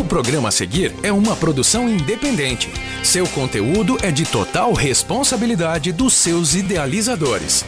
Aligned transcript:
O 0.00 0.04
programa 0.04 0.48
a 0.48 0.50
seguir 0.50 0.94
é 1.02 1.12
uma 1.12 1.36
produção 1.36 1.86
independente. 1.86 2.72
Seu 3.04 3.28
conteúdo 3.28 3.98
é 4.00 4.10
de 4.10 4.24
total 4.24 4.72
responsabilidade 4.72 5.92
dos 5.92 6.14
seus 6.14 6.54
idealizadores. 6.54 7.66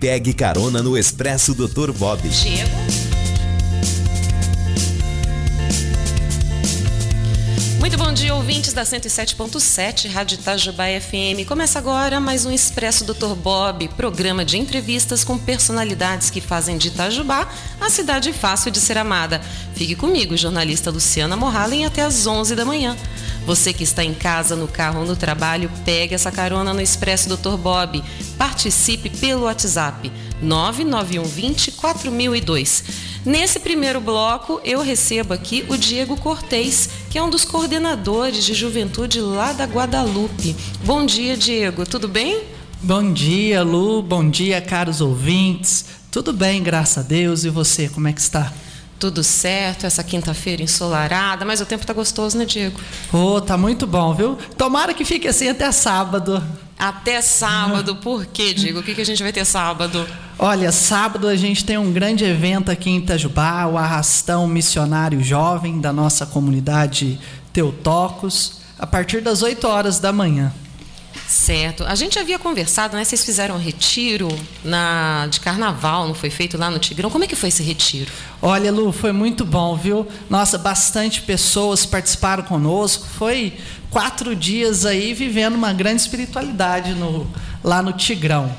Pegue 0.00 0.34
carona 0.34 0.82
no 0.82 0.98
Expresso 0.98 1.54
Dr. 1.54 1.92
Bob. 1.92 2.28
Diego. 2.28 3.03
Muito 7.84 7.98
bom 7.98 8.14
dia, 8.14 8.34
ouvintes 8.34 8.72
da 8.72 8.82
107.7 8.82 10.10
Rádio 10.10 10.36
Itajubá 10.36 10.84
FM. 10.98 11.46
Começa 11.46 11.78
agora 11.78 12.18
mais 12.18 12.46
um 12.46 12.50
Expresso 12.50 13.04
Dr. 13.04 13.34
Bob, 13.34 13.88
programa 13.88 14.42
de 14.42 14.56
entrevistas 14.56 15.22
com 15.22 15.36
personalidades 15.36 16.30
que 16.30 16.40
fazem 16.40 16.78
de 16.78 16.88
Itajubá 16.88 17.46
a 17.78 17.90
cidade 17.90 18.32
fácil 18.32 18.70
de 18.70 18.80
ser 18.80 18.96
amada. 18.96 19.38
Fique 19.74 19.94
comigo, 19.94 20.34
jornalista 20.34 20.90
Luciana 20.90 21.36
Morhalen, 21.36 21.84
até 21.84 22.00
às 22.00 22.26
11 22.26 22.56
da 22.56 22.64
manhã. 22.64 22.96
Você 23.44 23.74
que 23.74 23.84
está 23.84 24.02
em 24.02 24.14
casa, 24.14 24.56
no 24.56 24.66
carro 24.66 25.00
ou 25.00 25.06
no 25.06 25.14
trabalho, 25.14 25.70
pegue 25.84 26.14
essa 26.14 26.32
carona 26.32 26.72
no 26.72 26.80
Expresso 26.80 27.28
Dr. 27.28 27.58
Bob. 27.58 28.02
Participe 28.38 29.10
pelo 29.10 29.42
WhatsApp 29.42 30.10
99120 30.40 31.72
4002. 31.72 32.84
Nesse 33.24 33.58
primeiro 33.58 34.02
bloco, 34.02 34.60
eu 34.62 34.82
recebo 34.82 35.32
aqui 35.32 35.64
o 35.70 35.78
Diego 35.78 36.14
Cortez, 36.14 36.90
que 37.08 37.16
é 37.16 37.22
um 37.22 37.30
dos 37.30 37.42
coordenadores 37.42 38.44
de 38.44 38.52
juventude 38.52 39.18
lá 39.18 39.54
da 39.54 39.64
Guadalupe. 39.64 40.54
Bom 40.84 41.06
dia, 41.06 41.34
Diego, 41.34 41.86
tudo 41.86 42.06
bem? 42.06 42.42
Bom 42.82 43.14
dia, 43.14 43.62
Lu, 43.62 44.02
bom 44.02 44.28
dia, 44.28 44.60
caros 44.60 45.00
ouvintes. 45.00 45.86
Tudo 46.10 46.34
bem, 46.34 46.62
graças 46.62 46.98
a 46.98 47.08
Deus. 47.08 47.44
E 47.44 47.48
você, 47.48 47.88
como 47.88 48.08
é 48.08 48.12
que 48.12 48.20
está? 48.20 48.52
Tudo 48.98 49.24
certo, 49.24 49.86
essa 49.86 50.04
quinta-feira 50.04 50.62
ensolarada, 50.62 51.46
mas 51.46 51.62
o 51.62 51.66
tempo 51.66 51.86
tá 51.86 51.94
gostoso, 51.94 52.36
né, 52.36 52.44
Diego? 52.44 52.78
Oh, 53.10 53.40
tá 53.40 53.56
muito 53.56 53.86
bom, 53.86 54.12
viu? 54.12 54.36
Tomara 54.58 54.92
que 54.92 55.04
fique 55.04 55.26
assim 55.26 55.48
até 55.48 55.72
sábado. 55.72 56.44
Até 56.78 57.22
sábado, 57.22 57.96
por 57.96 58.26
quê, 58.26 58.52
Diego? 58.52 58.80
O 58.80 58.82
que, 58.82 58.94
que 58.94 59.00
a 59.00 59.06
gente 59.06 59.22
vai 59.22 59.32
ter 59.32 59.46
sábado? 59.46 60.06
Olha, 60.38 60.72
sábado 60.72 61.28
a 61.28 61.36
gente 61.36 61.64
tem 61.64 61.78
um 61.78 61.92
grande 61.92 62.24
evento 62.24 62.70
aqui 62.70 62.90
em 62.90 62.98
Itajubá, 62.98 63.66
o 63.66 63.78
Arrastão 63.78 64.48
Missionário 64.48 65.22
Jovem 65.22 65.80
da 65.80 65.92
nossa 65.92 66.26
comunidade 66.26 67.20
Teotocos, 67.52 68.60
a 68.76 68.86
partir 68.86 69.20
das 69.20 69.42
8 69.42 69.64
horas 69.66 70.00
da 70.00 70.12
manhã. 70.12 70.52
Certo. 71.28 71.84
A 71.84 71.94
gente 71.94 72.18
havia 72.18 72.38
conversado, 72.38 72.96
né? 72.96 73.04
Vocês 73.04 73.24
fizeram 73.24 73.54
um 73.54 73.58
retiro 73.58 74.28
na, 74.64 75.26
de 75.28 75.40
carnaval, 75.40 76.06
não 76.06 76.14
foi 76.14 76.30
feito 76.30 76.58
lá 76.58 76.70
no 76.70 76.78
Tigrão? 76.78 77.10
Como 77.10 77.22
é 77.24 77.26
que 77.26 77.36
foi 77.36 77.48
esse 77.48 77.62
retiro? 77.62 78.10
Olha, 78.42 78.70
Lu, 78.72 78.92
foi 78.92 79.12
muito 79.12 79.44
bom, 79.44 79.76
viu? 79.76 80.06
Nossa, 80.28 80.58
bastante 80.58 81.22
pessoas 81.22 81.86
participaram 81.86 82.42
conosco. 82.42 83.06
Foi 83.06 83.54
quatro 83.90 84.34
dias 84.34 84.84
aí 84.84 85.14
vivendo 85.14 85.54
uma 85.54 85.72
grande 85.72 86.02
espiritualidade 86.02 86.92
no, 86.94 87.26
lá 87.62 87.80
no 87.80 87.92
Tigrão. 87.92 88.54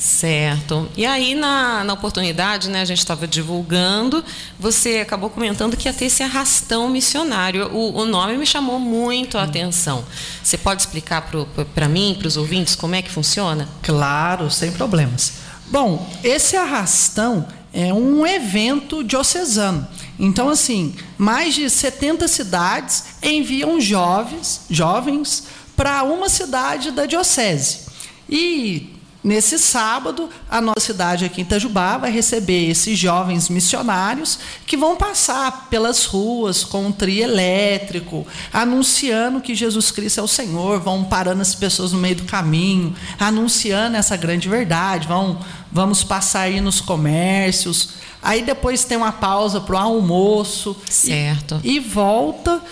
Certo. 0.00 0.88
E 0.96 1.04
aí, 1.04 1.34
na, 1.34 1.84
na 1.84 1.92
oportunidade, 1.92 2.70
né, 2.70 2.80
a 2.80 2.84
gente 2.86 3.00
estava 3.00 3.28
divulgando, 3.28 4.24
você 4.58 5.00
acabou 5.00 5.28
comentando 5.28 5.76
que 5.76 5.86
ia 5.86 5.92
ter 5.92 6.06
esse 6.06 6.22
arrastão 6.22 6.88
missionário. 6.88 7.70
O, 7.70 7.98
o 7.98 8.06
nome 8.06 8.38
me 8.38 8.46
chamou 8.46 8.78
muito 8.78 9.36
a 9.36 9.42
atenção. 9.42 10.02
Você 10.42 10.56
pode 10.56 10.80
explicar 10.80 11.30
para 11.74 11.86
mim, 11.86 12.16
para 12.18 12.26
os 12.26 12.38
ouvintes, 12.38 12.74
como 12.74 12.94
é 12.94 13.02
que 13.02 13.10
funciona? 13.10 13.68
Claro, 13.82 14.50
sem 14.50 14.72
problemas. 14.72 15.34
Bom, 15.66 16.10
esse 16.24 16.56
arrastão 16.56 17.46
é 17.70 17.92
um 17.92 18.26
evento 18.26 19.04
diocesano. 19.04 19.86
Então, 20.18 20.48
assim, 20.48 20.94
mais 21.18 21.54
de 21.54 21.68
70 21.68 22.26
cidades 22.26 23.04
enviam 23.22 23.78
jovens, 23.78 24.62
jovens 24.70 25.44
para 25.76 26.02
uma 26.04 26.30
cidade 26.30 26.90
da 26.90 27.04
diocese. 27.04 27.80
E 28.28 28.98
Nesse 29.22 29.58
sábado, 29.58 30.30
a 30.50 30.62
nossa 30.62 30.80
cidade 30.80 31.26
aqui 31.26 31.42
em 31.42 31.44
Itajubá 31.44 31.98
vai 31.98 32.10
receber 32.10 32.70
esses 32.70 32.98
jovens 32.98 33.50
missionários 33.50 34.38
que 34.66 34.78
vão 34.78 34.96
passar 34.96 35.68
pelas 35.68 36.06
ruas 36.06 36.64
com 36.64 36.86
um 36.86 36.92
trio 36.92 37.22
elétrico, 37.22 38.26
anunciando 38.50 39.42
que 39.42 39.54
Jesus 39.54 39.90
Cristo 39.90 40.20
é 40.20 40.22
o 40.22 40.28
Senhor, 40.28 40.80
vão 40.80 41.04
parando 41.04 41.42
as 41.42 41.54
pessoas 41.54 41.92
no 41.92 41.98
meio 41.98 42.16
do 42.16 42.24
caminho, 42.24 42.94
anunciando 43.18 43.98
essa 43.98 44.16
grande 44.16 44.48
verdade, 44.48 45.06
vão, 45.06 45.38
vamos 45.70 46.02
passar 46.02 46.42
aí 46.42 46.58
nos 46.58 46.80
comércios. 46.80 47.90
Aí 48.22 48.42
depois 48.42 48.84
tem 48.84 48.96
uma 48.96 49.12
pausa 49.12 49.60
para 49.60 49.74
o 49.74 49.78
almoço. 49.78 50.74
Certo. 50.88 51.60
E, 51.62 51.76
e 51.76 51.80
volta 51.80 52.62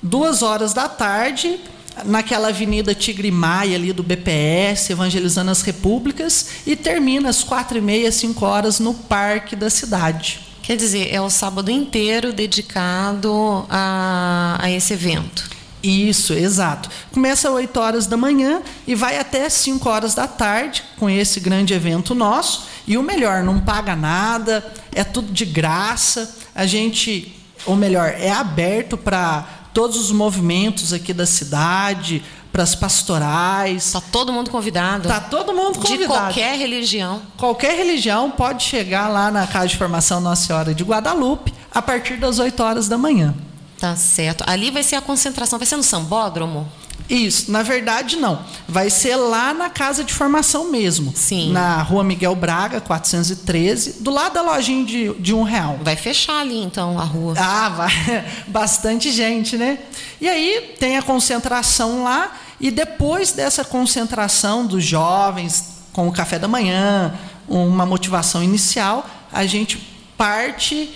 duas 0.00 0.42
horas 0.42 0.72
da 0.72 0.88
tarde 0.88 1.58
naquela 2.04 2.48
avenida 2.48 2.94
Tigre 2.94 3.30
Maia 3.30 3.76
ali 3.76 3.92
do 3.92 4.02
BPS, 4.02 4.92
evangelizando 4.92 5.50
as 5.50 5.62
repúblicas, 5.62 6.48
e 6.66 6.76
termina 6.76 7.28
às 7.28 7.42
quatro 7.42 7.78
e 7.78 7.80
meia, 7.80 8.10
cinco 8.12 8.44
horas 8.44 8.80
no 8.80 8.94
parque 8.94 9.54
da 9.54 9.70
cidade. 9.70 10.40
Quer 10.62 10.76
dizer, 10.76 11.14
é 11.14 11.20
o 11.20 11.30
sábado 11.30 11.70
inteiro 11.70 12.32
dedicado 12.32 13.64
a, 13.70 14.58
a 14.60 14.70
esse 14.70 14.92
evento. 14.92 15.48
Isso, 15.82 16.32
exato. 16.34 16.90
Começa 17.12 17.48
às 17.48 17.54
8 17.54 17.80
horas 17.80 18.06
da 18.06 18.16
manhã 18.16 18.60
e 18.86 18.94
vai 18.94 19.18
até 19.18 19.48
5 19.48 19.88
horas 19.88 20.14
da 20.14 20.26
tarde 20.26 20.82
com 20.98 21.08
esse 21.08 21.40
grande 21.40 21.72
evento 21.72 22.14
nosso. 22.14 22.66
E 22.86 22.98
o 22.98 23.02
melhor, 23.02 23.42
não 23.42 23.60
paga 23.60 23.94
nada, 23.94 24.64
é 24.92 25.04
tudo 25.04 25.32
de 25.32 25.44
graça. 25.44 26.36
A 26.54 26.66
gente, 26.66 27.34
ou 27.64 27.76
melhor, 27.76 28.12
é 28.18 28.30
aberto 28.30 28.96
para 28.96 29.57
todos 29.78 29.96
os 29.96 30.10
movimentos 30.10 30.92
aqui 30.92 31.14
da 31.14 31.24
cidade, 31.24 32.20
para 32.50 32.64
as 32.64 32.74
pastorais. 32.74 33.86
Está 33.86 34.00
todo 34.00 34.32
mundo 34.32 34.50
convidado. 34.50 35.04
Está 35.04 35.20
todo 35.20 35.54
mundo 35.54 35.78
convidado. 35.78 35.98
De 35.98 36.06
qualquer 36.08 36.58
religião. 36.58 37.22
Qualquer 37.36 37.76
religião 37.76 38.28
pode 38.28 38.64
chegar 38.64 39.06
lá 39.06 39.30
na 39.30 39.46
Casa 39.46 39.68
de 39.68 39.76
Formação 39.76 40.20
Nossa 40.20 40.46
Senhora 40.46 40.74
de 40.74 40.82
Guadalupe 40.82 41.54
a 41.72 41.80
partir 41.80 42.16
das 42.16 42.40
8 42.40 42.60
horas 42.60 42.88
da 42.88 42.98
manhã. 42.98 43.32
Tá 43.78 43.94
certo. 43.94 44.42
Ali 44.48 44.72
vai 44.72 44.82
ser 44.82 44.96
a 44.96 45.00
concentração, 45.00 45.60
vai 45.60 45.66
ser 45.66 45.76
no 45.76 45.84
sambódromo? 45.84 46.66
Isso, 47.08 47.50
na 47.50 47.62
verdade 47.62 48.16
não. 48.16 48.44
Vai 48.68 48.90
ser 48.90 49.16
lá 49.16 49.54
na 49.54 49.70
casa 49.70 50.04
de 50.04 50.12
formação 50.12 50.70
mesmo. 50.70 51.12
Sim. 51.16 51.52
Na 51.52 51.80
rua 51.82 52.04
Miguel 52.04 52.34
Braga, 52.36 52.80
413, 52.80 54.02
do 54.02 54.10
lado 54.10 54.34
da 54.34 54.42
lojinha 54.42 54.84
de, 54.84 55.14
de 55.14 55.34
um 55.34 55.42
real. 55.42 55.78
Vai 55.82 55.96
fechar 55.96 56.40
ali 56.40 56.62
então 56.62 56.98
a 56.98 57.04
rua. 57.04 57.34
Ah, 57.38 57.68
vai. 57.70 57.92
Bastante 58.48 59.10
gente, 59.10 59.56
né? 59.56 59.78
E 60.20 60.28
aí 60.28 60.74
tem 60.78 60.98
a 60.98 61.02
concentração 61.02 62.04
lá, 62.04 62.36
e 62.60 62.70
depois 62.70 63.32
dessa 63.32 63.64
concentração 63.64 64.66
dos 64.66 64.84
jovens, 64.84 65.78
com 65.92 66.08
o 66.08 66.12
café 66.12 66.38
da 66.38 66.48
manhã, 66.48 67.14
uma 67.48 67.86
motivação 67.86 68.42
inicial, 68.42 69.08
a 69.32 69.46
gente 69.46 69.78
parte 70.16 70.94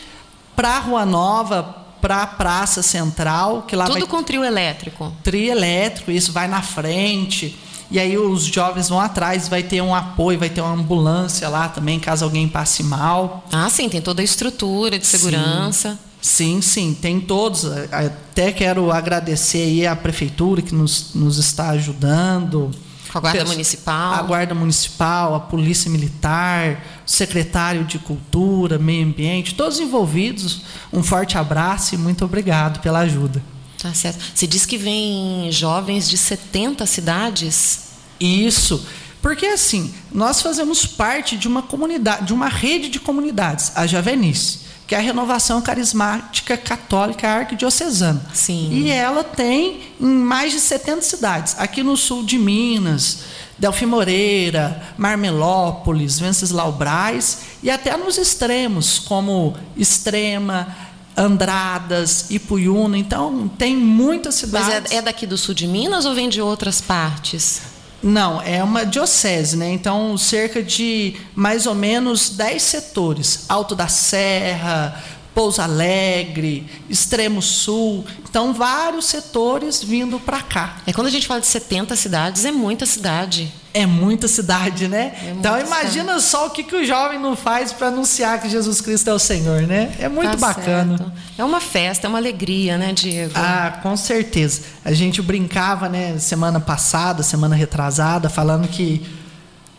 para 0.54 0.76
a 0.76 0.78
Rua 0.78 1.06
Nova, 1.06 1.81
para 2.02 2.22
a 2.22 2.26
Praça 2.26 2.82
Central, 2.82 3.62
que 3.62 3.76
lá 3.76 3.86
Tudo 3.86 4.00
vai... 4.00 4.08
com 4.08 4.22
trio 4.24 4.44
elétrico. 4.44 5.12
Trio 5.22 5.52
elétrico, 5.52 6.10
isso 6.10 6.32
vai 6.32 6.48
na 6.48 6.60
frente. 6.60 7.56
E 7.92 7.98
aí 7.98 8.18
os 8.18 8.42
jovens 8.44 8.88
vão 8.88 8.98
atrás, 8.98 9.46
vai 9.48 9.62
ter 9.62 9.80
um 9.80 9.94
apoio, 9.94 10.38
vai 10.38 10.50
ter 10.50 10.60
uma 10.60 10.72
ambulância 10.72 11.48
lá 11.48 11.68
também, 11.68 12.00
caso 12.00 12.24
alguém 12.24 12.48
passe 12.48 12.82
mal. 12.82 13.46
Ah, 13.52 13.68
sim, 13.70 13.88
tem 13.88 14.02
toda 14.02 14.20
a 14.20 14.24
estrutura 14.24 14.98
de 14.98 15.06
segurança. 15.06 15.98
Sim, 16.20 16.60
sim, 16.60 16.62
sim 16.62 16.94
tem 16.94 17.20
todos. 17.20 17.64
Até 17.92 18.50
quero 18.50 18.90
agradecer 18.90 19.62
aí 19.62 19.86
a 19.86 19.94
prefeitura 19.94 20.60
que 20.60 20.74
nos, 20.74 21.14
nos 21.14 21.38
está 21.38 21.68
ajudando. 21.70 22.70
A 23.14 23.20
Guarda 23.20 23.44
Municipal. 23.44 24.14
A 24.14 24.22
Guarda 24.22 24.54
Municipal, 24.54 25.34
a 25.34 25.40
Polícia 25.40 25.90
Militar, 25.90 26.82
o 27.06 27.10
secretário 27.10 27.84
de 27.84 27.98
Cultura, 27.98 28.78
Meio 28.78 29.06
Ambiente, 29.06 29.54
todos 29.54 29.78
envolvidos. 29.78 30.62
Um 30.92 31.02
forte 31.02 31.36
abraço 31.36 31.94
e 31.94 31.98
muito 31.98 32.24
obrigado 32.24 32.80
pela 32.80 33.00
ajuda. 33.00 33.42
Tá 33.80 33.92
certo. 33.92 34.18
Você 34.34 34.46
diz 34.46 34.64
que 34.64 34.78
vem 34.78 35.50
jovens 35.50 36.08
de 36.08 36.16
70 36.16 36.86
cidades? 36.86 37.90
Isso. 38.18 38.86
Porque 39.20 39.46
assim, 39.46 39.92
nós 40.10 40.40
fazemos 40.40 40.86
parte 40.86 41.36
de 41.36 41.46
uma 41.46 41.62
comunidade, 41.62 42.26
de 42.26 42.32
uma 42.32 42.48
rede 42.48 42.88
de 42.88 42.98
comunidades, 42.98 43.72
a 43.74 43.86
Javenice 43.86 44.71
que 44.92 44.96
é 44.96 44.98
a 44.98 45.00
renovação 45.00 45.62
carismática 45.62 46.54
católica 46.54 47.26
arquidiocesana. 47.26 48.20
Sim. 48.34 48.68
E 48.72 48.90
ela 48.90 49.24
tem 49.24 49.80
em 49.98 50.04
mais 50.04 50.52
de 50.52 50.60
70 50.60 51.00
cidades, 51.00 51.56
aqui 51.56 51.82
no 51.82 51.96
sul 51.96 52.22
de 52.22 52.38
Minas, 52.38 53.20
Delfim 53.58 53.86
Moreira, 53.86 54.82
Marmelópolis, 54.98 56.18
Venceslau 56.18 56.72
Braz 56.72 57.38
e 57.62 57.70
até 57.70 57.96
nos 57.96 58.18
extremos, 58.18 58.98
como 58.98 59.56
Extrema, 59.78 60.76
Andradas, 61.16 62.26
Ipuyuna. 62.28 62.98
Então, 62.98 63.48
tem 63.48 63.74
muitas 63.74 64.34
cidades. 64.34 64.82
Mas 64.82 64.92
é, 64.92 64.96
é 64.96 65.00
daqui 65.00 65.26
do 65.26 65.38
sul 65.38 65.54
de 65.54 65.66
Minas 65.66 66.04
ou 66.04 66.14
vem 66.14 66.28
de 66.28 66.42
outras 66.42 66.82
partes? 66.82 67.62
Não, 68.02 68.42
é 68.42 68.62
uma 68.64 68.84
diocese, 68.84 69.56
né? 69.56 69.70
Então, 69.70 70.18
cerca 70.18 70.62
de 70.62 71.14
mais 71.34 71.66
ou 71.66 71.74
menos 71.74 72.30
10 72.30 72.62
setores. 72.62 73.44
Alto 73.48 73.76
da 73.76 73.86
Serra, 73.86 75.00
Pouso 75.34 75.62
Alegre, 75.62 76.66
Extremo 76.90 77.40
Sul. 77.40 78.04
Então, 78.28 78.52
vários 78.52 79.06
setores 79.06 79.82
vindo 79.82 80.18
para 80.18 80.42
cá. 80.42 80.78
É 80.86 80.92
quando 80.92 81.06
a 81.06 81.10
gente 81.10 81.26
fala 81.26 81.40
de 81.40 81.46
70 81.46 81.94
cidades, 81.94 82.44
é 82.44 82.50
muita 82.50 82.86
cidade. 82.86 83.52
É 83.74 83.86
muita 83.86 84.28
cidade, 84.28 84.86
né? 84.86 85.14
É 85.24 85.30
então, 85.30 85.58
imagina 85.58 86.20
só 86.20 86.46
o 86.46 86.50
que, 86.50 86.62
que 86.62 86.76
o 86.76 86.84
jovem 86.84 87.18
não 87.18 87.34
faz 87.34 87.72
para 87.72 87.86
anunciar 87.88 88.40
que 88.40 88.48
Jesus 88.48 88.80
Cristo 88.82 89.08
é 89.08 89.14
o 89.14 89.18
Senhor, 89.18 89.62
né? 89.62 89.94
É 89.98 90.08
muito 90.10 90.30
Tá 90.32 90.36
bacana. 90.36 90.98
certo. 90.98 91.12
É 91.38 91.42
uma 91.44 91.60
festa, 91.60 92.06
é 92.06 92.08
uma 92.08 92.18
alegria, 92.18 92.76
né, 92.76 92.92
Diego? 92.92 93.32
Ah, 93.34 93.78
com 93.82 93.96
certeza. 93.96 94.60
A 94.84 94.92
gente 94.92 95.22
brincava, 95.22 95.88
né, 95.88 96.18
semana 96.18 96.60
passada, 96.60 97.22
semana 97.22 97.56
retrasada, 97.56 98.28
falando 98.28 98.68
que 98.68 99.04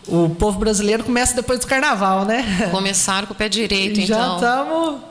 o 0.07 0.27
povo 0.29 0.57
brasileiro 0.59 1.03
começa 1.03 1.35
depois 1.35 1.59
do 1.59 1.67
carnaval, 1.67 2.25
né? 2.25 2.67
Começaram 2.71 3.27
com 3.27 3.33
o 3.33 3.37
pé 3.37 3.47
direito, 3.47 4.01
Já 4.01 4.15
então. 4.15 4.35
estamos 4.35 5.01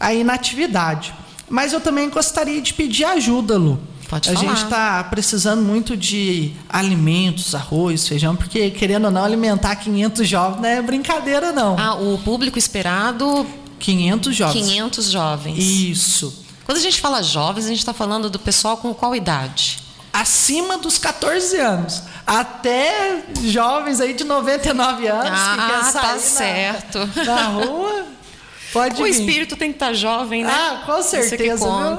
aí 0.00 0.24
na 0.24 0.34
atividade. 0.34 1.14
Mas 1.48 1.72
eu 1.72 1.80
também 1.80 2.10
gostaria 2.10 2.60
de 2.60 2.74
pedir 2.74 3.04
ajuda, 3.04 3.56
Lu. 3.56 3.80
Pode 4.08 4.30
a 4.30 4.34
falar. 4.34 4.48
gente 4.54 4.62
está 4.64 5.02
precisando 5.04 5.62
muito 5.62 5.96
de 5.96 6.52
alimentos, 6.68 7.54
arroz, 7.54 8.06
feijão, 8.06 8.36
porque 8.36 8.70
querendo 8.70 9.06
ou 9.06 9.10
não 9.10 9.24
alimentar 9.24 9.74
500 9.76 10.28
jovens 10.28 10.60
não 10.62 10.68
é 10.68 10.80
brincadeira 10.80 11.50
não. 11.52 11.76
Ah, 11.78 11.94
o 11.94 12.16
público 12.18 12.56
esperado, 12.58 13.46
500 13.80 14.34
jovens. 14.36 14.66
500 14.66 15.10
jovens. 15.10 15.58
Isso. 15.58 16.44
Quando 16.64 16.78
a 16.78 16.80
gente 16.80 17.00
fala 17.00 17.22
jovens, 17.22 17.64
a 17.66 17.68
gente 17.68 17.78
está 17.78 17.92
falando 17.92 18.30
do 18.30 18.38
pessoal 18.38 18.76
com 18.76 18.92
qual 18.94 19.14
idade? 19.14 19.84
acima 20.12 20.78
dos 20.78 20.96
14 20.96 21.58
anos, 21.58 22.02
até 22.26 23.22
jovens 23.44 24.00
aí 24.00 24.14
de 24.14 24.24
99 24.24 25.06
anos 25.06 25.24
que 25.28 25.30
Ah, 25.30 25.68
quer 25.68 25.84
sair 25.92 26.00
tá 26.00 26.12
na- 26.14 26.18
certo. 26.18 26.98
na, 27.26 27.42
rua, 27.48 28.06
pode 28.72 28.98
O 29.02 29.04
vir. 29.04 29.10
espírito 29.10 29.56
tem 29.56 29.68
que 29.70 29.76
estar 29.76 29.92
jovem, 29.92 30.42
né? 30.42 30.50
Ah, 30.50 30.82
com 30.86 30.98
Isso 31.00 31.16
é 31.16 31.20
que 31.20 31.28
certeza. 31.28 31.66
viu? 31.66 31.98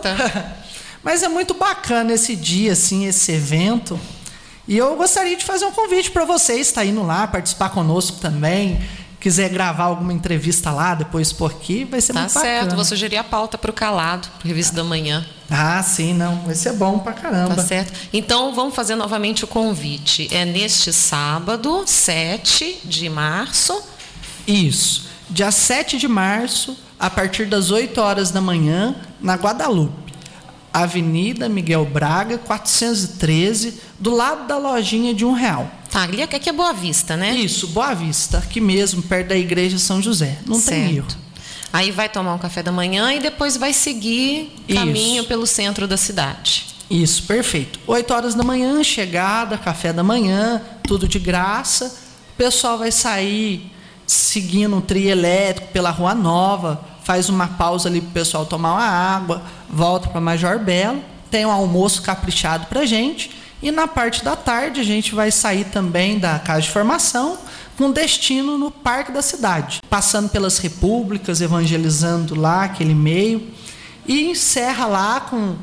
Mas 1.08 1.24
é 1.24 1.30
muito 1.30 1.54
bacana 1.54 2.12
esse 2.12 2.36
dia, 2.36 2.74
assim, 2.74 3.06
esse 3.06 3.32
evento. 3.32 3.98
E 4.68 4.76
eu 4.78 4.94
gostaria 4.98 5.38
de 5.38 5.46
fazer 5.46 5.64
um 5.64 5.72
convite 5.72 6.12
para 6.12 6.26
vocês, 6.26 6.70
tá 6.70 6.84
indo 6.84 7.02
lá, 7.02 7.26
participar 7.26 7.70
conosco 7.70 8.18
também. 8.18 8.78
Quiser 9.18 9.48
gravar 9.48 9.86
alguma 9.86 10.12
entrevista 10.12 10.70
lá, 10.70 10.96
depois 10.96 11.32
por 11.32 11.50
aqui, 11.50 11.86
vai 11.86 12.02
ser 12.02 12.12
Tá 12.12 12.20
muito 12.20 12.34
certo, 12.34 12.56
bacana. 12.56 12.76
vou 12.76 12.84
sugerir 12.84 13.16
a 13.16 13.24
pauta 13.24 13.58
para 13.58 13.72
o 13.72 13.74
Calado, 13.74 14.28
para 14.38 14.50
Revista 14.50 14.76
da 14.76 14.84
Manhã. 14.84 15.26
Ah, 15.50 15.82
sim, 15.82 16.14
não. 16.14 16.42
Vai 16.42 16.56
ser 16.56 16.74
bom 16.74 17.00
pra 17.00 17.14
caramba. 17.14 17.56
Tá 17.56 17.64
certo? 17.64 17.94
Então, 18.12 18.54
vamos 18.54 18.76
fazer 18.76 18.96
novamente 18.96 19.46
o 19.46 19.48
convite. 19.48 20.28
É 20.30 20.44
neste 20.44 20.92
sábado, 20.92 21.84
7 21.86 22.80
de 22.84 23.08
março. 23.08 23.82
Isso. 24.46 25.08
Dia 25.30 25.52
7 25.52 25.98
de 25.98 26.08
março, 26.10 26.78
a 27.00 27.10
partir 27.10 27.46
das 27.46 27.72
8 27.72 27.98
horas 28.02 28.30
da 28.30 28.42
manhã, 28.42 28.94
na 29.22 29.36
Guadalupe. 29.36 30.07
Avenida 30.84 31.48
Miguel 31.50 31.86
Braga, 31.86 32.38
413, 32.38 33.76
do 34.00 34.12
lado 34.12 34.48
da 34.48 34.58
lojinha 34.58 35.14
de 35.14 35.26
um 35.26 35.34
real. 35.34 35.70
Tá, 35.90 36.04
ali 36.04 36.22
é 36.22 36.28
que 36.28 36.50
é 36.50 36.54
Boa 36.54 36.74
Vista, 36.74 37.16
né? 37.16 37.36
Isso, 37.36 37.68
Boa 37.68 37.94
Vista, 37.94 38.38
aqui 38.38 38.60
mesmo, 38.60 39.02
perto 39.02 39.30
da 39.30 39.38
igreja 39.38 39.78
São 39.78 40.02
José. 40.02 40.40
Não 40.46 40.60
tem 40.62 40.98
erro. 40.98 41.08
Aí 41.72 41.92
vai 41.92 42.08
tomar 42.10 42.34
um 42.34 42.38
café 42.38 42.64
da 42.64 42.72
manhã 42.72 43.14
e 43.14 43.20
depois 43.20 43.58
vai 43.58 43.74
seguir 43.74 44.54
Isso. 44.68 44.80
caminho 44.80 45.24
pelo 45.26 45.46
centro 45.46 45.88
da 45.88 45.98
cidade. 45.98 46.66
Isso, 46.90 47.24
perfeito. 47.24 47.80
8 47.86 48.14
horas 48.14 48.36
da 48.36 48.44
manhã, 48.44 48.84
chegada, 48.84 49.58
café 49.58 49.92
da 49.92 50.04
manhã, 50.04 50.62
tudo 50.84 51.08
de 51.08 51.20
graça. 51.20 51.86
O 52.34 52.38
pessoal 52.38 52.78
vai 52.78 52.92
sair 52.92 53.72
seguindo 54.06 54.78
o 54.78 54.82
trio 54.82 55.10
elétrico 55.10 55.72
pela 55.74 55.90
Rua 55.90 56.16
Nova, 56.16 56.82
faz 57.08 57.30
uma 57.30 57.48
pausa 57.48 57.88
ali 57.88 58.02
para 58.02 58.10
o 58.10 58.12
pessoal 58.12 58.46
tomar 58.46 58.74
uma 58.74 58.86
água, 58.86 59.42
volta 59.70 60.10
para 60.10 60.20
Major 60.20 60.60
Belo, 60.60 61.02
tem 61.32 61.46
um 61.46 61.52
almoço 61.52 62.02
caprichado 62.02 62.66
para 62.66 62.86
gente. 62.86 63.32
E 63.64 63.72
na 63.72 63.88
parte 63.88 64.26
da 64.26 64.36
tarde 64.36 64.82
a 64.82 64.84
gente 64.84 65.16
vai 65.16 65.32
sair 65.32 65.64
também 65.64 66.20
da 66.20 66.38
casa 66.38 66.64
de 66.64 66.70
formação 66.70 67.38
com 67.78 67.92
destino 67.92 68.58
no 68.58 68.70
Parque 68.70 69.14
da 69.14 69.22
Cidade, 69.22 69.80
passando 69.90 70.28
pelas 70.28 70.58
repúblicas, 70.58 71.40
evangelizando 71.40 72.36
lá 72.36 72.66
aquele 72.66 72.94
meio 72.94 73.48
e 74.06 74.30
encerra 74.30 74.86
lá 74.86 75.22
com 75.22 75.56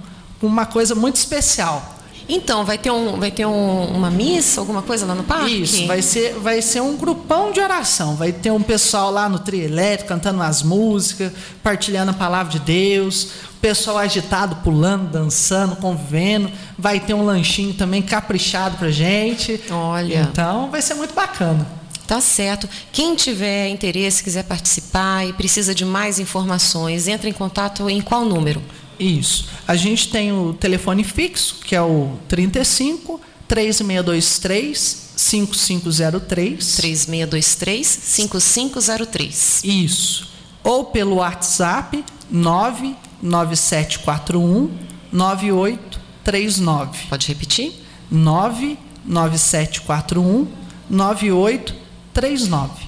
com 0.45 0.49
uma 0.49 0.67
coisa 0.67 0.95
muito 0.95 1.17
especial. 1.17 1.94
Então, 2.29 2.65
vai 2.65 2.79
ter, 2.79 2.91
um, 2.91 3.19
vai 3.19 3.31
ter 3.31 3.45
um- 3.47 3.85
uma 3.95 4.11
missa, 4.11 4.61
alguma 4.61 4.81
coisa 4.81 5.05
lá 5.05 5.15
no 5.15 5.25
parque? 5.25 5.63
Isso, 5.63 5.87
vai 5.87 6.01
ser, 6.01 6.35
vai 6.35 6.63
ser 6.63 6.81
um 6.81 6.97
grupão 6.97 7.53
de 7.53 7.61
oração. 7.61 8.17
Vai 8.17 8.33
ter 8.33 8.51
um 8.51 8.63
pessoal 8.63 9.11
lá 9.11 9.29
no 9.29 9.39
trio 9.39 9.63
elétrico 9.63 10.09
cantando 10.09 10.43
as 10.43 10.63
músicas, 10.63 11.33
partilhando 11.63 12.11
a 12.13 12.15
palavra 12.15 12.51
de 12.53 12.59
Deus, 12.61 13.25
o 13.25 13.61
pessoal 13.61 13.99
agitado, 13.99 14.57
pulando, 14.57 15.11
dançando, 15.11 15.77
convivendo. 15.77 16.51
Vai 16.79 16.99
ter 17.01 17.13
um 17.15 17.25
lanchinho 17.25 17.75
também 17.75 18.01
caprichado 18.01 18.77
pra 18.79 18.91
gente. 18.91 19.61
Olha. 19.71 20.29
Então 20.33 20.71
vai 20.71 20.81
ser 20.81 20.95
muito 20.95 21.15
bacana. 21.15 21.67
Tá 22.07 22.21
certo. 22.21 22.69
Quem 22.93 23.15
tiver 23.15 23.69
interesse, 23.69 24.23
quiser 24.23 24.45
participar 24.45 25.27
e 25.27 25.33
precisa 25.33 25.75
de 25.75 25.87
mais 25.87 26.19
informações, 26.19 27.09
entre 27.09 27.31
em 27.31 27.33
contato 27.33 27.89
em 27.89 28.01
qual 28.03 28.25
número? 28.27 28.63
Isso. 28.99 29.47
A 29.67 29.77
gente 29.77 30.09
tem 30.09 30.33
o 30.33 30.55
telefone 30.55 31.05
fixo, 31.05 31.57
que 31.65 31.75
é 31.75 31.83
o 31.83 32.19
35 32.29 33.21
3623 33.49 35.05
5503. 35.17 36.77
3623 36.77 37.87
5503. 37.87 39.65
Isso. 39.65 40.29
Ou 40.63 40.85
pelo 40.87 41.17
WhatsApp 41.17 42.05
99741 42.31 44.71
9839. 45.13 47.07
Pode 47.09 47.29
repetir? 47.29 47.75
99741 48.11 50.49
9839. 50.89 52.85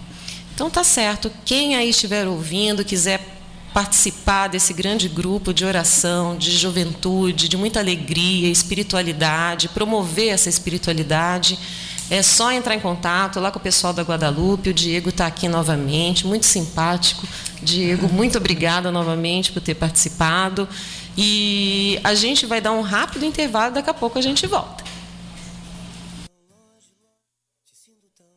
Então 0.54 0.70
tá 0.70 0.82
certo. 0.82 1.30
Quem 1.44 1.76
aí 1.76 1.90
estiver 1.90 2.26
ouvindo, 2.26 2.82
quiser 2.84 3.35
participar 3.76 4.48
desse 4.48 4.72
grande 4.72 5.06
grupo 5.06 5.52
de 5.52 5.62
oração, 5.62 6.34
de 6.34 6.50
juventude, 6.50 7.46
de 7.46 7.58
muita 7.58 7.78
alegria, 7.78 8.48
espiritualidade, 8.48 9.68
promover 9.68 10.32
essa 10.32 10.48
espiritualidade, 10.48 11.58
é 12.08 12.22
só 12.22 12.50
entrar 12.50 12.74
em 12.74 12.80
contato 12.80 13.38
lá 13.38 13.50
com 13.50 13.58
o 13.58 13.62
pessoal 13.62 13.92
da 13.92 14.02
Guadalupe. 14.02 14.70
O 14.70 14.72
Diego 14.72 15.10
está 15.10 15.26
aqui 15.26 15.46
novamente, 15.46 16.26
muito 16.26 16.46
simpático. 16.46 17.28
Diego, 17.62 18.08
muito 18.10 18.38
obrigada 18.38 18.90
novamente 18.90 19.52
por 19.52 19.60
ter 19.60 19.74
participado. 19.74 20.66
E 21.14 22.00
a 22.02 22.14
gente 22.14 22.46
vai 22.46 22.62
dar 22.62 22.72
um 22.72 22.80
rápido 22.80 23.26
intervalo, 23.26 23.74
daqui 23.74 23.90
a 23.90 23.94
pouco 23.94 24.18
a 24.18 24.22
gente 24.22 24.46
volta. 24.46 24.84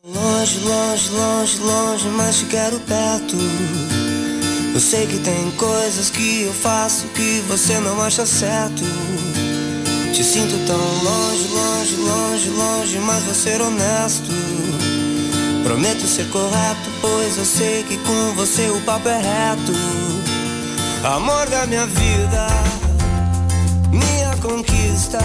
Longe, 0.04 0.58
longe, 0.58 1.08
longe, 1.08 1.58
longe, 1.60 2.08
mas 2.08 2.42
quero 2.42 2.78
perto. 2.80 3.99
Eu 4.72 4.80
sei 4.80 5.06
que 5.06 5.18
tem 5.18 5.50
coisas 5.52 6.10
que 6.10 6.42
eu 6.42 6.52
faço 6.52 7.06
que 7.08 7.42
você 7.48 7.78
não 7.80 8.00
acha 8.00 8.24
certo. 8.24 8.82
Te 10.14 10.22
sinto 10.22 10.54
tão 10.66 10.78
longe, 10.78 11.48
longe, 11.48 11.96
longe, 11.96 12.50
longe, 12.50 12.98
mas 13.00 13.24
vou 13.24 13.34
ser 13.34 13.60
honesto. 13.60 14.30
Prometo 15.64 16.06
ser 16.06 16.28
correto, 16.30 16.90
pois 17.00 17.36
eu 17.36 17.44
sei 17.44 17.82
que 17.82 17.96
com 17.98 18.34
você 18.34 18.68
o 18.70 18.80
papo 18.82 19.08
é 19.08 19.16
reto. 19.18 19.72
Amor 21.04 21.48
da 21.48 21.66
minha 21.66 21.86
vida, 21.86 22.46
minha 23.90 24.36
conquista. 24.40 25.18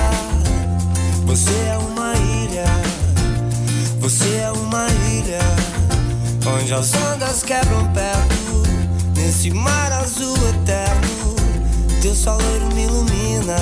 Você 1.25 1.51
é 1.51 1.77
uma 1.77 2.13
ilha. 2.15 2.65
Você 3.99 4.37
é 4.37 4.51
uma 4.51 4.87
ilha 5.11 5.39
onde 6.47 6.73
as 6.73 6.93
ondas 6.93 7.43
quebram 7.43 7.91
perto. 7.93 8.44
Nesse 9.25 9.49
mar 9.49 9.91
azul 9.91 10.37
eterno, 10.49 11.35
teu 11.99 12.13
sol 12.13 12.37
loiro 12.39 12.67
me 12.75 12.83
ilumina. 12.83 13.55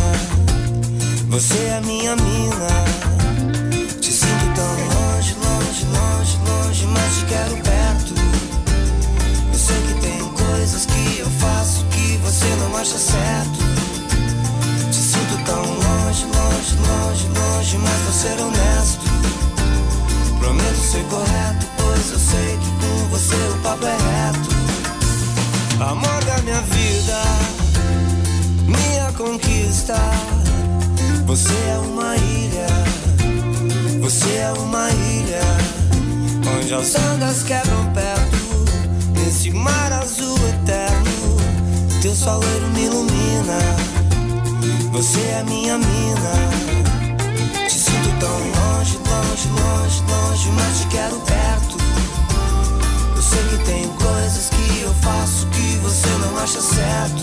Você 1.30 1.58
é 1.58 1.80
minha 1.80 2.18
mina. 2.18 2.68
Te 4.02 4.12
sinto 4.12 4.46
tão 4.56 4.68
longe, 4.68 5.34
longe, 5.36 5.86
longe, 5.86 6.38
longe, 6.46 6.86
mas 6.88 7.16
te 7.16 7.26
quero 7.28 7.56
perto. 7.64 8.14
Eu 9.54 9.58
sei 9.58 9.82
que 9.84 9.94
tem 10.02 10.20
coisas 10.34 10.86
que 10.86 11.20
eu 11.20 11.30
faço 11.40 11.86
que 11.86 12.18
você 12.18 12.46
não 12.58 12.76
acha 12.76 12.98
certo. 12.98 13.58
Te 14.92 14.98
sinto 14.98 15.46
tão 15.46 15.64
longe, 15.64 16.26
longe, 16.26 16.76
longe, 16.76 17.28
longe, 17.40 17.78
mas 17.78 18.02
vou 18.02 18.14
ser 18.14 18.38
honesto. 18.42 19.06
Prometo 20.40 20.76
ser 20.76 21.06
correto, 21.06 21.66
pois 21.78 22.12
eu 22.12 22.20
sei 22.20 22.58
que 22.58 22.86
com 22.86 23.08
você 23.08 23.36
o 23.36 23.58
papo 23.60 23.86
é 23.86 23.96
reto. 23.96 24.53
Amor 25.86 26.24
da 26.24 26.38
minha 26.44 26.62
vida, 26.62 27.22
minha 28.66 29.12
conquista. 29.18 29.96
Você 31.26 31.54
é 31.54 31.78
uma 31.78 32.16
ilha, 32.16 32.68
Você 34.00 34.30
é 34.38 34.54
uma 34.54 34.90
ilha 34.90 35.42
onde 36.58 36.74
as 36.74 36.96
ondas 36.96 37.44
quebram 37.44 37.92
perto. 37.92 38.38
Nesse 39.20 39.52
mar 39.52 39.92
azul 39.92 40.38
eterno, 40.48 41.38
teu 42.02 42.16
soleiro 42.16 42.68
me 42.70 42.86
ilumina. 42.86 43.58
Você 44.94 45.20
é 45.20 45.44
minha 45.44 45.78
mina. 45.78 46.34
Te 47.68 47.74
sinto 47.74 48.10
tão 48.22 48.38
longe, 48.38 48.98
longe, 49.00 49.50
longe, 49.50 50.02
longe, 50.08 50.50
mas 50.56 50.80
te 50.80 50.88
quero 50.88 51.20
perto. 51.20 51.73
Sei 53.34 53.44
que 53.50 53.66
tem 53.66 53.88
coisas 53.88 54.50
que 54.50 54.82
eu 54.82 54.94
faço 55.02 55.48
que 55.48 55.78
você 55.78 56.08
não 56.20 56.38
acha 56.38 56.62
certo. 56.62 57.22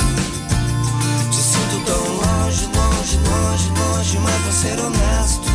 Te 1.30 1.36
sinto 1.36 1.84
tão 1.86 2.04
longe, 2.16 2.66
longe, 2.66 3.18
longe, 3.18 3.70
longe, 3.78 4.18
mas 4.18 4.42
vou 4.42 4.52
ser 4.52 4.80
honesto. 4.80 5.48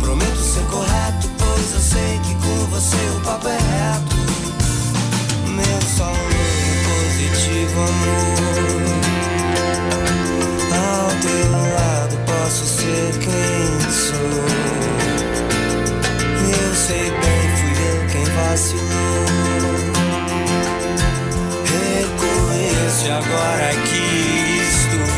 Prometo 0.00 0.36
ser 0.36 0.64
correto, 0.64 1.30
pois 1.38 1.72
eu 1.74 1.80
sei 1.80 2.18
que 2.24 2.34
com 2.34 2.66
você 2.66 2.96
o 3.16 3.20
papo 3.20 3.46
é 3.46 3.52
reto. 3.52 4.16
Meu 5.46 5.80
saúde 5.96 6.50
positivo, 6.88 7.80
amor. 7.82 8.79
Quem 18.60 18.76
vacilou. 18.76 18.84
Reconheço 21.64 23.06
e 23.06 23.10
agora 23.10 23.70
aqui 23.70 24.60
estou. 24.68 25.10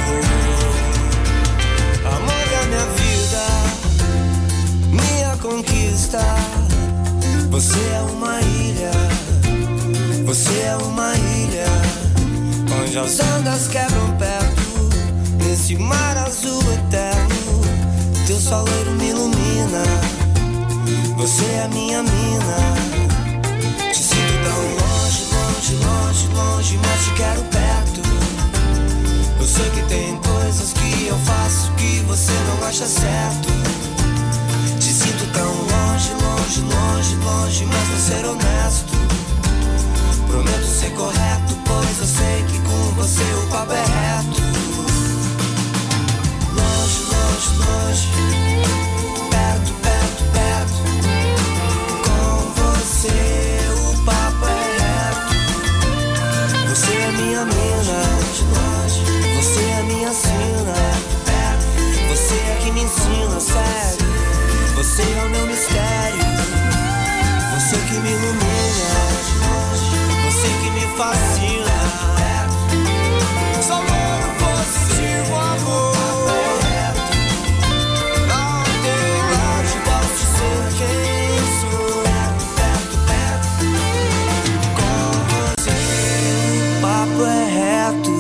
Amor 2.07 2.45
da 2.51 2.63
minha 2.69 2.87
vida, 2.97 3.45
minha 4.91 5.37
conquista. 5.39 6.23
Você 7.51 7.79
é 7.79 8.01
uma 8.13 8.41
ilha, 8.41 8.93
você 10.25 10.61
é 10.61 10.77
uma 10.77 11.15
ilha, 11.17 11.67
onde 12.81 12.99
as 12.99 13.21
ondas 13.21 13.69
quebram 13.69 14.17
perto. 14.17 14.63
Nesse 15.45 15.77
mar 15.77 16.17
azul 16.17 16.63
eterno, 16.73 17.61
teu 18.27 18.41
soleiro 18.41 18.93
me 18.93 19.11
ilumina. 19.11 19.83
Você 21.17 21.45
é 21.45 21.69
minha 21.69 22.03
mina. 22.03 22.82
Você 64.93 65.01
é 65.05 65.25
o 65.25 65.31
meu 65.31 65.47
mistério. 65.47 66.21
Você 67.55 67.77
que 67.77 67.95
me 67.95 68.11
ilumina, 68.11 69.09
você 70.27 70.49
que 70.61 70.69
me 70.71 70.83
fascina. 70.99 71.79
Só 73.67 73.81
quero 73.87 74.29
você, 74.39 75.09
o 75.31 75.35
amor. 75.35 75.97
Ao 78.35 78.63
teu 78.83 79.15
lado 79.33 79.73
posso 79.87 80.25
ser 80.37 80.63
quem 80.77 81.41
sou. 81.63 82.05
Com 84.77 85.05
você. 85.57 85.77
O 86.69 86.83
papo 86.83 87.23
é 87.25 87.33
reto. 87.49 88.13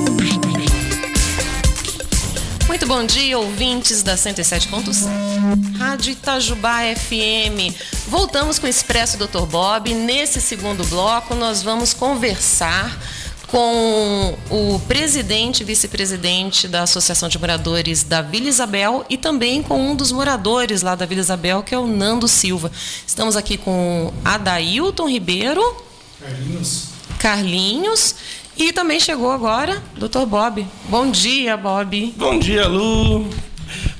Muito 2.66 2.86
bom 2.86 3.04
dia, 3.04 3.36
ouvintes 3.38 4.02
da 4.02 4.14
107.7 4.14 5.71
Rádio 5.92 6.12
Itajubá 6.12 6.78
FM. 6.96 7.76
Voltamos 8.08 8.58
com 8.58 8.66
o 8.66 8.70
Expresso 8.70 9.18
Dr. 9.18 9.44
Bob. 9.44 9.92
Nesse 9.92 10.40
segundo 10.40 10.82
bloco, 10.84 11.34
nós 11.34 11.62
vamos 11.62 11.92
conversar 11.92 12.98
com 13.46 14.34
o 14.48 14.78
presidente 14.88 15.60
e 15.60 15.64
vice-presidente 15.64 16.66
da 16.66 16.84
Associação 16.84 17.28
de 17.28 17.38
Moradores 17.38 18.04
da 18.04 18.22
Vila 18.22 18.48
Isabel 18.48 19.04
e 19.10 19.18
também 19.18 19.62
com 19.62 19.78
um 19.90 19.94
dos 19.94 20.10
moradores 20.12 20.80
lá 20.80 20.94
da 20.94 21.04
Vila 21.04 21.20
Isabel, 21.20 21.62
que 21.62 21.74
é 21.74 21.78
o 21.78 21.86
Nando 21.86 22.26
Silva. 22.26 22.72
Estamos 23.06 23.36
aqui 23.36 23.58
com 23.58 24.10
Adailton 24.24 25.10
Ribeiro. 25.10 25.76
Carlinhos. 26.18 26.84
Carlinhos. 27.18 28.14
E 28.56 28.72
também 28.72 28.98
chegou 28.98 29.30
agora 29.30 29.82
Dr. 29.98 30.24
Bob. 30.26 30.66
Bom 30.88 31.10
dia, 31.10 31.54
Bob. 31.54 32.14
Bom 32.16 32.38
dia, 32.38 32.66
Lu. 32.66 33.28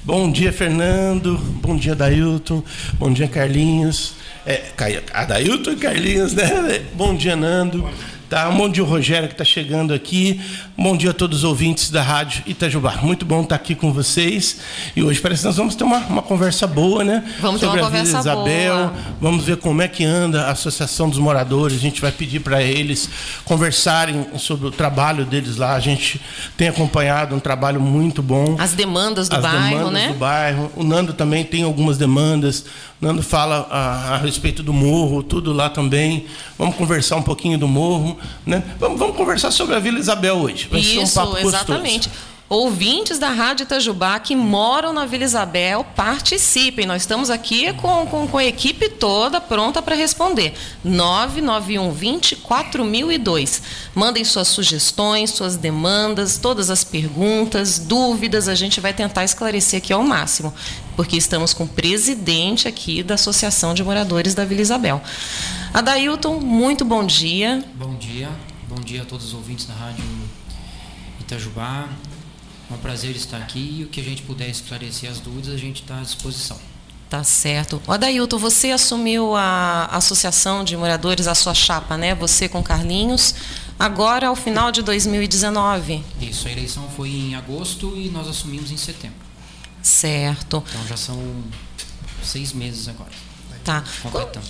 Bom 0.05 0.33
dia, 0.33 0.53
Fernando. 0.53 1.39
Bom 1.39 1.77
dia, 1.77 1.95
Dailton. 1.95 2.61
Bom 2.95 3.13
dia, 3.13 3.29
Carlinhos. 3.29 4.15
É, 4.45 4.61
Adailton 5.13 5.71
e 5.71 5.77
Carlinhos, 5.77 6.35
né? 6.35 6.83
Bom 6.95 7.15
dia, 7.15 7.37
Nando. 7.37 7.89
Tá, 8.33 8.49
um 8.49 8.57
bom 8.57 8.67
dia, 8.67 8.83
o 8.83 8.87
Rogério, 8.87 9.29
que 9.29 9.35
está 9.35 9.45
chegando 9.45 9.93
aqui. 9.93 10.41
Bom 10.75 10.97
dia 10.97 11.11
a 11.11 11.13
todos 11.13 11.41
os 11.41 11.45
ouvintes 11.45 11.91
da 11.91 12.03
Rádio 12.03 12.43
Itajubá. 12.47 12.97
Muito 13.03 13.27
bom 13.27 13.43
estar 13.43 13.57
aqui 13.57 13.75
com 13.75 13.93
vocês. 13.93 14.59
E 14.97 15.03
hoje 15.03 15.21
parece 15.21 15.43
que 15.43 15.49
nós 15.49 15.57
vamos 15.59 15.75
ter 15.75 15.85
uma, 15.85 15.99
uma 15.99 16.23
conversa 16.23 16.67
boa, 16.67 17.05
né? 17.05 17.23
Vamos 17.41 17.61
ter 17.61 17.67
uma 17.67 17.73
Sobre 17.75 17.85
a 17.85 17.91
Vila 17.91 17.91
conversa 17.91 18.19
Isabel. 18.21 18.75
boa. 18.75 18.95
Vamos 19.21 19.45
ver 19.45 19.59
como 19.59 19.83
é 19.83 19.87
que 19.87 20.03
anda 20.03 20.45
a 20.47 20.53
Associação 20.53 21.11
dos 21.11 21.19
Moradores. 21.19 21.77
A 21.77 21.81
gente 21.81 22.01
vai 22.01 22.11
pedir 22.11 22.41
para 22.41 22.63
eles 22.63 23.07
conversarem 23.45 24.27
sobre 24.39 24.67
o 24.67 24.71
trabalho 24.71 25.27
deles 25.27 25.59
lá. 25.59 25.75
A 25.75 25.81
gente 25.81 26.19
tem 26.57 26.69
acompanhado 26.69 27.37
um 27.37 27.39
trabalho 27.39 27.83
muito 27.83 28.23
bom. 28.23 28.57
As 28.59 28.73
demandas 28.73 29.29
do 29.29 29.37
As 29.37 29.43
bairro, 29.43 29.69
demandas 29.69 29.93
né? 29.93 30.09
do 30.09 30.15
bairro. 30.15 30.73
O 30.75 30.83
Nando 30.83 31.13
também 31.13 31.45
tem 31.45 31.65
algumas 31.65 31.99
demandas. 31.99 32.65
O 32.99 33.05
Nando 33.05 33.23
fala 33.23 33.67
a, 33.71 34.15
a 34.15 34.17
respeito 34.17 34.63
do 34.63 34.73
morro, 34.73 35.23
tudo 35.23 35.53
lá 35.53 35.69
também. 35.69 36.25
Vamos 36.57 36.77
conversar 36.77 37.17
um 37.17 37.23
pouquinho 37.23 37.59
do 37.59 37.67
morro, 37.67 38.17
né? 38.47 38.63
Vamos, 38.79 38.99
vamos 38.99 39.17
conversar 39.17 39.51
sobre 39.51 39.75
a 39.75 39.79
Vila 39.79 39.99
Isabel 39.99 40.37
hoje. 40.37 40.69
Vai 40.71 40.83
ser 40.83 40.99
um 40.99 41.03
Isso, 41.03 41.15
papo 41.15 41.33
gostoso. 41.33 41.49
exatamente. 41.49 42.11
Ouvintes 42.53 43.19
da 43.19 43.31
Rádio 43.31 43.65
Itajubá 43.65 44.21
que 44.21 44.37
moram 44.37 44.93
na 44.93 45.07
Vila 45.07 45.25
Isabel, 45.25 45.87
participem. 45.97 46.85
Nós 46.85 47.01
estamos 47.01 47.31
aqui 47.31 47.73
com, 47.73 48.07
com, 48.07 48.29
com 48.29 48.37
a 48.37 48.45
equipe 48.45 48.91
toda 48.91 49.41
pronta 49.41 49.81
para 49.81 49.95
responder. 49.95 50.53
991 50.85 51.91
20 51.91 52.37
4002. 52.37 53.63
Mandem 53.95 54.23
suas 54.23 54.49
sugestões, 54.49 55.31
suas 55.31 55.57
demandas, 55.57 56.37
todas 56.37 56.69
as 56.69 56.85
perguntas, 56.85 57.79
dúvidas. 57.79 58.49
A 58.49 58.55
gente 58.55 58.83
vai 58.83 58.93
tentar 58.93 59.25
esclarecer 59.25 59.79
aqui 59.79 59.91
ao 59.91 60.03
máximo, 60.03 60.53
porque 60.97 61.17
estamos 61.17 61.55
com 61.55 61.65
o 61.65 61.69
presidente 61.69 62.69
aqui 62.69 63.03
da 63.03 63.15
Associação 63.15 63.75
de 63.75 63.83
Moradores 63.83 64.35
da 64.35 64.45
Vila 64.45 64.61
Isabel. 64.61 65.01
Adailton, 65.73 66.41
muito 66.41 66.85
bom 66.85 67.05
dia. 67.05 67.65
Bom 67.75 67.95
dia, 67.95 68.29
bom 68.69 68.81
dia 68.81 69.03
a 69.03 69.05
todos 69.05 69.27
os 69.27 69.35
ouvintes 69.35 69.67
da 69.67 69.75
Rádio 69.75 70.05
Itajubá. 71.21 71.89
É 72.71 72.75
um 72.75 72.79
prazer 72.79 73.15
estar 73.17 73.39
aqui 73.39 73.79
e 73.81 73.85
o 73.85 73.89
que 73.89 74.01
a 74.01 74.05
gente 74.05 74.23
puder 74.23 74.49
esclarecer 74.49 75.11
as 75.11 75.19
dúvidas, 75.19 75.53
a 75.53 75.59
gente 75.59 75.83
está 75.83 75.99
à 75.99 76.03
disposição. 76.03 76.59
Tá 77.13 77.23
certo. 77.23 77.83
O 77.87 77.93
Adailton, 77.93 78.39
você 78.39 78.71
assumiu 78.71 79.37
a 79.37 79.85
Associação 79.93 80.65
de 80.65 80.75
Moradores, 80.79 81.27
a 81.27 81.35
sua 81.35 81.53
chapa, 81.53 81.95
né? 81.99 82.15
Você 82.15 82.49
com 82.49 82.63
Carlinhos, 82.63 83.35
agora 83.79 84.29
ao 84.29 84.35
final 84.35 84.73
de 84.73 84.81
2019. 84.81 86.03
Isso, 86.23 86.49
a 86.49 86.51
eleição 86.51 86.89
foi 86.97 87.11
em 87.11 87.35
agosto 87.35 87.93
e 87.95 88.09
nós 88.09 88.27
assumimos 88.27 88.71
em 88.71 88.79
setembro. 88.79 89.32
Certo. 89.83 90.63
Então 90.69 90.87
já 90.87 90.97
são 90.97 91.43
seis 92.23 92.53
meses 92.53 92.89
agora, 92.89 93.11
Tá. 93.65 93.83
completando. 94.03 94.47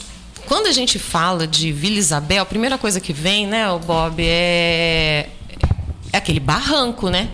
Quando 0.46 0.66
a 0.66 0.72
gente 0.72 0.98
fala 0.98 1.46
de 1.46 1.72
Vila 1.72 1.96
Isabel, 1.98 2.42
a 2.42 2.46
primeira 2.46 2.76
coisa 2.76 3.00
que 3.00 3.12
vem, 3.12 3.46
né, 3.46 3.70
o 3.70 3.78
Bob, 3.78 4.22
é, 4.22 5.28
é 6.12 6.16
aquele 6.16 6.40
barranco, 6.40 7.08
né? 7.08 7.30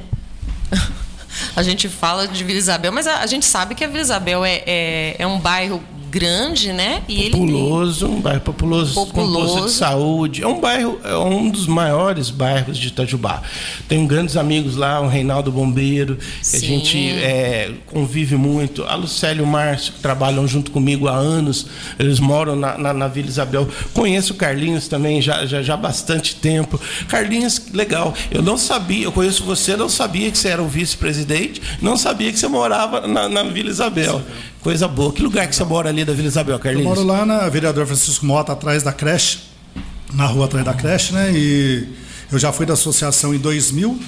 A 1.55 1.63
gente 1.63 1.89
fala 1.89 2.27
de 2.27 2.43
Vila 2.43 2.59
Isabel, 2.59 2.91
mas 2.93 3.07
a, 3.07 3.19
a 3.21 3.27
gente 3.27 3.45
sabe 3.47 3.75
que 3.75 3.85
a 3.85 3.89
Vila 3.89 4.01
Isabel 4.01 4.45
é, 4.45 4.63
é, 4.67 5.17
é 5.19 5.27
um 5.27 5.39
bairro 5.39 5.83
grande, 6.11 6.73
né? 6.73 7.03
E 7.09 7.31
populoso, 7.31 8.07
ele... 8.07 8.15
um 8.15 8.21
bairro 8.21 8.41
populoso, 8.41 8.95
populoso. 8.95 9.67
de 9.67 9.71
saúde. 9.71 10.43
É 10.43 10.47
um 10.47 10.61
bairro, 10.61 10.99
é 11.05 11.17
um 11.17 11.51
dos 11.51 11.67
maiores 11.67 12.31
bairros 12.31 12.79
de 12.79 12.89
Itajubá. 12.89 13.43
Tenho 13.89 14.07
grandes 14.07 14.37
amigos 14.37 14.77
lá, 14.77 15.01
o 15.01 15.09
Reinaldo 15.09 15.53
Bombeiro, 15.53 16.17
que 16.17 16.57
a 16.57 16.61
gente 16.61 16.99
é, 16.99 17.73
convive 17.87 18.37
muito. 18.37 18.85
A 18.85 18.95
Lucélia 18.95 19.41
e 19.41 19.45
o 19.45 19.47
Márcio, 19.47 19.93
que 19.93 20.01
trabalham 20.01 20.47
junto 20.47 20.71
comigo 20.71 21.09
há 21.09 21.15
anos, 21.15 21.67
eles 21.99 22.21
moram 22.21 22.57
na, 22.57 22.79
na, 22.79 22.93
na 22.93 23.09
Vila 23.09 23.29
Isabel. 23.29 23.69
Conheço 23.93 24.33
o 24.33 24.37
Carlinhos 24.37 24.89
também 24.89 25.21
já, 25.21 25.47
já, 25.47 25.63
já 25.63 25.75
há 25.75 25.77
bastante 25.77 26.37
tempo. 26.37 26.81
Carlinhos, 27.09 27.63
legal. 27.73 28.15
Eu 28.31 28.43
não 28.43 28.57
sabia, 28.57 29.05
eu 29.05 29.13
conheço 29.13 29.45
você, 29.45 29.77
não 29.77 29.89
sabia 29.89 30.31
que 30.31 30.39
você 30.39 30.49
era 30.49 30.63
o 30.63 30.69
vice-presidente, 30.69 31.61
não 31.81 31.97
sabia 31.97 32.33
que 32.33 32.39
você 32.39 32.49
morava 32.49 33.07
na, 33.07 33.29
na 33.29 33.43
Vila 33.43 33.71
Isabel. 33.71 34.23
Coisa 34.63 34.89
boa. 34.89 35.13
Que 35.13 35.23
lugar 35.23 35.47
que 35.47 35.55
você 35.55 35.65
mora 35.65 35.89
ali 35.89 35.98
da 36.05 36.13
Vila 36.13 36.29
Isabel, 36.29 36.59
Carlinhos? 36.59 36.87
Eu 36.87 37.05
moro 37.05 37.07
lá 37.07 37.25
na 37.25 37.49
Vereador 37.49 37.87
Francisco 37.87 38.25
Mota, 38.27 38.53
atrás 38.53 38.83
da 38.83 38.93
creche, 38.93 39.39
na 40.13 40.27
rua 40.27 40.47
atrás 40.47 40.65
da 40.65 40.75
creche, 40.75 41.13
né? 41.13 41.33
E 41.33 41.89
eu 42.31 42.39
já 42.39 42.53
fui 42.53 42.67
da 42.67 42.75
associação 42.75 43.35
em 43.35 43.39
2000. 43.39 43.99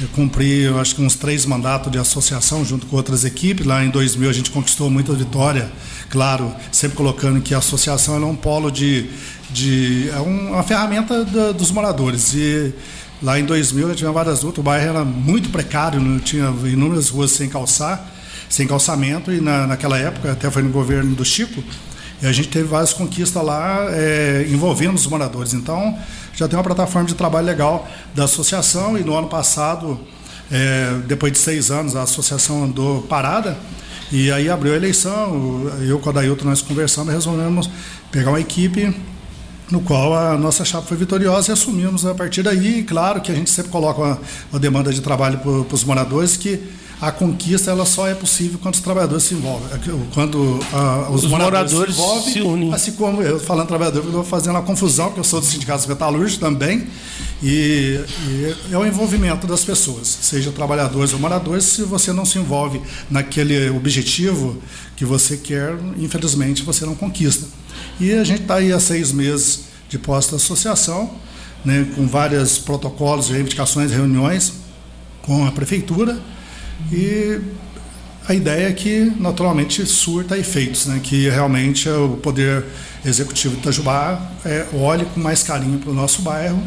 Eu 0.00 0.08
cumpri, 0.08 0.62
eu 0.62 0.80
acho 0.80 0.94
que 0.96 1.02
uns 1.02 1.14
três 1.14 1.46
mandatos 1.46 1.90
de 1.92 1.98
associação 1.98 2.64
junto 2.64 2.86
com 2.86 2.96
outras 2.96 3.24
equipes. 3.24 3.64
Lá 3.64 3.84
em 3.84 3.90
2000 3.90 4.28
a 4.28 4.32
gente 4.32 4.50
conquistou 4.50 4.90
muita 4.90 5.12
vitória, 5.12 5.70
claro, 6.10 6.52
sempre 6.72 6.96
colocando 6.96 7.40
que 7.40 7.54
a 7.54 7.58
associação 7.58 8.16
é 8.16 8.26
um 8.26 8.34
polo 8.34 8.70
de, 8.70 9.06
de 9.50 10.10
é 10.10 10.18
uma 10.18 10.62
ferramenta 10.62 11.24
da, 11.24 11.52
dos 11.52 11.70
moradores. 11.70 12.34
E 12.34 12.72
lá 13.22 13.38
em 13.38 13.44
2000 13.44 13.88
eu 13.88 13.94
tive 13.94 14.10
várias 14.10 14.42
lutas, 14.42 14.58
o 14.58 14.62
bairro 14.62 14.88
era 14.88 15.04
muito 15.04 15.50
precário, 15.50 16.00
não 16.00 16.18
tinha 16.18 16.52
inúmeras 16.64 17.08
ruas 17.08 17.30
sem 17.30 17.48
calçar 17.48 18.13
sem 18.54 18.68
calçamento, 18.68 19.32
e 19.32 19.40
na, 19.40 19.66
naquela 19.66 19.98
época, 19.98 20.30
até 20.30 20.48
foi 20.48 20.62
no 20.62 20.70
governo 20.70 21.12
do 21.16 21.24
Chico, 21.24 21.60
e 22.22 22.26
a 22.26 22.30
gente 22.30 22.46
teve 22.46 22.68
várias 22.68 22.92
conquistas 22.92 23.42
lá 23.42 23.88
é, 23.90 24.46
envolvendo 24.48 24.94
os 24.94 25.08
moradores. 25.08 25.52
Então, 25.52 25.98
já 26.36 26.46
tem 26.46 26.56
uma 26.56 26.62
plataforma 26.62 27.08
de 27.08 27.16
trabalho 27.16 27.44
legal 27.44 27.88
da 28.14 28.24
associação, 28.24 28.96
e 28.96 29.02
no 29.02 29.12
ano 29.16 29.26
passado, 29.26 29.98
é, 30.52 31.00
depois 31.08 31.32
de 31.32 31.38
seis 31.38 31.72
anos, 31.72 31.96
a 31.96 32.02
associação 32.02 32.62
andou 32.62 33.02
parada, 33.02 33.58
e 34.12 34.30
aí 34.30 34.48
abriu 34.48 34.72
a 34.72 34.76
eleição, 34.76 35.68
eu 35.88 35.98
com 35.98 36.10
a 36.10 36.12
Dailton 36.12 36.44
nós 36.44 36.62
conversamos 36.62 37.12
resolvemos 37.12 37.68
pegar 38.12 38.30
uma 38.30 38.40
equipe 38.40 38.94
no 39.68 39.80
qual 39.80 40.14
a 40.14 40.38
nossa 40.38 40.64
chapa 40.64 40.86
foi 40.86 40.96
vitoriosa 40.96 41.50
e 41.50 41.52
assumimos 41.52 42.06
a 42.06 42.14
partir 42.14 42.42
daí. 42.42 42.84
Claro 42.84 43.20
que 43.20 43.32
a 43.32 43.34
gente 43.34 43.50
sempre 43.50 43.72
coloca 43.72 44.00
uma, 44.00 44.20
uma 44.52 44.60
demanda 44.60 44.92
de 44.92 45.00
trabalho 45.00 45.38
para 45.38 45.74
os 45.74 45.82
moradores 45.82 46.36
que 46.36 46.62
a 47.00 47.10
conquista 47.10 47.70
ela 47.70 47.84
só 47.84 48.08
é 48.08 48.14
possível 48.14 48.58
quando 48.62 48.74
os 48.74 48.80
trabalhadores 48.80 49.24
se 49.24 49.34
envolvem. 49.34 49.68
É 49.72 49.78
quando 50.12 50.58
a, 50.72 51.10
os, 51.10 51.24
os, 51.24 51.30
moradores, 51.30 51.72
moradores 51.72 51.94
se, 51.94 52.00
envolvem, 52.00 52.32
se 52.32 52.40
unem. 52.40 52.74
Assim 52.74 52.92
como 52.92 53.22
eu, 53.22 53.38
falando 53.40 53.68
trabalhador, 53.68 54.00
eu 54.00 54.06
estou 54.06 54.24
fazendo 54.24 54.54
uma 54.54 54.62
confusão, 54.62 55.06
porque 55.06 55.20
eu 55.20 55.24
sou 55.24 55.40
do 55.40 55.46
Sindicato 55.46 55.88
Metalúrgico 55.88 56.40
também, 56.40 56.86
e, 57.42 58.00
e, 58.28 58.56
é 58.72 58.78
o 58.78 58.86
envolvimento 58.86 59.46
das 59.46 59.64
pessoas, 59.64 60.06
seja 60.06 60.50
trabalhadores 60.52 61.12
ou 61.12 61.18
moradores, 61.18 61.64
se 61.64 61.82
você 61.82 62.12
não 62.12 62.24
se 62.24 62.38
envolve 62.38 62.80
naquele 63.10 63.68
objetivo 63.70 64.56
que 64.96 65.04
você 65.04 65.36
quer, 65.36 65.76
infelizmente 65.98 66.62
você 66.62 66.86
não 66.86 66.94
conquista. 66.94 67.46
E 68.00 68.12
a 68.12 68.24
gente 68.24 68.42
está 68.42 68.56
aí 68.56 68.72
há 68.72 68.80
seis 68.80 69.12
meses 69.12 69.64
de 69.88 69.98
posta 69.98 70.36
associação, 70.36 71.10
né, 71.64 71.86
com 71.94 72.06
vários 72.06 72.58
protocolos, 72.58 73.28
reivindicações, 73.28 73.90
reuniões 73.90 74.52
com 75.22 75.46
a 75.46 75.50
prefeitura, 75.50 76.20
e 76.94 77.40
a 78.28 78.32
ideia 78.32 78.68
é 78.68 78.72
que, 78.72 79.12
naturalmente, 79.18 79.84
surta 79.84 80.38
efeitos, 80.38 80.86
né? 80.86 81.00
que 81.02 81.28
realmente 81.28 81.88
o 81.88 82.16
Poder 82.22 82.64
Executivo 83.04 83.54
de 83.56 83.60
Itajubá 83.60 84.30
é, 84.44 84.64
olhe 84.72 85.04
com 85.04 85.20
mais 85.20 85.42
carinho 85.42 85.78
para 85.78 85.90
o 85.90 85.94
nosso 85.94 86.22
bairro 86.22 86.62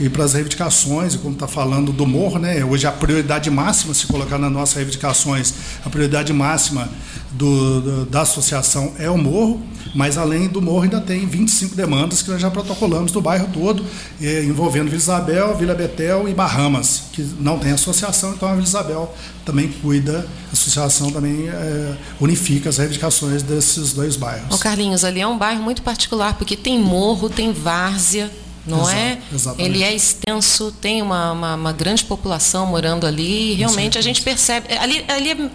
e 0.00 0.08
para 0.08 0.24
as 0.24 0.32
reivindicações, 0.32 1.14
e 1.14 1.18
como 1.18 1.34
está 1.34 1.46
falando 1.46 1.92
do 1.92 2.06
morro, 2.06 2.38
né? 2.38 2.64
hoje 2.64 2.86
a 2.86 2.92
prioridade 2.92 3.50
máxima, 3.50 3.92
se 3.92 4.06
colocar 4.06 4.38
nas 4.38 4.50
nossas 4.52 4.76
reivindicações, 4.76 5.52
a 5.84 5.90
prioridade 5.90 6.32
máxima 6.32 6.88
do, 7.32 7.80
do, 7.80 8.06
da 8.06 8.22
associação 8.22 8.94
é 8.98 9.10
o 9.10 9.18
morro, 9.18 9.60
mas 9.94 10.16
além 10.16 10.48
do 10.48 10.60
morro 10.60 10.82
ainda 10.82 11.00
tem 11.00 11.26
25 11.26 11.74
demandas 11.74 12.22
que 12.22 12.30
nós 12.30 12.40
já 12.40 12.50
protocolamos 12.50 13.12
do 13.12 13.20
bairro 13.20 13.48
todo, 13.52 13.84
eh, 14.20 14.44
envolvendo 14.44 14.86
Vila 14.86 14.96
Isabel, 14.96 15.56
Vila 15.56 15.74
Betel 15.74 16.28
e 16.28 16.34
Bahamas, 16.34 17.04
que 17.12 17.22
não 17.38 17.58
tem 17.58 17.72
associação, 17.72 18.32
então 18.32 18.48
a 18.48 18.52
Vila 18.52 18.64
Isabel 18.64 19.14
também 19.44 19.68
cuida, 19.68 20.26
a 20.48 20.52
associação 20.52 21.10
também 21.10 21.48
eh, 21.48 21.96
unifica 22.20 22.68
as 22.68 22.78
reivindicações 22.78 23.42
desses 23.42 23.92
dois 23.92 24.16
bairros. 24.16 24.54
Ô 24.54 24.58
Carlinhos, 24.58 25.04
ali 25.04 25.20
é 25.20 25.26
um 25.26 25.36
bairro 25.36 25.62
muito 25.62 25.82
particular, 25.82 26.34
porque 26.34 26.56
tem 26.56 26.78
morro, 26.78 27.28
tem 27.28 27.52
várzea, 27.52 28.30
não 28.66 28.82
Exato, 28.82 28.96
é? 28.96 29.18
Exatamente. 29.32 29.70
Ele 29.70 29.82
é 29.82 29.94
extenso, 29.94 30.72
tem 30.80 31.02
uma, 31.02 31.32
uma, 31.32 31.54
uma, 31.56 31.72
grande 31.72 32.04
população 32.04 32.64
morando 32.64 33.06
ali, 33.06 33.52
e 33.52 33.54
realmente 33.54 33.98
a 33.98 34.00
gente 34.00 34.22
percebe. 34.22 34.72
Ali, 34.74 35.04
ali 35.08 35.30
é 35.30 35.50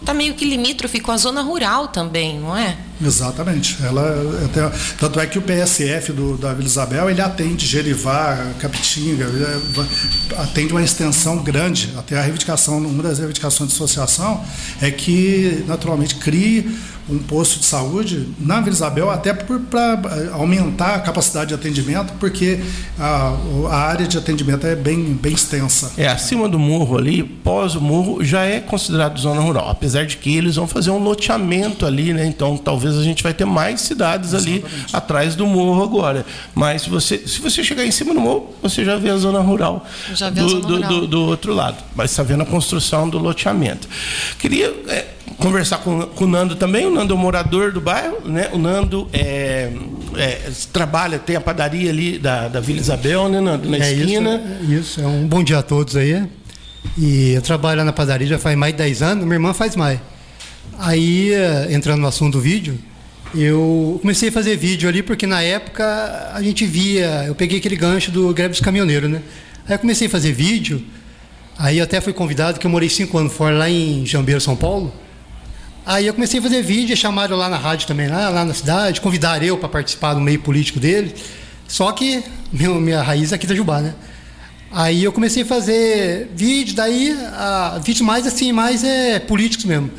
está 0.00 0.14
meio 0.14 0.34
que 0.34 0.44
limítrofe 0.44 1.00
com 1.00 1.10
a 1.10 1.16
zona 1.16 1.42
rural 1.42 1.88
também, 1.88 2.38
não 2.38 2.56
é? 2.56 2.76
Exatamente. 3.04 3.76
Ela 3.82 4.44
até, 4.44 4.70
tanto 4.98 5.20
é 5.20 5.26
que 5.26 5.38
o 5.38 5.42
PSF 5.42 6.12
do, 6.12 6.36
da 6.36 6.52
Vila 6.52 6.66
Isabel 6.66 7.10
ele 7.10 7.20
atende 7.20 7.66
Gerivá, 7.66 8.52
Capitinga, 8.58 9.24
é, 9.24 10.42
atende 10.42 10.72
uma 10.72 10.82
extensão 10.82 11.38
grande. 11.42 11.92
Até 11.96 12.18
a 12.18 12.22
reivindicação, 12.22 12.78
uma 12.78 13.02
das 13.02 13.18
reivindicações 13.18 13.70
de 13.70 13.74
associação 13.74 14.42
é 14.80 14.90
que 14.90 15.64
naturalmente 15.66 16.16
crie 16.16 16.76
um 17.08 17.18
posto 17.18 17.60
de 17.60 17.66
saúde 17.66 18.26
na 18.38 18.60
Vila 18.60 18.74
Isabel, 18.74 19.10
até 19.10 19.32
para 19.32 20.00
aumentar 20.32 20.96
a 20.96 20.98
capacidade 20.98 21.48
de 21.48 21.54
atendimento, 21.54 22.12
porque 22.18 22.60
a, 22.98 23.36
a, 23.70 23.76
área 23.76 24.06
de 24.06 24.18
atendimento 24.18 24.66
é 24.66 24.74
bem, 24.74 25.14
bem 25.14 25.32
extensa. 25.32 25.92
É, 25.96 26.08
acima 26.08 26.48
do 26.48 26.58
morro 26.58 26.98
ali, 26.98 27.22
pós 27.22 27.76
o 27.76 27.80
morro, 27.80 28.24
já 28.24 28.42
é 28.42 28.58
considerado 28.58 29.18
zona 29.20 29.40
rural, 29.40 29.68
apesar 29.70 30.04
de 30.04 30.16
que 30.16 30.36
eles 30.36 30.56
vão 30.56 30.66
fazer 30.66 30.90
um 30.90 30.98
loteamento 30.98 31.86
ali, 31.86 32.12
né? 32.12 32.26
Então 32.26 32.56
talvez 32.56 32.85
a 32.94 33.02
gente 33.02 33.22
vai 33.22 33.32
ter 33.32 33.44
mais 33.44 33.80
cidades 33.80 34.32
Exatamente. 34.32 34.64
ali 34.64 34.86
atrás 34.92 35.34
do 35.34 35.46
morro 35.46 35.82
agora. 35.82 36.26
Mas 36.54 36.82
se 36.82 36.90
você, 36.90 37.18
se 37.26 37.40
você 37.40 37.64
chegar 37.64 37.84
em 37.84 37.90
cima 37.90 38.12
do 38.12 38.20
morro, 38.20 38.54
você 38.62 38.84
já 38.84 38.96
vê 38.96 39.10
a 39.10 39.16
zona 39.16 39.40
rural, 39.40 39.86
já 40.14 40.30
do, 40.30 40.48
zona 40.48 40.66
rural. 40.66 40.88
Do, 40.90 41.00
do, 41.00 41.06
do, 41.06 41.22
outro 41.22 41.54
lado. 41.54 41.82
Mas 41.94 42.10
está 42.10 42.22
vendo 42.22 42.42
a 42.42 42.46
construção 42.46 43.08
do 43.08 43.18
loteamento. 43.18 43.88
Queria. 44.38 44.74
É, 44.88 45.06
conversar 45.38 45.78
com, 45.78 46.02
com, 46.02 46.24
o 46.24 46.26
Nando 46.26 46.56
também. 46.56 46.86
O 46.86 46.90
Nando 46.90 47.12
é 47.12 47.16
um 47.16 47.20
morador 47.20 47.72
do 47.72 47.80
bairro, 47.80 48.20
né? 48.24 48.48
O 48.52 48.58
Nando 48.58 49.08
é, 49.12 49.70
é, 50.16 50.50
trabalha, 50.72 51.18
tem 51.18 51.36
a 51.36 51.40
padaria 51.40 51.90
ali 51.90 52.18
da, 52.18 52.48
da 52.48 52.60
Vila 52.60 52.80
Isabel, 52.80 53.28
né, 53.28 53.40
Nando? 53.40 53.68
Na 53.68 53.76
é 53.76 53.92
esquina. 53.92 54.42
Isso, 54.62 54.72
isso, 54.72 55.00
é 55.00 55.06
um 55.06 55.26
bom 55.26 55.42
dia 55.42 55.58
a 55.58 55.62
todos 55.62 55.96
aí. 55.96 56.26
E 56.96 57.32
eu 57.32 57.42
trabalho 57.42 57.84
na 57.84 57.92
padaria 57.92 58.26
já 58.26 58.38
faz 58.38 58.56
mais 58.56 58.72
de 58.72 58.78
10 58.78 59.02
anos, 59.02 59.24
minha 59.24 59.36
irmã 59.36 59.52
faz 59.52 59.76
mais. 59.76 60.00
Aí, 60.78 61.32
eh, 61.32 61.68
entrando 61.70 62.00
no 62.00 62.06
assunto 62.06 62.34
do 62.34 62.40
vídeo, 62.40 62.78
eu 63.34 63.98
comecei 64.02 64.28
a 64.28 64.32
fazer 64.32 64.56
vídeo 64.56 64.88
ali 64.88 65.02
porque 65.02 65.26
na 65.26 65.40
época 65.40 66.30
a 66.34 66.42
gente 66.42 66.66
via, 66.66 67.24
eu 67.26 67.34
peguei 67.34 67.58
aquele 67.58 67.76
gancho 67.76 68.10
do 68.10 68.32
greve 68.34 68.50
dos 68.50 68.60
caminhoneiros, 68.60 69.10
né? 69.10 69.22
Aí 69.66 69.74
eu 69.74 69.78
comecei 69.78 70.06
a 70.06 70.10
fazer 70.10 70.32
vídeo, 70.32 70.84
aí 71.58 71.80
até 71.80 72.00
fui 72.00 72.12
convidado, 72.12 72.60
que 72.60 72.66
eu 72.66 72.70
morei 72.70 72.88
cinco 72.88 73.16
anos 73.16 73.32
fora, 73.32 73.56
lá 73.56 73.70
em 73.70 74.04
Jambeiro, 74.04 74.40
São 74.40 74.54
Paulo. 74.54 74.92
Aí 75.84 76.06
eu 76.06 76.12
comecei 76.12 76.40
a 76.40 76.42
fazer 76.42 76.62
vídeo, 76.62 76.96
chamaram 76.96 77.36
lá 77.36 77.48
na 77.48 77.56
rádio 77.56 77.86
também, 77.86 78.08
lá, 78.08 78.28
lá 78.28 78.44
na 78.44 78.52
cidade, 78.52 79.00
convidaram 79.00 79.44
eu 79.44 79.56
para 79.56 79.68
participar 79.68 80.14
do 80.14 80.20
meio 80.20 80.40
político 80.40 80.78
dele. 80.78 81.14
Só 81.66 81.90
que 81.92 82.22
meu, 82.52 82.74
minha 82.80 83.02
raiz 83.02 83.32
é 83.32 83.34
aqui 83.34 83.46
da 83.46 83.54
Jubá, 83.54 83.80
né? 83.80 83.94
Aí 84.70 85.02
eu 85.02 85.12
comecei 85.12 85.42
a 85.42 85.46
fazer 85.46 86.30
vídeo, 86.34 86.74
daí 86.74 87.16
a, 87.32 87.80
vídeo 87.82 88.04
mais 88.04 88.26
assim, 88.26 88.52
mais 88.52 88.84
é 88.84 89.18
políticos 89.18 89.64
mesmo. 89.64 89.90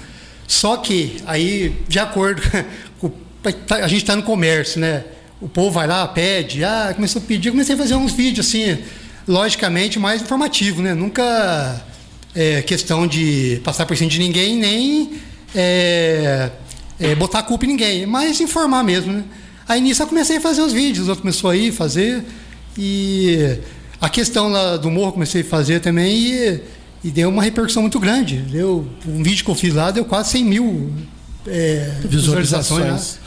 Só 0.48 0.78
que 0.78 1.18
aí, 1.26 1.76
de 1.88 2.00
acordo 2.00 2.42
com 3.00 3.12
a 3.70 3.88
gente 3.88 4.02
está 4.02 4.16
no 4.16 4.24
comércio, 4.24 4.80
né? 4.80 5.04
O 5.40 5.48
povo 5.48 5.72
vai 5.72 5.86
lá, 5.86 6.08
pede, 6.08 6.64
ah, 6.64 6.92
começou 6.96 7.22
a 7.22 7.26
pedir, 7.26 7.52
comecei 7.52 7.76
a 7.76 7.78
fazer 7.78 7.96
uns 7.96 8.14
vídeos 8.14 8.48
assim, 8.48 8.80
logicamente 9.28 10.00
mais 10.00 10.22
informativo, 10.22 10.82
né? 10.82 10.94
Nunca 10.94 11.86
é 12.34 12.62
questão 12.62 13.06
de 13.06 13.62
passar 13.64 13.86
por 13.86 13.96
cima 13.96 14.10
de 14.10 14.20
ninguém, 14.20 14.58
nem 14.58 15.20
é, 15.54 16.50
é, 17.00 17.16
botar 17.16 17.40
a 17.40 17.44
culpa 17.44 17.66
em 17.66 17.70
ninguém, 17.70 18.06
mas 18.06 18.40
informar 18.42 18.84
mesmo. 18.84 19.14
Né? 19.14 19.24
Aí 19.68 19.82
nisso 19.82 20.02
eu 20.02 20.08
comecei 20.08 20.38
a 20.38 20.42
fazer 20.42 20.62
os 20.62 20.74
vídeos, 20.74 21.04
os 21.04 21.10
outros 21.10 21.22
começou 21.22 21.50
a 21.50 21.56
ir 21.56 21.72
fazer. 21.72 22.24
E 22.78 23.60
a 24.00 24.10
questão 24.10 24.50
lá 24.50 24.78
do 24.78 24.90
morro 24.92 25.14
comecei 25.14 25.42
a 25.42 25.46
fazer 25.46 25.80
também 25.80 26.16
e, 26.16 26.62
e, 27.08 27.12
deu 27.12 27.30
uma 27.30 27.44
repercussão 27.44 27.82
muito 27.82 28.00
grande. 28.00 28.38
Deu, 28.38 28.88
um 29.08 29.24
vídeo 29.24 29.44
que 29.46 29.52
eu 29.52 29.56
fiz 29.56 29.74
lá 29.74 29.92
deu 29.92 30.06
quase 30.06 30.32
100 30.32 30.44
mil 30.46 30.94
é, 31.48 31.92
visualizações. 32.04 32.80
visualizações 32.80 33.20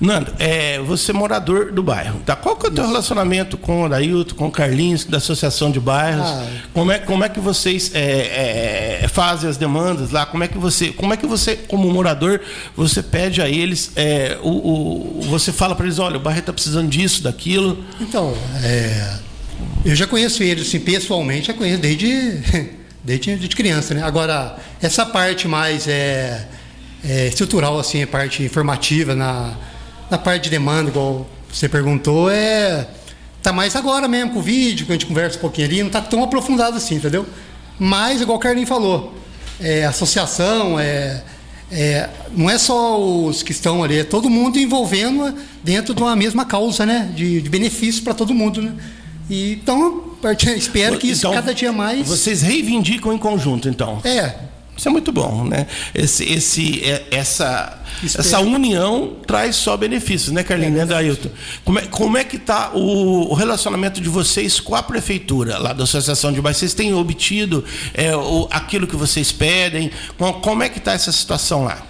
Nando, 0.00 0.34
é, 0.40 0.80
você 0.80 1.12
é 1.12 1.14
morador 1.14 1.70
do 1.70 1.80
bairro, 1.80 2.18
tá? 2.26 2.34
Qual 2.34 2.56
que 2.56 2.66
é 2.66 2.70
o 2.70 2.72
teu 2.72 2.84
relacionamento 2.84 3.56
com 3.56 3.84
o 3.84 3.88
Dailton, 3.88 4.34
com 4.34 4.48
o 4.48 4.50
Carlinhos, 4.50 5.04
da 5.04 5.18
Associação 5.18 5.70
de 5.70 5.78
Bairros? 5.78 6.26
Ah. 6.26 6.44
Como, 6.74 6.90
é, 6.90 6.98
como 6.98 7.22
é 7.22 7.28
que 7.28 7.38
vocês 7.38 7.92
é, 7.94 9.00
é, 9.04 9.06
fazem 9.08 9.48
as 9.48 9.56
demandas 9.56 10.10
lá? 10.10 10.26
Como 10.26 10.42
é 10.42 10.48
que 10.48 10.58
você, 10.58 10.88
como 10.88 11.14
é 11.14 11.16
que 11.16 11.24
você, 11.24 11.54
como 11.54 11.88
morador, 11.88 12.40
você 12.76 13.00
pede 13.00 13.40
a 13.40 13.48
eles, 13.48 13.92
é, 13.94 14.36
o, 14.42 14.48
o- 14.48 15.22
você 15.30 15.52
fala 15.52 15.76
para 15.76 15.86
eles, 15.86 16.00
olha, 16.00 16.16
o 16.16 16.20
bairro 16.20 16.40
está 16.40 16.52
precisando 16.52 16.88
disso, 16.90 17.22
daquilo. 17.22 17.84
Então, 18.00 18.34
é, 18.64 19.18
eu 19.84 19.94
já 19.94 20.08
conheço 20.08 20.42
ele 20.42 20.62
assim, 20.62 20.80
pessoalmente, 20.80 21.46
já 21.46 21.54
conheço 21.54 21.80
desde, 21.80 22.40
desde 23.02 23.36
de 23.36 23.56
criança, 23.56 23.94
né? 23.94 24.02
Agora, 24.02 24.56
essa 24.80 25.04
parte 25.04 25.48
mais 25.48 25.88
é, 25.88 26.46
é, 27.04 27.26
estrutural, 27.26 27.78
assim, 27.78 28.02
a 28.02 28.06
parte 28.06 28.42
informativa, 28.42 29.14
na, 29.14 29.54
na 30.10 30.18
parte 30.18 30.44
de 30.44 30.50
demanda, 30.50 30.90
igual 30.90 31.26
você 31.52 31.68
perguntou, 31.68 32.30
é. 32.30 32.86
Tá 33.42 33.52
mais 33.52 33.74
agora 33.74 34.06
mesmo 34.06 34.34
com 34.34 34.38
o 34.38 34.42
vídeo, 34.42 34.86
que 34.86 34.92
a 34.92 34.94
gente 34.94 35.06
conversa 35.06 35.36
um 35.36 35.40
pouquinho 35.40 35.66
ali, 35.66 35.82
não 35.82 35.90
tá 35.90 36.00
tão 36.00 36.22
aprofundado 36.22 36.76
assim, 36.76 36.94
entendeu? 36.94 37.26
Mas, 37.76 38.20
igual 38.20 38.38
o 38.38 38.40
Carlinhos 38.40 38.68
falou, 38.68 39.12
é, 39.60 39.84
associação, 39.84 40.78
é, 40.78 41.24
é, 41.68 42.08
não 42.36 42.48
é 42.48 42.56
só 42.56 43.00
os 43.00 43.42
que 43.42 43.50
estão 43.50 43.82
ali, 43.82 43.98
é 43.98 44.04
todo 44.04 44.30
mundo 44.30 44.60
envolvendo 44.60 45.34
dentro 45.64 45.92
de 45.92 46.00
uma 46.00 46.14
mesma 46.14 46.44
causa, 46.44 46.86
né? 46.86 47.10
De, 47.16 47.40
de 47.40 47.50
benefício 47.50 48.04
para 48.04 48.14
todo 48.14 48.32
mundo, 48.32 48.62
né? 48.62 48.72
E, 49.28 49.54
então, 49.54 50.11
espero 50.56 50.98
que 50.98 51.08
isso 51.08 51.20
Então, 51.26 51.32
cada 51.32 51.52
dia 51.54 51.72
mais. 51.72 52.06
Vocês 52.08 52.42
reivindicam 52.42 53.12
em 53.12 53.18
conjunto, 53.18 53.68
então. 53.68 54.00
É, 54.04 54.34
Isso 54.76 54.88
é 54.88 54.90
muito 54.90 55.12
bom, 55.12 55.44
né? 55.44 55.66
Esse, 55.94 56.24
esse, 56.24 56.82
é- 56.82 57.06
essa, 57.10 57.78
Espero. 58.02 58.26
essa 58.26 58.40
união 58.40 59.16
traz 59.26 59.54
só 59.56 59.76
benefícios, 59.76 60.32
né, 60.32 60.42
Carlinhos, 60.42 60.74
né, 60.76 60.86
Dailton? 60.86 61.28
Como 61.62 61.78
é, 61.78 61.82
como 61.82 62.16
é 62.16 62.24
que 62.24 62.36
está 62.36 62.70
o, 62.74 63.30
o 63.30 63.34
relacionamento 63.34 64.00
de 64.00 64.08
vocês 64.08 64.58
com 64.60 64.74
a 64.74 64.82
prefeitura 64.82 65.58
lá 65.58 65.72
da 65.74 65.84
Associação 65.84 66.32
de 66.32 66.40
Bairros? 66.40 66.58
Vocês 66.58 66.72
têm 66.72 66.94
obtido 66.94 67.62
é, 67.92 68.16
o- 68.16 68.48
aquilo 68.50 68.86
que 68.86 68.96
vocês 68.96 69.30
pedem? 69.30 69.90
Com- 70.16 70.32
Como 70.40 70.62
é 70.62 70.70
que 70.70 70.78
está 70.78 70.92
essa 70.94 71.12
situação 71.12 71.64
lá? 71.64 71.82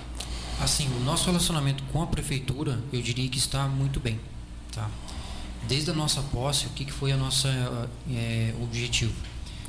Assim, 0.60 0.88
o 1.00 1.04
nosso 1.04 1.26
relacionamento 1.26 1.82
com 1.92 2.02
a 2.02 2.06
prefeitura, 2.08 2.78
eu 2.92 3.00
diria 3.00 3.28
que 3.28 3.38
está 3.38 3.64
muito 3.68 4.00
bem, 4.00 4.18
tá? 4.74 4.88
Desde 5.68 5.90
a 5.90 5.94
nossa 5.94 6.20
posse, 6.22 6.66
o 6.66 6.70
que, 6.70 6.84
que 6.84 6.92
foi 6.92 7.12
a 7.12 7.16
nossa 7.16 7.48
eh, 8.10 8.54
objetivo? 8.60 9.14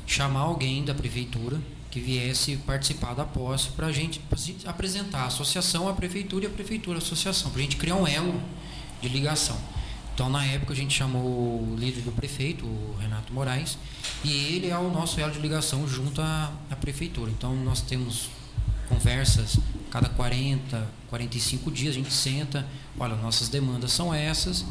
Chamar 0.06 0.40
alguém 0.40 0.84
da 0.84 0.94
prefeitura 0.94 1.60
que 1.90 2.00
viesse 2.00 2.56
participar 2.56 3.14
da 3.14 3.24
posse 3.24 3.68
para 3.68 3.86
a 3.86 3.92
gente 3.92 4.20
se 4.36 4.56
apresentar 4.66 5.20
a 5.20 5.26
associação, 5.26 5.88
a 5.88 5.92
prefeitura 5.94 6.44
e 6.44 6.48
a 6.48 6.50
prefeitura 6.50 6.98
a 6.98 7.02
associação, 7.02 7.52
para 7.52 7.60
a 7.60 7.62
gente 7.62 7.76
criar 7.76 7.94
um 7.94 8.06
elo 8.06 8.42
de 9.00 9.08
ligação. 9.08 9.56
Então, 10.12 10.28
na 10.28 10.44
época, 10.44 10.72
a 10.72 10.76
gente 10.76 10.92
chamou 10.92 11.22
o 11.22 11.76
líder 11.78 12.02
do 12.02 12.12
prefeito, 12.12 12.64
o 12.64 12.96
Renato 13.00 13.32
Moraes, 13.32 13.78
e 14.24 14.32
ele 14.32 14.70
é 14.70 14.78
o 14.78 14.90
nosso 14.90 15.20
elo 15.20 15.32
de 15.32 15.40
ligação 15.40 15.86
junto 15.88 16.20
à, 16.20 16.52
à 16.70 16.76
prefeitura. 16.76 17.30
Então, 17.30 17.54
nós 17.56 17.80
temos 17.80 18.28
conversas 18.88 19.56
cada 19.90 20.08
40, 20.08 20.88
45 21.14 21.70
dias, 21.70 21.94
a 21.94 21.98
gente 21.98 22.12
senta, 22.12 22.66
olha, 22.98 23.14
nossas 23.14 23.48
demandas 23.48 23.92
são 23.92 24.12
essas, 24.12 24.64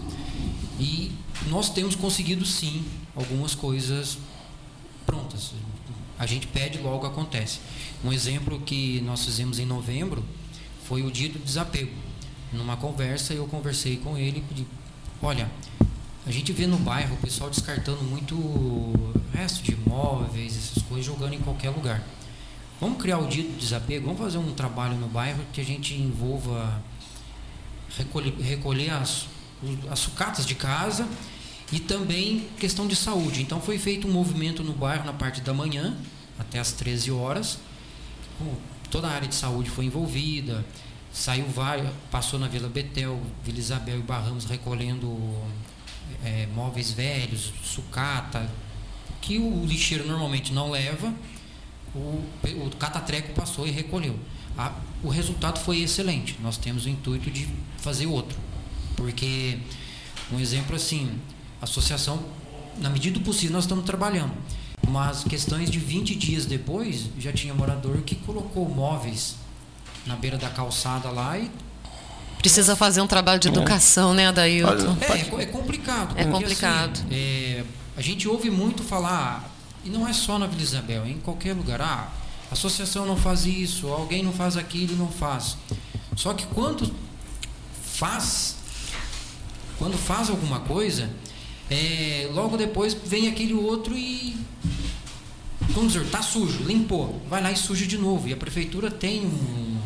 e 0.77 1.09
nós 1.47 1.69
temos 1.69 1.95
conseguido 1.95 2.45
sim 2.45 2.83
algumas 3.15 3.55
coisas 3.55 4.17
prontas. 5.05 5.51
A 6.19 6.25
gente 6.25 6.45
pede 6.47 6.79
logo 6.79 7.07
acontece. 7.07 7.59
Um 8.03 8.11
exemplo 8.11 8.59
que 8.59 8.99
nós 9.01 9.23
fizemos 9.23 9.57
em 9.57 9.65
novembro 9.65 10.23
foi 10.85 11.03
o 11.03 11.09
dia 11.09 11.29
do 11.29 11.39
desapego. 11.39 11.91
Numa 12.51 12.75
conversa 12.75 13.33
eu 13.33 13.47
conversei 13.47 13.95
com 13.97 14.17
ele 14.17 14.43
pedi, 14.47 14.67
olha, 15.21 15.49
a 16.25 16.31
gente 16.31 16.51
vê 16.51 16.67
no 16.67 16.77
bairro 16.77 17.15
o 17.15 17.17
pessoal 17.19 17.49
descartando 17.49 18.03
muito 18.03 18.35
resto 19.33 19.63
de 19.63 19.71
imóveis, 19.71 20.57
essas 20.57 20.83
coisas, 20.83 21.05
jogando 21.05 21.35
em 21.35 21.39
qualquer 21.39 21.69
lugar. 21.69 22.03
Vamos 22.83 23.01
criar 23.01 23.17
o 23.19 23.27
dia 23.27 23.43
do 23.43 23.57
desapego, 23.57 24.07
vamos 24.07 24.19
fazer 24.19 24.37
um 24.39 24.53
trabalho 24.53 24.97
no 24.97 25.07
bairro 25.07 25.39
que 25.53 25.61
a 25.61 25.63
gente 25.63 25.93
envolva 25.93 26.83
recolher, 27.97 28.33
recolher 28.41 28.89
as, 28.89 29.25
as 29.89 29.99
sucatas 29.99 30.45
de 30.45 30.53
casa 30.53 31.07
e 31.71 31.79
também 31.79 32.45
questão 32.59 32.85
de 32.85 32.93
saúde. 32.93 33.41
Então 33.41 33.61
foi 33.61 33.79
feito 33.79 34.05
um 34.05 34.11
movimento 34.11 34.65
no 34.65 34.73
bairro 34.73 35.05
na 35.05 35.13
parte 35.13 35.39
da 35.39 35.53
manhã, 35.53 35.95
até 36.37 36.59
às 36.59 36.73
13 36.73 37.09
horas. 37.09 37.57
Toda 38.91 39.07
a 39.07 39.11
área 39.11 39.29
de 39.29 39.35
saúde 39.35 39.69
foi 39.69 39.85
envolvida, 39.85 40.65
saiu 41.09 41.47
vários, 41.47 41.89
passou 42.11 42.37
na 42.37 42.49
Vila 42.49 42.67
Betel, 42.67 43.17
Vila 43.45 43.59
Isabel 43.59 43.99
e 43.99 44.01
Barramos 44.01 44.43
recolhendo 44.43 45.17
eh, 46.25 46.49
móveis 46.53 46.91
velhos, 46.91 47.53
sucata, 47.63 48.51
que 49.21 49.37
o 49.37 49.65
lixeiro 49.65 50.05
normalmente 50.05 50.51
não 50.51 50.69
leva, 50.69 51.13
o, 51.95 52.23
o 52.65 52.71
catatreco 52.77 53.33
passou 53.33 53.67
e 53.67 53.71
recolheu. 53.71 54.17
A- 54.57 54.71
o 55.03 55.09
resultado 55.09 55.59
foi 55.59 55.81
excelente. 55.81 56.37
Nós 56.41 56.57
temos 56.57 56.85
o 56.85 56.89
intuito 56.89 57.29
de 57.29 57.47
fazer 57.77 58.05
outro. 58.07 58.37
Porque, 58.95 59.57
um 60.31 60.39
exemplo 60.39 60.75
assim, 60.75 61.11
a 61.61 61.65
associação, 61.65 62.23
na 62.79 62.89
medida 62.89 63.19
do 63.19 63.25
possível, 63.25 63.53
nós 63.53 63.63
estamos 63.65 63.85
trabalhando. 63.85 64.31
Mas 64.87 65.23
questões 65.23 65.69
de 65.71 65.79
20 65.79 66.13
dias 66.15 66.45
depois, 66.45 67.09
já 67.17 67.31
tinha 67.31 67.53
morador 67.53 67.97
que 68.01 68.15
colocou 68.15 68.67
móveis 68.69 69.35
na 70.05 70.15
beira 70.15 70.37
da 70.37 70.49
calçada 70.49 71.09
lá 71.09 71.37
e 71.37 71.49
Precisa 72.39 72.75
fazer 72.75 72.99
um 72.99 73.07
trabalho 73.07 73.39
de 73.39 73.47
educação, 73.47 74.13
né, 74.13 74.27
Adailton? 74.27 74.97
é, 74.99 75.39
é 75.39 75.43
é 75.43 75.45
complicado. 75.45 76.11
É 76.17 76.25
porque, 76.25 76.39
complicado. 76.39 76.91
assim, 76.97 77.07
é, 77.09 77.63
a 77.95 78.01
gente 78.01 78.27
ouve 78.27 78.49
muito 78.49 78.83
falar, 78.83 79.49
e 79.83 79.89
não 79.89 80.07
é 80.07 80.13
só 80.13 80.39
na 80.39 80.47
Vila 80.47 80.61
Isabel, 80.61 81.03
é 81.03 81.09
em 81.09 81.19
qualquer 81.19 81.53
lugar. 81.53 81.81
Ah, 81.81 82.11
a 82.49 82.53
associação 82.53 83.05
não 83.05 83.17
faz 83.17 83.45
isso, 83.45 83.87
alguém 83.87 84.23
não 84.23 84.31
faz 84.31 84.57
aquilo, 84.57 84.95
não 84.95 85.09
faz. 85.09 85.57
Só 86.15 86.33
que 86.33 86.45
quando 86.47 86.93
faz, 87.83 88.55
quando 89.77 89.97
faz 89.97 90.29
alguma 90.29 90.59
coisa, 90.61 91.09
é, 91.69 92.29
logo 92.31 92.57
depois 92.57 92.93
vem 92.93 93.27
aquele 93.27 93.53
outro 93.53 93.97
e. 93.97 94.35
Vamos 95.69 95.93
dizer, 95.93 96.07
tá 96.09 96.21
sujo, 96.21 96.63
limpou. 96.63 97.21
Vai 97.27 97.41
lá 97.41 97.51
e 97.51 97.55
suja 97.55 97.87
de 97.87 97.97
novo. 97.97 98.27
E 98.27 98.33
a 98.33 98.37
prefeitura 98.37 98.91
tem 98.91 99.25
um, 99.25 99.79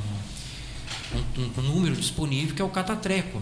um, 1.15 1.59
um 1.59 1.61
número 1.61 1.95
disponível 1.95 2.55
que 2.55 2.61
é 2.61 2.65
o 2.65 2.69
catatreco. 2.69 3.41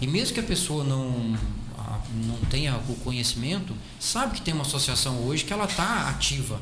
E 0.00 0.06
mesmo 0.06 0.34
que 0.34 0.40
a 0.40 0.44
pessoa 0.44 0.84
não, 0.84 1.36
não 2.14 2.36
tenha 2.50 2.76
o 2.88 2.94
conhecimento, 2.96 3.74
sabe 3.98 4.34
que 4.34 4.42
tem 4.42 4.52
uma 4.54 4.62
associação 4.62 5.26
hoje 5.26 5.44
que 5.44 5.52
ela 5.52 5.64
está 5.64 6.08
ativa. 6.08 6.60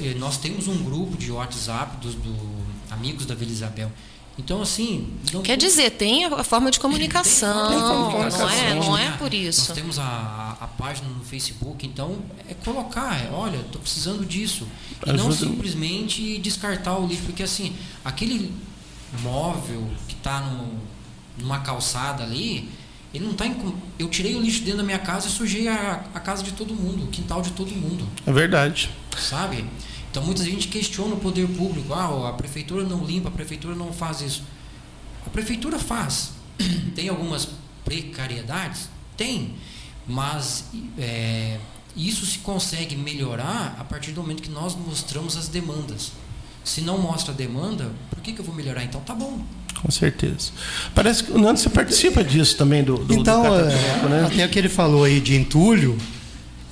E 0.00 0.14
nós 0.14 0.36
temos 0.38 0.68
um 0.68 0.84
grupo 0.84 1.16
de 1.16 1.30
WhatsApp 1.32 1.96
dos 1.98 2.14
do 2.14 2.36
amigos 2.90 3.26
da 3.26 3.34
Vila 3.34 3.50
Isabel. 3.50 3.90
Então, 4.38 4.60
assim. 4.60 5.14
não- 5.32 5.42
Quer 5.42 5.56
dizer, 5.56 5.90
tem 5.92 6.26
a 6.26 6.44
forma 6.44 6.70
de 6.70 6.78
comunicação, 6.78 7.70
tem 7.70 7.78
forma 7.78 8.28
de 8.30 8.36
não 8.36 8.50
é? 8.50 8.70
comunicação, 8.70 8.84
Não 8.84 8.98
é 8.98 9.10
por 9.12 9.32
isso. 9.32 9.68
Nós 9.68 9.76
temos 9.76 9.98
a, 9.98 10.58
a, 10.60 10.66
página 10.66 11.08
no 11.08 11.24
Facebook, 11.24 11.86
então 11.86 12.18
é 12.46 12.52
colocar, 12.52 13.18
é, 13.18 13.30
olha, 13.32 13.56
estou 13.56 13.80
precisando 13.80 14.26
disso. 14.26 14.68
E 15.06 15.12
não 15.12 15.28
Ajuda. 15.28 15.36
simplesmente 15.50 16.38
descartar 16.38 16.98
o 16.98 17.06
lixo, 17.06 17.22
porque 17.22 17.42
assim, 17.42 17.74
aquele 18.04 18.52
móvel 19.22 19.88
que 20.06 20.14
está 20.14 20.40
numa 21.38 21.60
calçada 21.60 22.22
ali, 22.22 22.68
ele 23.16 23.24
não 23.24 23.32
está. 23.32 23.44
Eu 23.98 24.08
tirei 24.08 24.34
o 24.36 24.40
lixo 24.40 24.60
dentro 24.60 24.78
da 24.78 24.84
minha 24.84 24.98
casa 24.98 25.28
e 25.28 25.30
sujei 25.30 25.68
a, 25.68 26.04
a 26.14 26.20
casa 26.20 26.42
de 26.42 26.52
todo 26.52 26.74
mundo, 26.74 27.04
o 27.04 27.06
quintal 27.08 27.42
de 27.42 27.50
todo 27.52 27.70
mundo 27.74 28.06
É 28.26 28.32
verdade. 28.32 28.90
sabe? 29.18 29.64
Então 30.10 30.22
muita 30.24 30.44
gente 30.44 30.68
questiona 30.68 31.14
o 31.14 31.18
poder 31.18 31.46
público. 31.48 31.92
Ah, 31.92 32.28
a 32.28 32.32
prefeitura 32.32 32.84
não 32.84 33.04
limpa, 33.04 33.28
a 33.28 33.32
prefeitura 33.32 33.74
não 33.74 33.92
faz 33.92 34.20
isso. 34.20 34.42
A 35.26 35.30
prefeitura 35.30 35.78
faz. 35.78 36.32
Tem 36.94 37.08
algumas 37.08 37.48
precariedades? 37.84 38.88
Tem. 39.16 39.54
Mas 40.06 40.66
é, 40.98 41.58
isso 41.96 42.24
se 42.26 42.38
consegue 42.38 42.94
melhorar 42.96 43.76
a 43.78 43.84
partir 43.84 44.12
do 44.12 44.20
momento 44.22 44.42
que 44.42 44.50
nós 44.50 44.74
mostramos 44.76 45.36
as 45.36 45.48
demandas. 45.48 46.12
Se 46.66 46.80
não 46.80 46.98
mostra 46.98 47.32
a 47.32 47.36
demanda, 47.36 47.92
por 48.10 48.20
que, 48.20 48.32
que 48.32 48.40
eu 48.40 48.44
vou 48.44 48.52
melhorar? 48.54 48.82
Então 48.82 49.00
tá 49.00 49.14
bom. 49.14 49.38
Com 49.80 49.90
certeza. 49.90 50.50
Parece 50.94 51.22
que 51.22 51.30
o 51.30 51.38
Nando 51.38 51.60
você 51.60 51.68
participa 51.70 52.24
disso 52.24 52.56
também 52.56 52.82
do, 52.82 52.96
do, 52.98 53.14
então, 53.14 53.42
do 53.42 53.54
é, 53.70 54.08
né? 54.08 54.24
até 54.26 54.44
o 54.44 54.48
que 54.48 54.58
ele 54.58 54.68
falou 54.68 55.04
aí 55.04 55.20
de 55.20 55.36
entulho, 55.36 55.96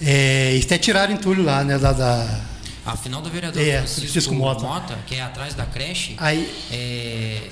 é, 0.03 0.59
até 0.61 0.79
tiraram 0.79 1.15
entulho 1.15 1.45
lá, 1.45 1.63
né? 1.63 1.79
Da, 1.79 1.93
da- 1.93 2.41
Afinal 2.85 3.23
do 3.23 3.31
vereador 3.31 3.63
É, 3.63 3.79
Francisco, 3.79 4.01
Francisco 4.01 4.35
Mota. 4.35 4.99
que 5.07 5.15
é 5.15 5.23
atrás 5.23 5.55
da 5.55 5.65
creche, 5.65 6.15
Aí- 6.19 6.51
é, 6.73 7.49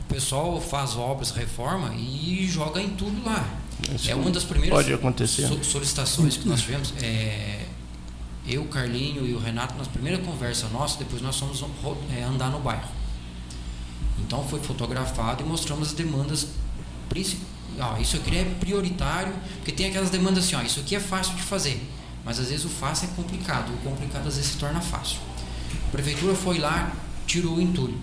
o 0.00 0.12
pessoal 0.12 0.60
faz 0.60 0.94
obras, 0.94 1.30
reforma 1.30 1.94
e 1.96 2.46
joga 2.46 2.80
entulho 2.82 3.22
lá. 3.24 3.48
Isso 3.94 4.10
é 4.10 4.14
uma 4.14 4.30
das 4.30 4.44
primeiras 4.44 4.76
pode 4.76 4.92
acontecer. 4.92 5.48
so- 5.48 5.64
solicitações 5.64 6.36
que 6.36 6.46
nós 6.46 6.60
tivemos. 6.60 6.92
É, 7.02 7.60
eu, 8.46 8.62
o 8.62 8.68
Carlinho 8.68 9.26
e 9.26 9.32
o 9.32 9.38
Renato, 9.38 9.74
nas 9.76 9.88
primeiras 9.88 10.24
conversas 10.24 10.70
nossas, 10.70 10.96
depois 10.96 11.22
nós 11.22 11.36
fomos 11.38 11.64
é, 12.14 12.22
andar 12.22 12.50
no 12.50 12.60
bairro. 12.60 12.88
Então 14.18 14.44
foi 14.44 14.60
fotografado 14.60 15.42
e 15.42 15.46
mostramos 15.46 15.88
as 15.88 15.94
demandas 15.94 16.48
ó, 17.80 17.96
isso 17.98 18.16
aqui 18.16 18.36
é 18.36 18.44
prioritário, 18.60 19.32
porque 19.56 19.72
tem 19.72 19.86
aquelas 19.86 20.10
demandas 20.10 20.44
assim, 20.44 20.56
ó, 20.56 20.62
isso 20.62 20.80
aqui 20.80 20.96
é 20.96 21.00
fácil 21.00 21.34
de 21.36 21.42
fazer, 21.42 21.80
mas 22.24 22.38
às 22.38 22.48
vezes 22.48 22.64
o 22.64 22.68
fácil 22.68 23.08
é 23.12 23.16
complicado, 23.16 23.72
o 23.72 23.88
complicado 23.88 24.26
às 24.26 24.36
vezes 24.36 24.52
se 24.52 24.58
torna 24.58 24.80
fácil. 24.80 25.18
A 25.88 25.90
prefeitura 25.90 26.34
foi 26.34 26.58
lá, 26.58 26.92
tirou 27.26 27.56
o 27.56 27.60
entulho. 27.60 27.96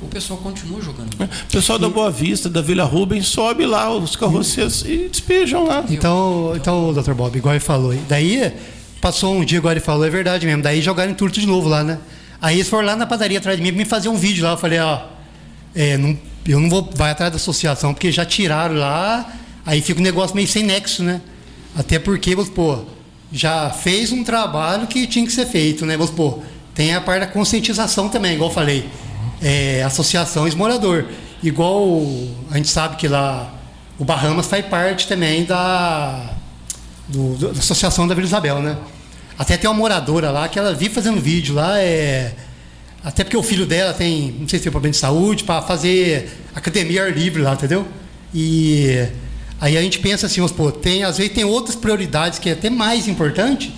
O 0.00 0.08
pessoal 0.08 0.38
continua 0.40 0.80
jogando. 0.82 1.14
O 1.14 1.50
pessoal 1.50 1.78
da 1.78 1.88
Boa 1.88 2.10
Vista, 2.10 2.50
da 2.50 2.60
Vila 2.60 2.84
Rubens, 2.84 3.28
sobe 3.28 3.64
lá 3.64 3.90
os 3.90 4.14
carroceiros 4.14 4.84
e 4.84 5.08
despejam 5.08 5.64
lá. 5.64 5.84
Então, 5.88 6.52
então, 6.54 6.92
doutor 6.92 7.14
Bob, 7.14 7.34
igual 7.38 7.54
ele 7.54 7.64
falou. 7.64 7.94
Daí, 8.06 8.52
passou 9.00 9.34
um 9.34 9.44
dia, 9.44 9.58
igual 9.58 9.72
ele 9.72 9.80
falou, 9.80 10.06
é 10.06 10.10
verdade 10.10 10.46
mesmo. 10.46 10.62
Daí 10.62 10.80
jogaram 10.80 11.12
entulho 11.12 11.32
de 11.32 11.46
novo 11.46 11.68
lá, 11.68 11.82
né? 11.84 11.98
Aí 12.40 12.56
eles 12.56 12.68
foram 12.68 12.86
lá 12.86 12.96
na 12.96 13.06
padaria 13.06 13.38
atrás 13.38 13.56
de 13.56 13.62
mim 13.62 13.72
me 13.72 13.84
fazer 13.84 14.08
um 14.08 14.16
vídeo 14.16 14.44
lá. 14.44 14.52
Eu 14.52 14.58
falei, 14.58 14.78
ó, 14.78 15.00
é, 15.74 15.96
não, 15.96 16.18
eu 16.46 16.60
não 16.60 16.68
vou 16.68 16.88
vai 16.94 17.10
atrás 17.10 17.30
da 17.30 17.36
associação, 17.36 17.92
porque 17.92 18.10
já 18.12 18.24
tiraram 18.24 18.74
lá, 18.74 19.32
aí 19.64 19.80
fica 19.80 20.00
um 20.00 20.02
negócio 20.02 20.34
meio 20.34 20.48
sem 20.48 20.62
nexo, 20.62 21.02
né? 21.02 21.20
Até 21.76 21.98
porque, 21.98 22.34
vamos 22.34 22.50
pô, 22.50 22.78
já 23.32 23.70
fez 23.70 24.12
um 24.12 24.24
trabalho 24.24 24.86
que 24.86 25.06
tinha 25.06 25.26
que 25.26 25.32
ser 25.32 25.46
feito, 25.46 25.84
né? 25.84 25.96
Vamos 25.96 26.12
pô, 26.12 26.42
tem 26.74 26.94
a 26.94 27.00
parte 27.00 27.20
da 27.20 27.26
conscientização 27.26 28.08
também, 28.08 28.34
igual 28.34 28.50
eu 28.50 28.54
falei. 28.54 28.88
É, 29.42 29.82
associação 29.82 30.46
ex-morador. 30.46 31.06
Igual 31.42 32.02
a 32.50 32.56
gente 32.56 32.68
sabe 32.68 32.96
que 32.96 33.06
lá 33.06 33.52
o 33.98 34.04
Bahamas 34.04 34.46
faz 34.46 34.64
parte 34.66 35.06
também 35.06 35.44
da, 35.44 36.35
do, 37.08 37.36
da 37.36 37.58
associação 37.58 38.06
da 38.06 38.14
Vila 38.14 38.26
Isabel, 38.26 38.60
né? 38.60 38.76
Até 39.38 39.56
tem 39.56 39.68
uma 39.68 39.76
moradora 39.76 40.30
lá 40.30 40.48
que 40.48 40.58
ela 40.58 40.74
vive 40.74 40.94
fazendo 40.94 41.20
vídeo 41.20 41.54
lá, 41.54 41.78
é, 41.78 42.32
até 43.04 43.22
porque 43.22 43.36
o 43.36 43.42
filho 43.42 43.66
dela 43.66 43.92
tem, 43.92 44.34
não 44.38 44.48
sei 44.48 44.58
se 44.58 44.64
tem 44.64 44.72
problema 44.72 44.92
de 44.92 44.98
saúde, 44.98 45.44
para 45.44 45.60
fazer 45.62 46.30
academia 46.54 47.04
ar 47.04 47.12
livre 47.12 47.42
lá, 47.42 47.52
entendeu? 47.52 47.86
E 48.34 49.06
aí 49.60 49.76
a 49.76 49.82
gente 49.82 49.98
pensa 49.98 50.26
assim, 50.26 50.46
pô, 50.48 50.72
tem, 50.72 51.04
às 51.04 51.18
vezes 51.18 51.32
tem 51.32 51.44
outras 51.44 51.76
prioridades 51.76 52.38
que 52.38 52.48
é 52.48 52.52
até 52.52 52.70
mais 52.70 53.06
importante 53.08 53.72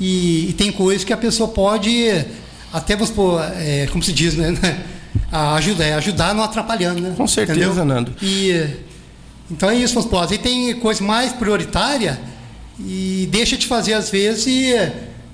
e, 0.00 0.48
e 0.48 0.52
tem 0.54 0.72
coisas 0.72 1.04
que 1.04 1.12
a 1.12 1.16
pessoa 1.16 1.48
pode 1.48 2.24
até, 2.72 2.96
vamos 2.96 3.10
pôr, 3.10 3.40
é, 3.56 3.86
como 3.92 4.02
se 4.02 4.12
diz, 4.12 4.34
né? 4.34 4.54
Ajudar, 5.30 5.84
é 5.84 5.94
ajudar 5.94 6.34
não 6.34 6.42
atrapalhando, 6.42 7.00
né? 7.00 7.14
Com 7.16 7.26
certeza, 7.26 7.58
Entendeu? 7.60 7.84
Nando. 7.84 8.12
E, 8.20 8.66
então 9.50 9.68
é 9.68 9.74
isso, 9.74 9.94
vamos 9.94 10.04
supor, 10.04 10.24
às 10.24 10.30
vezes 10.30 10.42
tem 10.42 10.74
coisa 10.80 11.02
mais 11.04 11.32
prioritária 11.32 12.18
e 12.78 13.28
deixa 13.30 13.56
de 13.56 13.66
fazer 13.66 13.94
às 13.94 14.10
vezes 14.10 14.46
e 14.46 14.72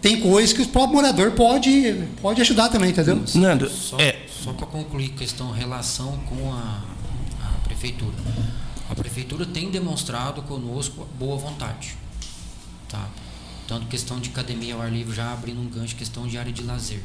tem 0.00 0.20
coisas 0.20 0.52
que 0.52 0.62
o 0.62 0.68
próprio 0.68 0.96
morador 0.96 1.32
pode, 1.32 1.94
pode 2.22 2.40
ajudar 2.40 2.68
também, 2.68 2.90
entendeu? 2.90 3.22
Nando, 3.34 3.68
Só, 3.68 3.98
é, 3.98 4.26
só 4.28 4.52
para 4.52 4.66
concluir 4.66 5.10
questão 5.10 5.50
relação 5.50 6.16
com 6.28 6.52
a, 6.52 6.84
a 7.42 7.64
prefeitura. 7.64 8.14
A 8.88 8.94
prefeitura 8.94 9.44
tem 9.44 9.70
demonstrado 9.70 10.42
conosco 10.42 11.06
boa 11.18 11.36
vontade. 11.36 11.96
Tá? 12.88 13.06
Tanto 13.66 13.86
questão 13.86 14.18
de 14.18 14.30
academia 14.30 14.74
ao 14.74 14.80
ar 14.80 14.90
livre, 14.90 15.14
já 15.14 15.32
abrindo 15.32 15.60
um 15.60 15.68
gancho, 15.68 15.94
questão 15.94 16.26
de 16.26 16.38
área 16.38 16.52
de 16.52 16.62
lazer. 16.62 17.02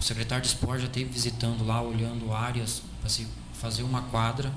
O 0.00 0.02
secretário 0.02 0.42
de 0.42 0.48
esporte 0.48 0.80
já 0.80 0.86
esteve 0.86 1.10
visitando 1.10 1.64
lá, 1.64 1.80
olhando 1.82 2.32
áreas 2.32 2.82
para 3.00 3.08
se 3.08 3.26
fazer 3.52 3.82
uma 3.82 4.02
quadra, 4.02 4.50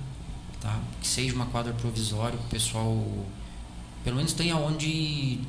tá? 0.61 0.79
que 1.01 1.07
seja 1.07 1.35
uma 1.35 1.45
quadra 1.45 1.73
provisória, 1.73 2.39
o 2.39 2.49
pessoal 2.49 3.05
pelo 4.03 4.15
menos 4.17 4.33
tenha 4.33 4.55
onde 4.57 5.39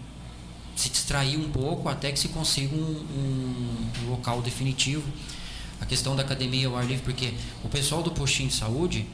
se 0.77 0.89
distrair 0.89 1.37
um 1.39 1.51
pouco 1.51 1.89
até 1.89 2.11
que 2.13 2.19
se 2.19 2.29
consiga 2.29 2.75
um, 2.75 2.81
um- 2.81 4.11
local 4.11 4.43
definitivo. 4.43 5.05
A 5.81 5.87
questão 5.87 6.17
da 6.17 6.23
academia 6.23 6.69
ao 6.69 6.77
ar 6.77 6.85
livre, 6.87 7.03
porque 7.05 7.35
o 7.63 7.69
pessoal 7.69 8.03
do 8.03 8.11
postinho 8.11 8.49
de 8.49 8.55
saúde, 8.55 9.07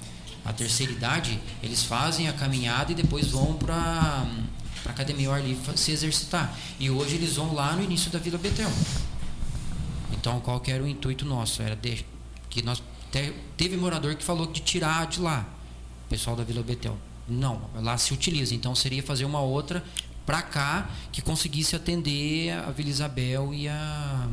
a 0.45 0.53
terceira 0.53 0.93
idade, 0.93 1.39
eles 1.63 1.83
fazem 1.83 2.29
a 2.29 2.33
caminhada 2.33 2.93
e 2.93 2.95
depois 2.95 3.27
vão 3.29 3.55
para 3.55 3.75
a 3.75 4.91
academia 4.91 5.29
ao 5.29 5.35
ar 5.35 5.43
livre 5.43 5.77
se 5.79 5.91
exercitar. 5.93 6.57
E 6.79 6.89
hoje 6.91 7.17
eles 7.17 7.37
vão 7.37 7.55
lá 7.55 7.75
no 7.75 7.83
início 7.83 8.11
da 8.11 8.19
Vila 8.19 8.39
Betel. 8.39 8.71
Então, 10.13 10.41
qual 10.41 10.61
que 10.61 10.71
era 10.71 10.83
o 10.83 10.89
intuito 10.89 11.25
nosso? 11.25 11.63
Era 11.63 11.75
de, 11.77 12.05
que 12.49 12.63
nós 12.63 12.83
te- 13.11 13.33
teve 13.57 13.77
morador 13.77 14.15
que 14.15 14.23
falou 14.25 14.47
de 14.47 14.61
tirar 14.61 15.07
de 15.07 15.21
lá, 15.21 15.47
o 16.07 16.09
pessoal 16.11 16.37
da 16.37 16.45
Vila 16.45 16.63
Betel. 16.63 16.97
Não, 17.31 17.63
lá 17.75 17.97
se 17.97 18.13
utiliza. 18.13 18.55
Então 18.55 18.75
seria 18.75 19.03
fazer 19.03 19.25
uma 19.25 19.41
outra 19.41 19.83
para 20.27 20.43
cá 20.43 20.91
que 21.11 21.23
conseguisse 21.23 21.75
atender 21.75 22.53
a 22.53 22.71
Vila 22.71 22.91
Isabel 22.91 23.55
e 23.55 23.69
a 23.69 24.29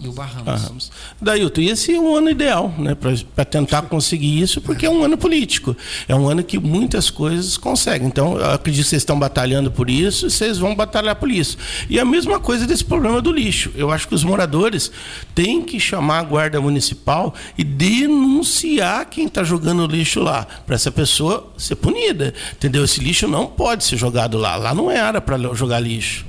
e 0.00 0.08
o 0.08 0.12
Bahamas. 0.12 0.62
Bahamas. 0.62 0.90
Dailton, 1.20 1.60
e 1.60 1.70
esse 1.70 1.94
é 1.94 1.98
um 1.98 2.14
ano 2.14 2.30
ideal, 2.30 2.72
né, 2.78 2.94
para 2.94 3.44
tentar 3.44 3.82
conseguir 3.82 4.40
isso, 4.40 4.60
porque 4.60 4.86
é 4.86 4.90
um 4.90 5.02
ano 5.02 5.18
político. 5.18 5.76
É 6.06 6.14
um 6.14 6.28
ano 6.28 6.42
que 6.42 6.58
muitas 6.58 7.10
coisas 7.10 7.56
conseguem. 7.56 8.06
Então, 8.06 8.38
eu 8.38 8.50
acredito 8.52 8.84
que 8.84 8.90
vocês 8.90 9.02
estão 9.02 9.18
batalhando 9.18 9.70
por 9.70 9.90
isso 9.90 10.26
e 10.26 10.30
vocês 10.30 10.58
vão 10.58 10.74
batalhar 10.74 11.16
por 11.16 11.30
isso. 11.30 11.58
E 11.88 11.98
a 11.98 12.04
mesma 12.04 12.38
coisa 12.38 12.66
desse 12.66 12.84
problema 12.84 13.20
do 13.20 13.32
lixo. 13.32 13.72
Eu 13.74 13.90
acho 13.90 14.06
que 14.06 14.14
os 14.14 14.22
moradores 14.22 14.92
têm 15.34 15.62
que 15.62 15.80
chamar 15.80 16.20
a 16.20 16.22
guarda 16.22 16.60
municipal 16.60 17.34
e 17.56 17.64
denunciar 17.64 19.06
quem 19.06 19.26
está 19.26 19.42
jogando 19.42 19.86
lixo 19.86 20.20
lá, 20.20 20.46
para 20.64 20.76
essa 20.76 20.92
pessoa 20.92 21.52
ser 21.56 21.76
punida. 21.76 22.32
Entendeu? 22.52 22.84
Esse 22.84 23.00
lixo 23.00 23.26
não 23.26 23.46
pode 23.46 23.84
ser 23.84 23.96
jogado 23.96 24.38
lá. 24.38 24.56
Lá 24.56 24.74
não 24.74 24.90
é 24.90 25.00
área 25.00 25.20
para 25.20 25.36
jogar 25.54 25.80
lixo. 25.80 26.24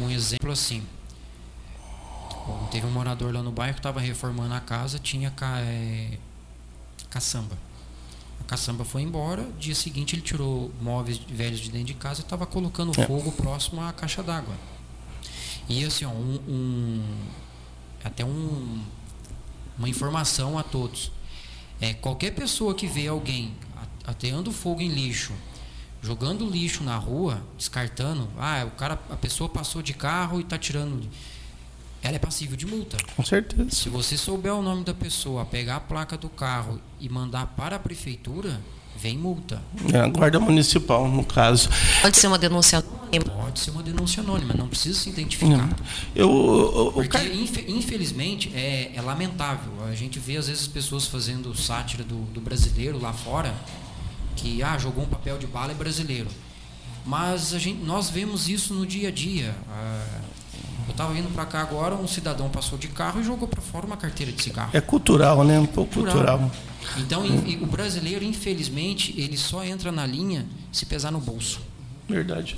Um, 0.00 0.04
um 0.06 0.10
exemplo 0.10 0.52
assim. 0.52 0.82
Teve 2.76 2.86
um 2.88 2.90
morador 2.90 3.32
lá 3.32 3.42
no 3.42 3.50
bairro 3.50 3.72
que 3.72 3.78
estava 3.80 4.00
reformando 4.00 4.52
a 4.52 4.60
casa, 4.60 4.98
tinha 4.98 5.30
ca, 5.30 5.60
é, 5.60 6.18
caçamba. 7.08 7.56
A 8.38 8.44
caçamba 8.44 8.84
foi 8.84 9.00
embora, 9.00 9.48
dia 9.58 9.74
seguinte 9.74 10.14
ele 10.14 10.20
tirou 10.20 10.70
móveis 10.78 11.16
velhos 11.16 11.60
de 11.60 11.70
dentro 11.70 11.86
de 11.86 11.94
casa 11.94 12.20
e 12.20 12.24
estava 12.24 12.44
colocando 12.44 12.92
É. 13.00 13.06
fogo 13.06 13.32
próximo 13.32 13.80
à 13.82 13.94
caixa 13.94 14.22
d'água. 14.22 14.54
E 15.70 15.82
assim, 15.86 16.04
ó, 16.04 16.10
um, 16.10 16.38
um- 16.46 17.16
até 18.04 18.22
um, 18.26 18.82
uma 19.78 19.88
informação 19.88 20.58
a 20.58 20.62
todos. 20.62 21.10
É, 21.80 21.94
qualquer 21.94 22.32
pessoa 22.32 22.74
que 22.74 22.86
vê 22.86 23.06
alguém 23.08 23.54
ateando 24.06 24.52
fogo 24.52 24.82
em 24.82 24.88
lixo, 24.88 25.32
jogando 26.02 26.46
lixo 26.46 26.84
na 26.84 26.98
rua, 26.98 27.42
descartando, 27.56 28.28
ah, 28.38 28.66
o 28.66 28.70
cara, 28.72 29.00
a 29.08 29.16
pessoa 29.16 29.48
passou 29.48 29.80
de 29.80 29.94
carro 29.94 30.38
e 30.38 30.42
está 30.42 30.58
tirando, 30.58 31.08
ela 32.06 32.16
é 32.16 32.18
passível 32.18 32.56
de 32.56 32.66
multa. 32.66 32.96
Com 33.16 33.24
certeza. 33.24 33.68
Se 33.70 33.88
você 33.88 34.16
souber 34.16 34.54
o 34.54 34.62
nome 34.62 34.84
da 34.84 34.94
pessoa, 34.94 35.44
pegar 35.44 35.76
a 35.76 35.80
placa 35.80 36.16
do 36.16 36.28
carro 36.28 36.80
e 37.00 37.08
mandar 37.08 37.46
para 37.56 37.76
a 37.76 37.78
prefeitura, 37.78 38.60
vem 38.98 39.16
multa. 39.18 39.60
É 39.92 39.98
a 39.98 40.08
guarda 40.08 40.40
municipal, 40.40 41.08
no 41.08 41.24
caso. 41.24 41.68
Pode 42.02 42.16
ser 42.18 42.26
uma 42.28 42.38
denúncia. 42.38 42.82
Pode 42.82 43.60
ser 43.60 43.70
uma 43.70 43.82
denúncia 43.82 44.22
anônima, 44.22 44.52
não 44.54 44.68
precisa 44.68 44.98
se 44.98 45.08
identificar. 45.10 45.68
Eu, 46.14 46.28
o- 46.30 46.88
o- 46.88 46.92
Porque, 46.92 47.08
Car- 47.08 47.26
infe- 47.26 47.64
infelizmente, 47.68 48.50
é, 48.54 48.92
é 48.94 49.00
lamentável. 49.00 49.72
A 49.86 49.94
gente 49.94 50.18
vê, 50.18 50.36
às 50.36 50.48
vezes, 50.48 50.62
as 50.62 50.68
pessoas 50.68 51.06
fazendo 51.06 51.54
sátira 51.56 52.02
do, 52.04 52.16
do 52.32 52.40
brasileiro 52.40 52.98
lá 53.00 53.12
fora, 53.12 53.54
que 54.34 54.62
ah, 54.62 54.76
jogou 54.78 55.04
um 55.04 55.08
papel 55.08 55.38
de 55.38 55.46
bala 55.46 55.72
é 55.72 55.74
brasileiro. 55.74 56.28
Mas 57.04 57.54
a 57.54 57.58
gente, 57.58 57.82
nós 57.84 58.10
vemos 58.10 58.48
isso 58.48 58.74
no 58.74 58.84
dia 58.84 59.08
a 59.08 59.12
dia. 59.12 59.54
Ah, 59.70 60.04
eu 60.22 60.25
estava 60.96 61.12
vindo 61.12 61.32
para 61.32 61.44
cá 61.46 61.60
agora, 61.60 61.94
um 61.94 62.08
cidadão 62.08 62.48
passou 62.48 62.78
de 62.78 62.88
carro 62.88 63.20
e 63.20 63.24
jogou 63.24 63.46
para 63.46 63.60
fora 63.60 63.86
uma 63.86 63.96
carteira 63.96 64.32
de 64.32 64.42
cigarro. 64.42 64.70
É 64.72 64.80
cultural, 64.80 65.44
né? 65.44 65.58
Um 65.60 65.66
pouco 65.66 65.92
cultural. 65.94 66.50
Então, 66.98 67.24
in- 67.26 67.42
e 67.46 67.56
o 67.62 67.66
brasileiro, 67.66 68.24
infelizmente, 68.24 69.14
ele 69.20 69.36
só 69.36 69.62
entra 69.64 69.92
na 69.92 70.06
linha 70.06 70.46
se 70.72 70.86
pesar 70.86 71.10
no 71.10 71.20
bolso. 71.20 71.60
Verdade. 72.08 72.56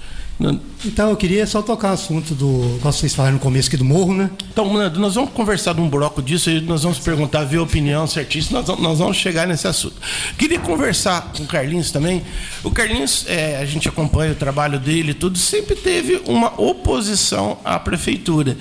Então 0.84 1.08
eu 1.10 1.16
queria 1.16 1.46
só 1.46 1.62
tocar 1.62 1.90
o 1.90 1.94
assunto 1.94 2.34
do. 2.34 2.76
Igual 2.76 2.92
vocês 2.92 3.14
falaram 3.14 3.34
no 3.34 3.40
começo 3.40 3.68
aqui 3.68 3.76
do 3.78 3.84
morro, 3.84 4.14
né? 4.14 4.30
Então, 4.52 4.72
Nando, 4.72 5.00
nós 5.00 5.14
vamos 5.14 5.30
conversar 5.30 5.72
de 5.74 5.80
um 5.80 5.88
bloco 5.88 6.22
disso 6.22 6.48
nós 6.62 6.82
vamos 6.82 6.98
perguntar, 6.98 7.44
ver 7.44 7.56
a 7.56 7.62
opinião 7.62 8.06
certíssima, 8.06 8.58
nós 8.58 8.66
vamos, 8.68 8.82
nós 8.82 8.98
vamos 8.98 9.16
chegar 9.16 9.48
nesse 9.48 9.66
assunto. 9.66 9.96
Queria 10.36 10.60
conversar 10.60 11.32
com 11.34 11.42
o 11.42 11.46
Carlinhos 11.46 11.90
também. 11.90 12.22
O 12.62 12.70
Carlinhos, 12.70 13.24
é, 13.26 13.56
a 13.56 13.64
gente 13.64 13.88
acompanha 13.88 14.32
o 14.32 14.36
trabalho 14.36 14.78
dele 14.78 15.10
e 15.10 15.14
tudo, 15.14 15.38
sempre 15.38 15.74
teve 15.74 16.22
uma 16.26 16.52
oposição 16.60 17.58
à 17.64 17.78
prefeitura. 17.78 18.56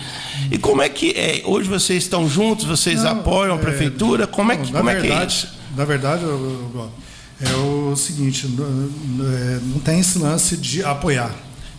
E 0.49 0.57
como 0.57 0.81
é 0.81 0.89
que 0.89 1.11
é? 1.11 1.43
Hoje 1.45 1.67
vocês 1.69 2.01
estão 2.03 2.27
juntos, 2.29 2.65
vocês 2.65 3.03
Não, 3.03 3.11
apoiam 3.11 3.55
a 3.55 3.57
é, 3.57 3.61
prefeitura? 3.61 4.25
Como 4.25 4.51
é 4.51 4.57
que, 4.57 4.71
como 4.71 4.89
é, 4.89 4.99
que 5.01 5.07
é 5.11 5.25
isso? 5.25 5.47
Na 5.75 5.85
verdade, 5.85 6.23
eu- 6.23 6.29
eu- 6.29 6.71
eu- 6.73 6.91
é 7.39 7.53
o 7.55 7.95
seguinte, 7.95 8.47
é, 8.47 9.59
não 9.63 9.79
tem 9.79 9.99
esse 9.99 10.17
lance 10.17 10.57
de 10.57 10.83
apoiar. 10.83 11.33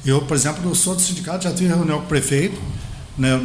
Eu, 0.05 0.23
por 0.23 0.37
exemplo, 0.37 0.69
eu 0.69 0.75
sou 0.75 0.95
do 0.95 1.03
sindicato, 1.03 1.45
já 1.45 1.53
tive 1.53 1.69
reunião 1.69 1.99
com 1.99 2.05
o 2.05 2.09
prefeito, 2.09 2.61
né, 3.17 3.37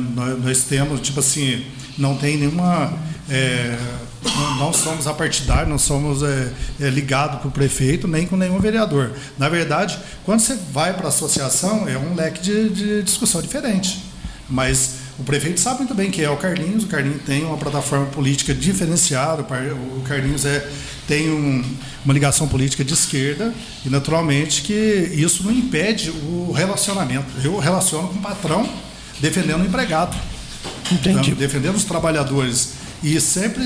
nós, 0.44 0.64
temos, 0.66 1.02
tipo 1.02 1.20
assim, 1.20 1.66
não 1.98 2.16
tem 2.16 2.38
nenhuma. 2.38 2.94
é, 3.30 3.78
não, 4.24 4.56
não 4.58 4.74
somos 4.74 5.08
apartidários, 5.08 5.68
não 5.68 5.80
somos 5.80 6.24
é, 6.24 6.52
é, 6.80 6.90
ligados 6.90 7.42
com 7.42 7.48
o 7.48 7.52
prefeito, 7.52 8.08
nem 8.08 8.26
com 8.26 8.38
nenhum 8.38 8.60
vereador. 8.60 9.12
Na 9.38 9.50
verdade, 9.50 9.98
quando 10.24 10.40
você 10.40 10.58
vai 10.72 10.94
para 10.94 11.08
a 11.08 11.10
associação, 11.10 11.88
é 11.90 11.98
um 11.98 12.16
leque 12.16 12.42
de, 12.42 12.70
de 12.70 13.04
discussão 13.04 13.42
diferente. 13.42 14.04
Mas 14.50 15.03
o 15.20 15.24
prefeito 15.24 15.60
sabe 15.60 15.80
muito 15.80 15.94
bem 15.94 16.10
que 16.10 16.24
é 16.24 16.30
o 16.30 16.38
Carlinhos. 16.38 16.84
O 16.84 16.88
Carlinhos 16.88 17.22
tem 17.24 17.44
uma 17.44 17.58
plataforma 17.58 18.08
política 18.08 18.54
diferenciada. 18.54 19.44
O 19.44 20.02
Carlinhos 20.02 20.46
é, 20.46 20.68
tem 21.08 21.30
um, 21.30 21.64
uma 22.04 22.14
ligação 22.14 22.48
política 22.48 22.84
de 22.84 22.94
esquerda 22.94 23.54
e, 23.86 23.90
naturalmente, 23.90 24.64
que 24.64 24.74
isso 24.74 25.44
não 25.44 25.52
impede 25.52 26.10
o 26.10 26.52
relacionamento. 26.52 27.28
Eu 27.44 27.58
relaciono 27.60 28.08
com 28.08 28.20
o 28.20 28.22
patrão 28.22 28.68
defendendo 29.20 29.62
o 29.62 29.66
empregado, 29.66 30.18
Entendi. 30.92 31.32
Então, 31.32 31.36
defendendo 31.36 31.76
os 31.76 31.84
trabalhadores. 31.84 32.74
E 33.02 33.20
sempre 33.20 33.64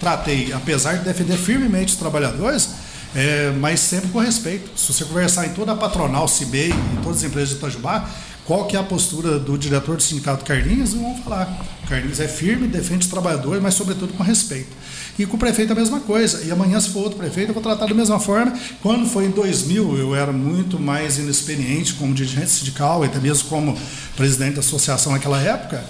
tratei, 0.00 0.52
apesar 0.52 0.94
de 0.94 1.04
defender 1.04 1.36
firmemente 1.36 1.92
os 1.92 1.98
trabalhadores, 1.98 2.70
é, 3.14 3.52
mas 3.58 3.80
sempre 3.80 4.08
com 4.08 4.18
respeito. 4.18 4.70
Se 4.78 4.92
você 4.92 5.04
conversar 5.04 5.46
em 5.46 5.50
toda 5.50 5.72
a 5.72 5.76
patronal, 5.76 6.26
CIBEI, 6.26 6.70
em 6.70 7.02
todas 7.02 7.18
as 7.18 7.24
empresas 7.24 7.50
de 7.50 7.56
Itajubá, 7.56 8.08
qual 8.48 8.64
que 8.64 8.74
é 8.74 8.80
a 8.80 8.82
postura 8.82 9.38
do 9.38 9.58
diretor 9.58 9.96
do 9.96 10.02
sindicato 10.02 10.42
Carlinhos, 10.42 10.94
vão 10.94 11.14
falar. 11.22 11.66
Carlinhos 11.86 12.18
é 12.18 12.26
firme, 12.26 12.66
defende 12.66 13.00
os 13.00 13.10
trabalhadores, 13.10 13.62
mas 13.62 13.74
sobretudo 13.74 14.14
com 14.14 14.22
respeito. 14.22 14.70
E 15.18 15.26
com 15.26 15.36
o 15.36 15.38
prefeito 15.38 15.74
a 15.74 15.76
mesma 15.76 16.00
coisa. 16.00 16.42
E 16.42 16.50
amanhã, 16.50 16.80
se 16.80 16.88
for 16.88 17.00
outro 17.00 17.18
prefeito, 17.18 17.50
eu 17.50 17.54
vou 17.54 17.62
tratar 17.62 17.84
da 17.84 17.94
mesma 17.94 18.18
forma. 18.18 18.58
Quando 18.80 19.06
foi 19.06 19.26
em 19.26 19.30
2000, 19.30 19.98
eu 19.98 20.14
era 20.16 20.32
muito 20.32 20.80
mais 20.80 21.18
inexperiente 21.18 21.92
como 21.92 22.14
dirigente 22.14 22.48
sindical, 22.48 23.02
até 23.02 23.18
mesmo 23.18 23.50
como 23.50 23.76
presidente 24.16 24.54
da 24.54 24.60
associação 24.60 25.12
naquela 25.12 25.38
época, 25.42 25.84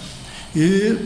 e 0.57 0.99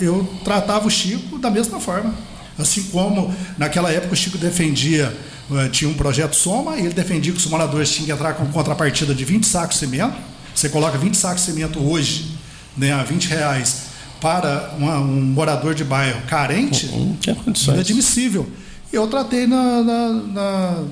eu 0.00 0.24
tratava 0.44 0.86
o 0.86 0.90
Chico 0.90 1.40
da 1.40 1.50
mesma 1.50 1.80
forma. 1.80 2.14
Assim 2.56 2.84
como 2.84 3.34
naquela 3.58 3.90
época 3.90 4.12
o 4.12 4.16
Chico 4.16 4.38
defendia, 4.38 5.12
eh, 5.50 5.68
tinha 5.70 5.90
um 5.90 5.94
projeto 5.94 6.36
Soma, 6.36 6.76
e 6.76 6.86
ele 6.86 6.94
defendia 6.94 7.32
que 7.32 7.38
os 7.38 7.46
moradores 7.46 7.90
tinham 7.90 8.06
que 8.06 8.12
entrar 8.12 8.34
com 8.34 8.46
contrapartida 8.46 9.12
de 9.12 9.24
20 9.24 9.44
sacos 9.44 9.80
de 9.80 9.86
cimento, 9.86 10.29
você 10.54 10.68
coloca 10.68 10.96
20 10.98 11.14
sacos 11.16 11.44
de 11.44 11.52
cimento 11.52 11.78
hoje, 11.80 12.32
né, 12.76 12.92
a 12.92 13.02
20 13.02 13.26
reais, 13.28 13.82
para 14.20 14.74
uma, 14.78 14.98
um 14.98 15.20
morador 15.22 15.74
de 15.74 15.82
bairro 15.84 16.20
carente, 16.26 16.86
Não 16.86 17.16
tinha 17.16 17.34
condições. 17.34 17.74
inadmissível. 17.74 18.48
E 18.92 18.96
eu 18.96 19.06
tratei 19.06 19.46
na, 19.46 19.82
na- 19.82 20.12
na- 20.12 20.84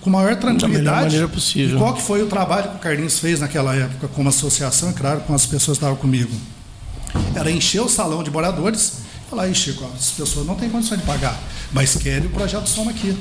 com 0.00 0.10
maior 0.10 0.36
tranquilidade. 0.36 1.04
maneira 1.04 1.28
possível. 1.28 1.78
Qual 1.78 1.94
que 1.94 2.02
foi 2.02 2.22
o 2.22 2.26
trabalho 2.26 2.70
que 2.70 2.76
o 2.76 2.78
Carlinhos 2.78 3.18
fez 3.18 3.40
naquela 3.40 3.74
época 3.74 4.06
como 4.08 4.28
associação, 4.28 4.90
e 4.90 4.92
claro, 4.92 5.20
com 5.20 5.32
as 5.34 5.46
pessoas 5.46 5.78
que 5.78 5.84
estavam 5.84 5.96
comigo? 5.96 6.30
Era 7.34 7.50
encher 7.50 7.80
o 7.80 7.88
salão 7.88 8.22
de 8.22 8.30
moradores 8.30 8.94
e 9.26 9.30
falar, 9.30 9.44
aí 9.44 9.54
Chico, 9.54 9.88
as 9.96 10.10
pessoas 10.10 10.46
não 10.46 10.56
têm 10.56 10.68
condições 10.68 11.00
de 11.00 11.06
pagar, 11.06 11.38
mas 11.72 11.94
querem 11.96 12.26
o 12.26 12.30
projeto 12.30 12.68
Soma 12.68 12.90
aqui. 12.90 13.16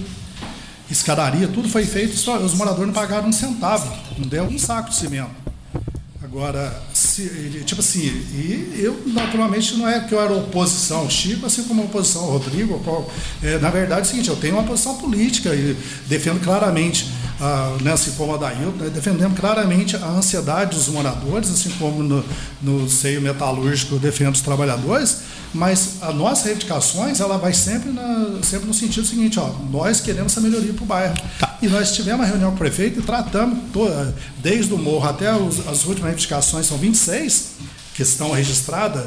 Escadaria, 0.91 1.47
tudo 1.47 1.69
foi 1.69 1.85
feito, 1.85 2.15
só 2.17 2.37
os 2.37 2.53
moradores 2.53 2.87
não 2.87 2.93
pagaram 2.93 3.29
um 3.29 3.31
centavo, 3.31 3.89
não 4.17 4.27
deu 4.27 4.43
um 4.43 4.59
saco 4.59 4.89
de 4.89 4.95
cimento. 4.97 5.29
Agora, 6.23 6.81
se, 6.93 7.23
ele- 7.23 7.65
tipo 7.65 7.81
assim, 7.81 7.99
e 8.01 8.79
eu 8.81 9.03
naturalmente 9.07 9.75
não 9.75 9.85
é 9.87 9.99
que 9.99 10.13
eu 10.13 10.21
era 10.21 10.31
oposição 10.33 10.99
ao 10.99 11.09
Chico, 11.09 11.45
assim 11.45 11.63
como 11.63 11.83
oposição 11.83 12.21
ao 12.23 12.31
Rodrigo. 12.31 12.81
é, 13.43 13.57
na 13.59 13.69
verdade 13.69 13.99
é 13.99 14.03
o 14.03 14.05
seguinte, 14.05 14.29
eu 14.29 14.35
tenho 14.37 14.53
uma 14.55 14.63
posição 14.63 14.95
política 14.95 15.53
e 15.53 15.75
defendo 16.07 16.41
claramente, 16.41 17.09
ah, 17.41 17.75
né, 17.81 17.91
assim 17.91 18.11
como 18.11 18.33
a 18.33 18.37
Dailton, 18.37 18.71
né, 18.77 18.89
defendendo 18.89 19.35
claramente 19.35 19.97
a 19.97 20.07
ansiedade 20.07 20.77
dos 20.77 20.87
moradores, 20.87 21.49
assim 21.49 21.71
como 21.71 22.01
no, 22.01 22.23
no 22.61 22.89
seio 22.89 23.21
metalúrgico 23.21 23.95
eu 23.95 23.99
defendo 23.99 24.33
os 24.35 24.41
trabalhadores, 24.41 25.17
mas 25.53 26.01
as 26.01 26.15
nossas 26.15 26.45
reivindicações, 26.45 27.19
ela 27.19 27.37
vai 27.37 27.53
sempre, 27.53 27.91
na- 27.91 28.39
sempre 28.43 28.67
no 28.67 28.73
sentido 28.73 29.05
seguinte, 29.05 29.39
ó, 29.39 29.49
nós 29.71 29.99
queremos 29.99 30.31
essa 30.31 30.41
melhoria 30.41 30.73
para 30.73 30.83
o 30.83 30.85
bairro. 30.87 31.15
E 31.61 31.67
nós 31.67 31.91
tivemos 31.93 32.21
uma 32.21 32.25
reunião 32.27 32.49
com 32.49 32.55
o 32.55 32.59
prefeito 32.59 32.99
e 32.99 33.03
tratamos, 33.03 33.57
toda, 33.71 34.13
desde 34.39 34.73
o 34.73 34.77
morro 34.77 35.07
até 35.07 35.33
os- 35.35 35.59
as 35.67 35.85
últimas 35.85 36.09
reivindicações, 36.09 36.65
são 36.65 36.77
26, 36.77 37.51
que 37.93 38.01
estão 38.01 38.31
registradas 38.31 39.05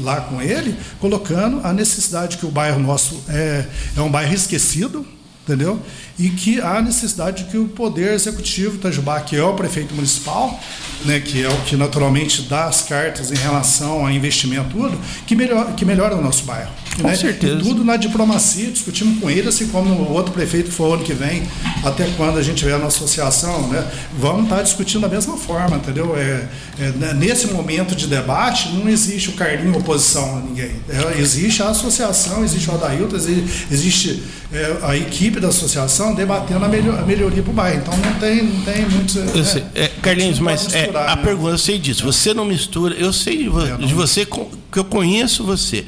lá 0.00 0.20
com 0.20 0.40
ele, 0.40 0.76
colocando 1.00 1.60
a 1.66 1.72
necessidade 1.72 2.36
que 2.36 2.46
o 2.46 2.50
bairro 2.50 2.78
nosso 2.78 3.20
é, 3.28 3.66
é 3.96 4.00
um 4.00 4.10
bairro 4.10 4.32
esquecido, 4.34 5.04
entendeu? 5.50 5.80
E 6.18 6.30
que 6.30 6.60
há 6.60 6.80
necessidade 6.80 7.44
de 7.44 7.50
que 7.50 7.58
o 7.58 7.66
Poder 7.66 8.14
Executivo 8.14 8.76
Itajubá, 8.76 9.20
que 9.20 9.34
é 9.36 9.42
o 9.42 9.54
prefeito 9.54 9.94
municipal, 9.94 10.58
né, 11.04 11.18
que 11.18 11.42
é 11.42 11.48
o 11.48 11.56
que 11.62 11.76
naturalmente 11.76 12.42
dá 12.42 12.66
as 12.66 12.82
cartas 12.82 13.32
em 13.32 13.36
relação 13.36 14.06
a 14.06 14.12
investimento 14.12 14.70
tudo, 14.70 14.98
que 15.26 15.34
melhora, 15.34 15.72
que 15.72 15.84
melhora 15.84 16.14
o 16.14 16.22
nosso 16.22 16.44
bairro. 16.44 16.70
Com 16.96 17.02
né? 17.08 17.16
certeza. 17.16 17.54
E 17.54 17.62
tudo 17.62 17.84
na 17.84 17.96
diplomacia, 17.96 18.70
discutimos 18.70 19.18
com 19.20 19.30
ele, 19.30 19.48
assim 19.48 19.68
como 19.68 19.90
o 19.90 20.12
outro 20.12 20.32
prefeito 20.32 20.70
for 20.70 20.94
ano 20.94 21.04
que 21.04 21.14
vem, 21.14 21.42
até 21.84 22.06
quando 22.16 22.38
a 22.38 22.42
gente 22.42 22.58
tiver 22.58 22.78
na 22.78 22.86
associação, 22.86 23.68
né? 23.68 23.90
Vamos 24.18 24.44
estar 24.44 24.62
discutindo 24.62 25.02
da 25.02 25.08
mesma 25.08 25.36
forma, 25.36 25.76
entendeu? 25.76 26.14
É, 26.16 26.48
é, 26.78 26.92
né, 26.92 27.14
nesse 27.14 27.46
momento 27.48 27.94
de 27.94 28.06
debate, 28.06 28.70
não 28.70 28.88
existe 28.88 29.30
o 29.30 29.32
Carlinho 29.32 29.78
oposição 29.78 30.38
a 30.38 30.40
ninguém. 30.40 30.72
É, 30.88 31.18
existe 31.18 31.62
a 31.62 31.68
associação, 31.68 32.44
existe 32.44 32.68
o 32.68 32.74
Adailton, 32.74 33.16
exi- 33.16 33.44
existe 33.70 34.22
é, 34.52 34.76
a 34.82 34.96
equipe 34.96 35.39
da 35.40 35.48
associação 35.48 36.14
debatendo 36.14 36.64
a, 36.64 36.68
a 36.68 37.02
melhoria 37.02 37.42
para 37.42 37.50
o 37.50 37.54
bairro. 37.54 37.80
Então 37.80 37.96
não 37.96 38.14
tem, 38.14 38.42
não 38.42 38.62
tem 38.62 38.88
muito. 38.88 39.18
Eu 39.18 39.44
sei. 39.44 39.64
É, 39.74 39.88
Carlinhos, 39.88 40.38
não 40.38 40.44
mas 40.44 40.72
é, 40.74 40.82
misturar, 40.82 41.08
a 41.08 41.16
né? 41.16 41.22
pergunta, 41.22 41.50
eu 41.50 41.58
sei 41.58 41.78
disso. 41.78 42.04
Você 42.04 42.32
não 42.34 42.44
mistura. 42.44 42.94
Eu 42.94 43.12
sei 43.12 43.46
É, 43.46 43.48
não. 43.48 43.78
de 43.78 43.94
você 43.94 44.26
que 44.70 44.78
eu 44.78 44.84
conheço 44.84 45.44
você. 45.44 45.84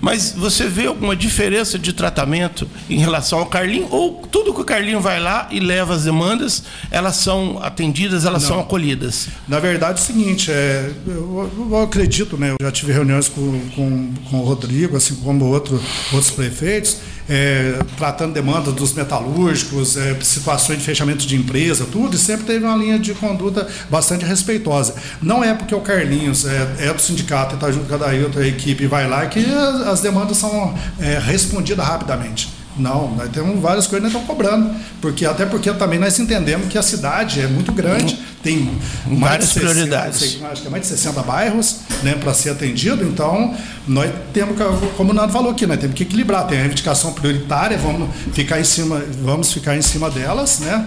Mas 0.00 0.34
você 0.36 0.68
vê 0.68 0.86
alguma 0.86 1.16
diferença 1.16 1.78
de 1.78 1.92
tratamento 1.92 2.68
em 2.88 2.98
relação 2.98 3.38
ao 3.38 3.46
Carlinho? 3.46 3.88
Ou 3.90 4.22
tudo 4.30 4.52
que 4.52 4.60
o 4.60 4.64
Carlinho 4.64 5.00
vai 5.00 5.18
lá 5.18 5.48
e 5.50 5.58
leva 5.58 5.94
as 5.94 6.04
demandas, 6.04 6.64
elas 6.90 7.16
são 7.16 7.58
atendidas, 7.62 8.24
elas 8.24 8.42
são 8.42 8.60
acolhidas? 8.60 9.28
Na 9.48 9.58
verdade, 9.58 10.00
é 10.00 10.02
o 10.02 10.06
seguinte, 10.06 10.50
é, 10.50 10.90
eu, 11.06 11.50
eu 11.70 11.82
acredito, 11.82 12.36
né, 12.36 12.50
eu 12.50 12.56
já 12.60 12.70
tive 12.70 12.92
reuniões 12.92 13.28
com, 13.28 13.60
com, 13.74 14.12
com 14.30 14.40
o 14.40 14.44
Rodrigo, 14.44 14.96
assim 14.96 15.14
como 15.16 15.44
outro, 15.46 15.80
outros 16.12 16.30
prefeitos, 16.30 16.98
é, 17.28 17.78
tratando 17.96 18.32
demandas 18.32 18.74
dos 18.74 18.92
metalúrgicos, 18.92 19.96
é, 19.96 20.16
situações 20.20 20.78
de 20.78 20.84
fechamento 20.84 21.26
de 21.26 21.36
empresa, 21.36 21.86
tudo, 21.90 22.16
e 22.16 22.18
sempre 22.18 22.46
teve 22.46 22.64
uma 22.64 22.76
linha 22.76 22.98
de 22.98 23.14
conduta 23.14 23.66
bastante 23.90 24.24
respeitosa. 24.24 24.94
Não 25.20 25.42
é 25.42 25.54
porque 25.54 25.74
o 25.74 25.80
Carlinhos 25.80 26.44
é, 26.46 26.88
é 26.88 26.92
do 26.92 27.00
sindicato 27.00 27.54
e 27.54 27.56
está 27.56 27.70
junto 27.70 27.86
com 27.86 27.94
a 27.94 27.98
Dailton, 27.98 28.38
a 28.38 28.46
equipe 28.46 28.86
vai 28.86 29.08
lá, 29.08 29.26
que 29.26 29.44
as, 29.44 29.88
as 29.88 30.00
demandas 30.00 30.36
são 30.36 30.74
é, 31.00 31.18
respondidas 31.18 31.86
rapidamente. 31.86 32.48
Não, 32.78 33.14
nós 33.16 33.30
temos 33.30 33.60
várias 33.60 33.86
coisas 33.86 34.08
que 34.10 34.14
nós 34.14 34.22
estamos 34.22 34.26
cobrando. 34.26 34.74
Porque, 35.00 35.24
até 35.24 35.46
porque 35.46 35.72
também 35.72 35.98
nós 35.98 36.18
entendemos 36.18 36.68
que 36.68 36.76
a 36.76 36.82
cidade 36.82 37.40
é 37.40 37.46
muito 37.46 37.72
grande, 37.72 38.18
tem 38.42 38.70
mais 39.06 39.20
Várias 39.20 39.48
de 39.48 39.54
60, 39.54 39.72
prioridades. 39.72 40.18
sei, 40.18 40.44
acho 40.44 40.62
que 40.62 40.68
é 40.68 40.70
mais 40.70 40.82
de 40.82 40.88
60 40.90 41.22
bairros 41.22 41.76
né, 42.02 42.14
para 42.14 42.34
ser 42.34 42.50
atendido, 42.50 43.02
então 43.04 43.54
nós 43.88 44.10
temos, 44.32 44.56
que, 44.56 44.86
como 44.96 45.10
o 45.10 45.14
Nando 45.14 45.32
falou 45.32 45.50
aqui, 45.50 45.66
nós 45.66 45.78
temos 45.78 45.94
que 45.96 46.02
equilibrar, 46.02 46.46
tem 46.46 46.58
a 46.58 46.60
reivindicação 46.60 47.12
prioritária, 47.12 47.78
vamos 47.78 48.08
ficar 48.32 48.60
em 48.60 48.64
cima, 48.64 49.02
vamos 49.22 49.52
ficar 49.52 49.76
em 49.76 49.82
cima 49.82 50.10
delas, 50.10 50.60
né? 50.60 50.84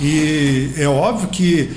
E 0.00 0.72
é 0.76 0.86
óbvio 0.86 1.28
que 1.28 1.70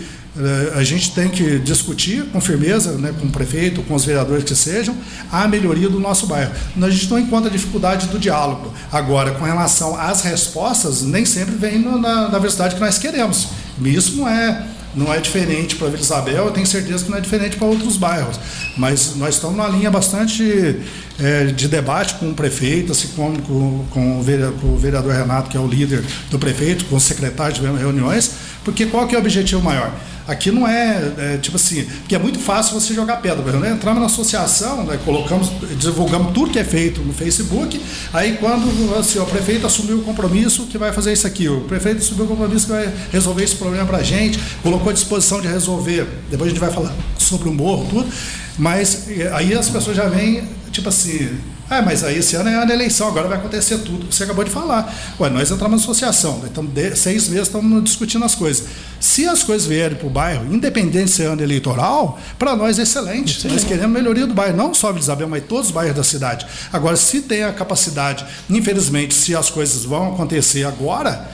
a 0.75 0.83
gente 0.83 1.11
tem 1.11 1.27
que 1.27 1.59
discutir 1.59 2.23
com 2.31 2.39
firmeza, 2.39 2.93
né, 2.93 3.13
com 3.19 3.27
o 3.27 3.29
prefeito, 3.31 3.81
com 3.81 3.95
os 3.95 4.05
vereadores 4.05 4.43
que 4.43 4.55
sejam, 4.55 4.95
a 5.31 5.47
melhoria 5.47 5.89
do 5.89 5.99
nosso 5.99 6.27
bairro. 6.27 6.51
A 6.81 6.89
gente 6.89 7.09
não 7.09 7.19
encontra 7.19 7.49
dificuldade 7.49 8.07
do 8.07 8.19
diálogo. 8.19 8.73
Agora, 8.91 9.31
com 9.31 9.43
relação 9.43 9.95
às 9.99 10.21
respostas, 10.21 11.01
nem 11.01 11.25
sempre 11.25 11.55
vem 11.55 11.79
na, 11.79 12.29
na 12.29 12.37
velocidade 12.39 12.75
que 12.75 12.81
nós 12.81 12.97
queremos. 12.97 13.47
Isso 13.83 14.15
não 14.17 14.29
é, 14.29 14.65
não 14.95 15.13
é 15.13 15.19
diferente 15.19 15.75
para 15.75 15.87
Vila 15.87 16.01
Isabel, 16.01 16.45
eu 16.45 16.51
tenho 16.51 16.67
certeza 16.67 17.03
que 17.03 17.09
não 17.09 17.17
é 17.17 17.21
diferente 17.21 17.57
para 17.57 17.67
outros 17.67 17.97
bairros. 17.97 18.39
Mas 18.77 19.15
nós 19.15 19.35
estamos 19.35 19.57
numa 19.57 19.67
linha 19.67 19.89
bastante 19.91 20.77
eh, 21.19 21.45
de 21.55 21.67
debate 21.67 22.13
com 22.15 22.29
o 22.29 22.33
prefeito, 22.33 22.91
assim 22.91 23.09
como 23.15 23.41
com, 23.41 23.85
com 23.89 24.19
o 24.19 24.23
vere- 24.23 24.51
com 24.61 24.67
o 24.67 24.77
vereador 24.77 25.13
Renato, 25.13 25.49
que 25.49 25.57
é 25.57 25.59
o 25.59 25.67
líder 25.67 26.03
do 26.29 26.37
prefeito, 26.39 26.85
com 26.85 26.95
o 26.95 26.99
secretário, 26.99 27.55
tivemos 27.55 27.79
reuniões, 27.79 28.31
porque 28.63 28.85
qual 28.85 29.07
que 29.07 29.15
é 29.15 29.17
o 29.17 29.21
objetivo 29.21 29.61
maior? 29.61 29.91
Aqui 30.29 30.51
não 30.51 30.67
é, 30.67 31.11
é, 31.17 31.37
tipo 31.37 31.55
assim, 31.55 31.83
porque 31.85 32.13
é 32.13 32.19
muito 32.19 32.37
fácil 32.37 32.79
você 32.79 32.93
jogar 32.93 33.17
pedra. 33.17 33.41
Por 33.41 33.49
exemplo, 33.49 33.67
né? 33.67 33.73
Entramos 33.73 33.99
na 33.99 34.05
associação, 34.05 34.83
né? 34.83 34.99
colocamos, 35.03 35.49
divulgamos 35.79 36.33
tudo 36.33 36.51
que 36.51 36.59
é 36.59 36.63
feito 36.63 37.01
no 37.01 37.11
Facebook. 37.11 37.81
Aí 38.13 38.37
quando 38.39 38.95
assim, 38.99 39.17
o 39.17 39.25
prefeito 39.25 39.65
assumiu 39.65 39.97
o 39.97 40.03
compromisso 40.03 40.67
que 40.67 40.77
vai 40.77 40.93
fazer 40.93 41.13
isso 41.13 41.25
aqui, 41.25 41.49
o 41.49 41.61
prefeito 41.61 41.97
assumiu 41.97 42.25
o 42.25 42.27
compromisso 42.27 42.67
que 42.67 42.71
vai 42.71 42.93
resolver 43.11 43.43
esse 43.43 43.55
problema 43.55 43.87
para 43.87 43.97
a 43.97 44.03
gente, 44.03 44.39
colocou 44.61 44.91
à 44.91 44.93
disposição 44.93 45.41
de 45.41 45.47
resolver. 45.47 46.07
Depois 46.29 46.51
a 46.51 46.53
gente 46.53 46.61
vai 46.61 46.71
falar 46.71 46.93
sobre 47.17 47.49
o 47.49 47.51
morro, 47.51 47.87
tudo. 47.89 48.07
Mas 48.55 49.09
eh, 49.09 49.31
aí 49.33 49.55
as 49.55 49.67
pessoas 49.67 49.97
já 49.97 50.07
vêm, 50.07 50.43
tipo 50.71 50.89
assim, 50.89 51.29
ah, 51.69 51.81
mas 51.81 52.03
aí 52.03 52.17
esse 52.17 52.35
ano 52.35 52.49
é 52.49 52.55
ano 52.55 52.65
de 52.65 52.73
eleição, 52.73 53.07
agora 53.07 53.27
vai 53.27 53.37
acontecer 53.37 53.77
tudo. 53.79 54.11
Você 54.11 54.23
acabou 54.23 54.43
de 54.43 54.49
falar. 54.51 54.93
Ué, 55.19 55.29
nós 55.29 55.51
entramos 55.51 55.79
na 55.79 55.83
associação, 55.83 56.41
estamos 56.45 56.73
de- 56.73 56.95
seis 56.95 57.27
meses 57.29 57.47
estamos 57.47 57.83
discutindo 57.83 58.25
as 58.25 58.33
coisas. 58.35 58.65
Se 58.99 59.27
as 59.27 59.43
coisas 59.43 59.67
vierem 59.67 59.97
para 59.97 60.07
o 60.07 60.09
bairro, 60.09 60.53
independente 60.53 61.05
de 61.05 61.11
ser 61.11 61.25
ano 61.27 61.41
eleitoral, 61.41 62.19
para 62.37 62.55
nós 62.55 62.79
é 62.79 62.83
excelente. 62.83 63.47
Nós 63.47 63.63
queremos 63.63 63.91
melhoria 63.91 64.25
do 64.25 64.33
bairro, 64.33 64.57
não 64.57 64.73
só 64.73 64.87
Vila 64.87 64.99
Isabel, 64.99 65.27
mas 65.29 65.43
todos 65.47 65.67
os 65.67 65.71
bairros 65.71 65.95
da 65.95 66.03
cidade. 66.03 66.45
Agora, 66.73 66.95
se 66.95 67.21
tem 67.21 67.43
a 67.43 67.53
capacidade, 67.53 68.25
infelizmente, 68.49 69.13
se 69.13 69.35
as 69.35 69.49
coisas 69.49 69.83
vão 69.85 70.13
acontecer 70.13 70.63
agora, 70.65 71.29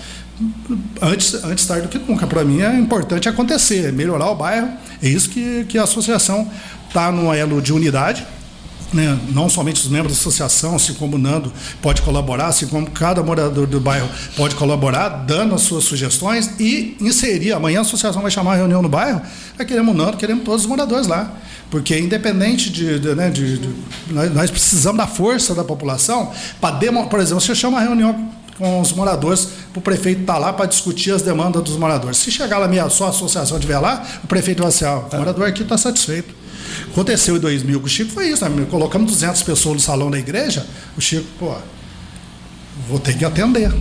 antes, 1.01 1.34
antes 1.43 1.66
tarde 1.66 1.84
do 1.84 1.89
que 1.89 1.97
nunca. 1.97 2.28
Para 2.28 2.43
mim 2.43 2.62
é 2.62 2.74
importante 2.78 3.28
acontecer, 3.30 3.86
é 3.86 3.91
melhorar 3.91 4.30
o 4.30 4.36
bairro. 4.36 4.70
É 5.01 5.07
isso 5.07 5.30
que, 5.30 5.66
que 5.70 5.78
a 5.78 5.84
associação 5.84 6.49
está 6.88 7.12
no 7.12 7.34
elo 7.34 7.62
de 7.62 7.74
unidade, 7.74 8.26
né, 8.96 9.20
não 9.34 9.50
somente 9.50 9.82
os 9.82 9.89
membros 9.89 10.14
da 10.14 10.20
associação, 10.20 10.76
assim 10.76 10.93
como 10.93 11.18
o 11.18 11.20
Nando 11.20 11.52
pode 11.82 12.02
colaborar, 12.02 12.48
assim 12.48 12.66
como 12.68 12.89
cada 12.89 13.22
morador 13.22 13.68
do 13.68 13.80
bairro 13.80 14.10
pode 14.36 14.56
colaborar, 14.56 15.10
dando 15.10 15.54
as 15.54 15.62
suas 15.62 15.84
sugestões 15.84 16.52
e 16.60 16.96
inserir. 17.00 17.52
Amanhã 17.52 17.80
a 17.80 17.82
associação 17.82 18.22
vai 18.22 18.32
chamar 18.32 18.54
a 18.54 18.56
reunião 18.56 18.82
no 18.82 18.89
bairro, 18.89 19.22
vai 19.58 19.66
queremos 19.66 19.93
o 19.93 19.98
Nando, 19.98 20.18
queremos 20.18 20.43
todos 20.46 20.62
os 20.62 20.68
moradores 20.68 21.08
lá. 21.08 21.32
Porque 21.70 21.98
independente 22.00 22.70
de, 22.70 23.00
de, 23.00 23.16
né, 23.16 23.30
de, 23.30 23.58
de 23.58 23.70
nós 24.34 24.50
precisamos 24.50 24.98
da 24.98 25.08
força 25.08 25.54
da 25.54 25.64
população 25.64 26.32
para 26.62 26.78
por 27.10 27.20
exemplo, 27.20 27.41
você 27.41 27.56
chama 27.56 27.80
a 27.80 27.82
reunião 27.82 28.30
com 28.58 28.80
os 28.80 28.93
moradores, 28.93 29.50
para 29.74 29.80
o 29.80 29.82
prefeito 29.82 30.22
estar 30.22 30.34
tá 30.34 30.39
lá 30.39 30.54
para 30.54 30.66
discutir 30.66 31.12
as 31.12 31.22
demandas 31.22 31.62
dos 31.64 31.76
moradores. 31.76 32.18
Se 32.18 32.32
chegar 32.32 32.58
lá, 32.58 32.68
minha, 32.68 32.88
só 32.89 33.10
associação 33.10 33.58
estiver 33.58 33.80
lá, 33.80 34.06
o 34.24 34.28
prefeito 34.28 34.64
vai 34.64 34.72
ser, 34.72 34.86
ah, 34.86 35.00
o 35.00 35.18
morador 35.18 35.46
aqui 35.48 35.64
está 35.64 35.78
satisfeito. 35.78 36.45
Aconteceu 36.91 37.38
em 37.38 37.39
2000 37.39 37.80
com 37.80 37.86
o 37.86 37.89
Chico, 37.89 38.11
foi 38.11 38.30
isso, 38.30 38.47
né? 38.47 38.66
colocamos 38.70 39.11
200 39.11 39.43
pessoas 39.43 39.76
no 39.76 39.82
salão 39.82 40.09
da 40.09 40.18
igreja, 40.18 40.66
o 40.97 41.01
Chico, 41.01 41.26
pô, 41.39 41.55
vou 42.88 42.99
ter 42.99 43.18
que 43.18 43.26
atender 43.26 43.72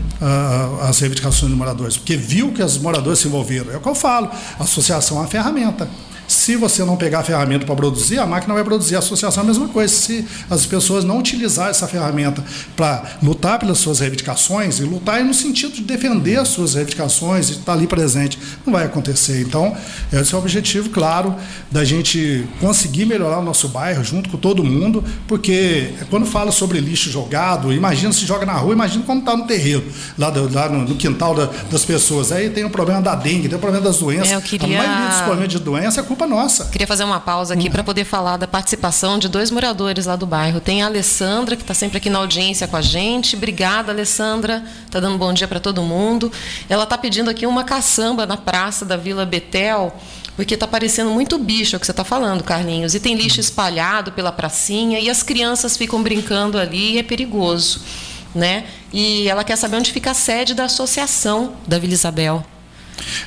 as 0.83 0.99
reivindicações 1.01 1.51
dos 1.51 1.59
moradores, 1.59 1.97
porque 1.97 2.17
viu 2.17 2.53
que 2.53 2.63
os 2.63 2.79
moradores 2.79 3.19
se 3.19 3.29
envolveram. 3.29 3.73
É 3.73 3.77
o 3.77 3.81
que 3.81 3.89
eu 3.89 3.95
falo, 3.95 4.31
a 4.59 4.63
associação 4.63 5.19
é 5.19 5.21
uma 5.21 5.29
ferramenta. 5.29 5.89
Se 6.27 6.57
você 6.57 6.85
não 6.85 6.97
pegar 6.97 7.21
a 7.21 7.23
ferramenta 7.23 7.67
para 7.67 7.75
produzir, 7.75 8.19
a 8.19 8.27
máquina 8.27 8.55
vai 8.55 8.65
produzir. 8.65 8.97
A 8.97 8.99
associação 9.01 9.43
é 9.43 9.45
a 9.45 9.47
mesma 9.47 9.69
coisa. 9.69 9.93
Se 9.93 10.27
as 10.51 10.67
pessoas 10.67 11.05
não 11.05 11.19
utilizar 11.19 11.69
essa 11.69 11.87
ferramenta 11.87 12.45
para 12.77 13.19
lutar 13.23 13.59
pelas 13.59 13.79
suas 13.79 14.01
reivindicações, 14.01 14.79
e 14.79 14.83
lutar 14.83 15.23
no 15.25 15.35
sentido 15.35 15.75
de 15.75 15.83
defender 15.83 16.39
as 16.39 16.49
suas 16.49 16.75
reivindicações 16.75 17.49
e 17.49 17.53
estar 17.53 17.73
ali 17.73 17.87
presente, 17.87 18.39
não 18.65 18.73
vai 18.73 18.85
acontecer. 18.85 19.41
Então, 19.41 19.77
esse 20.13 20.35
é 20.35 20.37
o 20.37 20.41
objetivo, 20.41 20.91
claro, 20.91 21.35
da 21.71 21.85
gente 21.85 22.47
conseguir 22.61 23.05
melhorar 23.05 23.39
o 23.39 23.43
nosso 23.43 23.69
bairro 23.69 24.03
junto 24.05 24.29
com 24.31 24.37
todo 24.37 24.65
mundo, 24.65 25.05
porque 25.27 25.93
quando 26.11 26.27
fala 26.27 26.51
sobre 26.51 26.81
lixo 26.81 27.11
jogado, 27.11 27.73
imagina 27.73 28.13
se 28.13 28.25
joga 28.25 28.47
na 28.47 28.55
rua, 28.55 28.73
imagina 28.73 29.05
como 29.05 29.21
está 29.21 29.37
no 29.37 29.47
terreiro, 29.47 29.85
lá, 30.19 30.31
do, 30.31 30.53
lá 30.53 30.69
no, 30.69 30.89
no, 30.89 30.97
quintal 30.97 31.35
da, 31.35 31.47
das 31.71 31.85
pessoas. 31.85 32.33
Aí 32.33 32.51
tem 32.51 32.65
o 32.65 32.71
problema 32.71 33.01
da 33.03 33.15
dengue, 33.15 33.49
tem 33.49 33.57
o 33.57 33.61
problema 33.61 33.85
das 33.85 33.99
doenças. 33.99 34.33
É, 34.33 34.41
queria... 34.41 34.81
A 34.81 34.87
maioria 34.87 35.09
dos 35.09 35.21
problemas 35.23 35.49
de 35.49 35.59
doença 35.59 36.01
é 36.01 36.03
culpa 36.15 36.29
nossa. 36.29 36.67
Queria 36.67 36.87
fazer 36.87 37.03
uma 37.03 37.19
pausa 37.19 37.55
aqui 37.55 37.69
para 37.69 37.83
poder 37.83 38.05
falar 38.05 38.37
da 38.37 38.47
participação 38.47 39.19
de 39.19 39.29
dois 39.29 39.51
moradores 39.51 40.07
lá 40.07 40.15
do 40.15 40.25
bairro. 40.25 40.61
Tem 40.61 40.81
a 40.81 40.87
Alessandra, 40.87 41.57
que 41.57 41.63
está 41.63 41.75
sempre 41.75 41.99
aqui 41.99 42.09
na 42.09 42.21
audiência 42.21 42.69
com 42.69 42.77
a 42.77 42.81
gente. 42.81 43.35
Obrigada, 43.35 43.91
Alessandra. 43.91 44.65
Está 44.87 45.01
dando 45.01 45.17
um 45.17 45.19
bom 45.19 45.33
dia 45.33 45.49
para 45.49 45.59
todo 45.59 45.83
mundo. 45.83 46.31
Ela 46.69 46.85
está 46.85 46.97
pedindo 46.97 47.29
aqui 47.29 47.47
uma 47.47 47.65
caçamba 47.65 48.27
na 48.27 48.37
praça 48.37 48.85
da 48.85 48.97
Vila 48.97 49.27
Betel 49.27 49.93
porque 50.37 50.55
está 50.55 50.67
parecendo 50.67 51.11
muito 51.11 51.39
bicho 51.39 51.75
é 51.75 51.77
o 51.77 51.81
que 51.81 51.87
você 51.87 51.93
está 51.93 52.05
falando, 52.05 52.45
Carlinhos. 52.45 52.95
E 52.95 53.01
tem 53.01 53.17
lixo 53.17 53.41
espalhado 53.41 54.13
pela 54.13 54.31
pracinha 54.31 55.01
e 55.01 55.11
as 55.11 55.23
crianças 55.23 55.77
ficam 55.77 56.01
brincando 56.01 56.59
ali 56.59 56.93
e 56.93 56.99
é 56.99 57.03
perigoso. 57.03 57.81
Né? 58.33 58.67
E 58.93 59.29
ela 59.29 59.43
quer 59.43 59.57
saber 59.57 59.77
onde 59.79 59.93
fica 59.93 60.13
a 60.13 60.15
sede 60.15 60.55
da 60.55 60.65
associação 60.65 61.57
da 61.67 61.79
Vila 61.79 61.93
Isabel. 61.93 62.45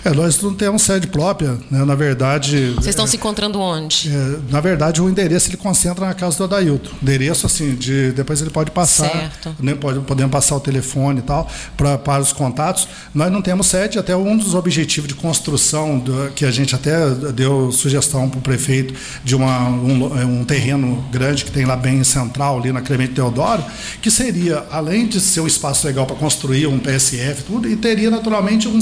É, 0.04 0.12
nós 0.12 0.42
não 0.42 0.54
temos 0.54 0.82
sede 0.82 1.08
própria, 1.08 1.58
né? 1.70 1.84
na 1.84 1.96
verdade. 1.96 2.72
Vocês 2.76 2.88
estão 2.88 3.06
é, 3.06 3.08
se 3.08 3.18
encontrando 3.18 3.60
onde? 3.60 4.10
É, 4.10 4.40
na 4.50 4.62
verdade, 4.62 5.02
o 5.02 5.10
endereço 5.10 5.50
ele 5.50 5.58
concentra 5.58 6.06
na 6.06 6.14
casa 6.14 6.38
do 6.38 6.44
Adailton. 6.46 6.92
Endereço, 7.02 7.46
assim, 7.46 7.76
de, 7.76 8.12
depois 8.12 8.42
ele 8.42 8.50
pode 8.50 8.72
passar, 8.72 9.10
certo. 9.10 9.56
né? 9.60 9.76
pode, 9.76 10.00
podemos 10.02 10.32
passar 10.32 10.56
o 10.56 10.60
telefone 10.60 11.20
e 11.20 11.24
tal, 11.24 11.50
pra, 11.76 11.98
para 11.98 12.22
os 12.22 12.34
contatos. 12.34 12.88
Nós 13.14 13.32
não 13.32 13.42
temos 13.42 13.68
sede, 13.68 14.00
até 14.00 14.16
um 14.16 14.38
dos 14.38 14.56
objetivos 14.56 15.08
de 15.08 15.16
construção, 15.16 16.00
do, 16.00 16.32
que 16.32 16.46
a 16.46 16.52
gente 16.52 16.76
até 16.76 17.10
deu 17.34 17.72
sugestão 17.72 18.30
para 18.30 18.40
o 18.40 18.42
prefeito, 18.42 18.94
de 19.24 19.36
uma, 19.36 19.68
um, 19.70 20.40
um, 20.40 20.46
terreno 20.46 21.04
grande 21.12 21.46
que 21.46 21.52
tem 21.52 21.66
lá 21.66 21.76
bem 21.76 22.04
central, 22.04 22.60
ali 22.60 22.72
na 22.72 22.82
Clemente 22.82 23.14
Teodoro, 23.14 23.64
que 24.02 24.10
seria, 24.10 24.66
além 24.72 25.08
de 25.08 25.20
ser 25.20 25.42
um 25.42 25.48
espaço 25.48 25.86
legal 25.88 26.06
para 26.06 26.16
construir 26.16 26.68
um 26.68 26.80
PSF, 26.80 27.44
tudo, 27.44 27.68
e 27.68 27.76
teria 27.76 28.10
naturalmente 28.10 28.68
um, 28.68 28.80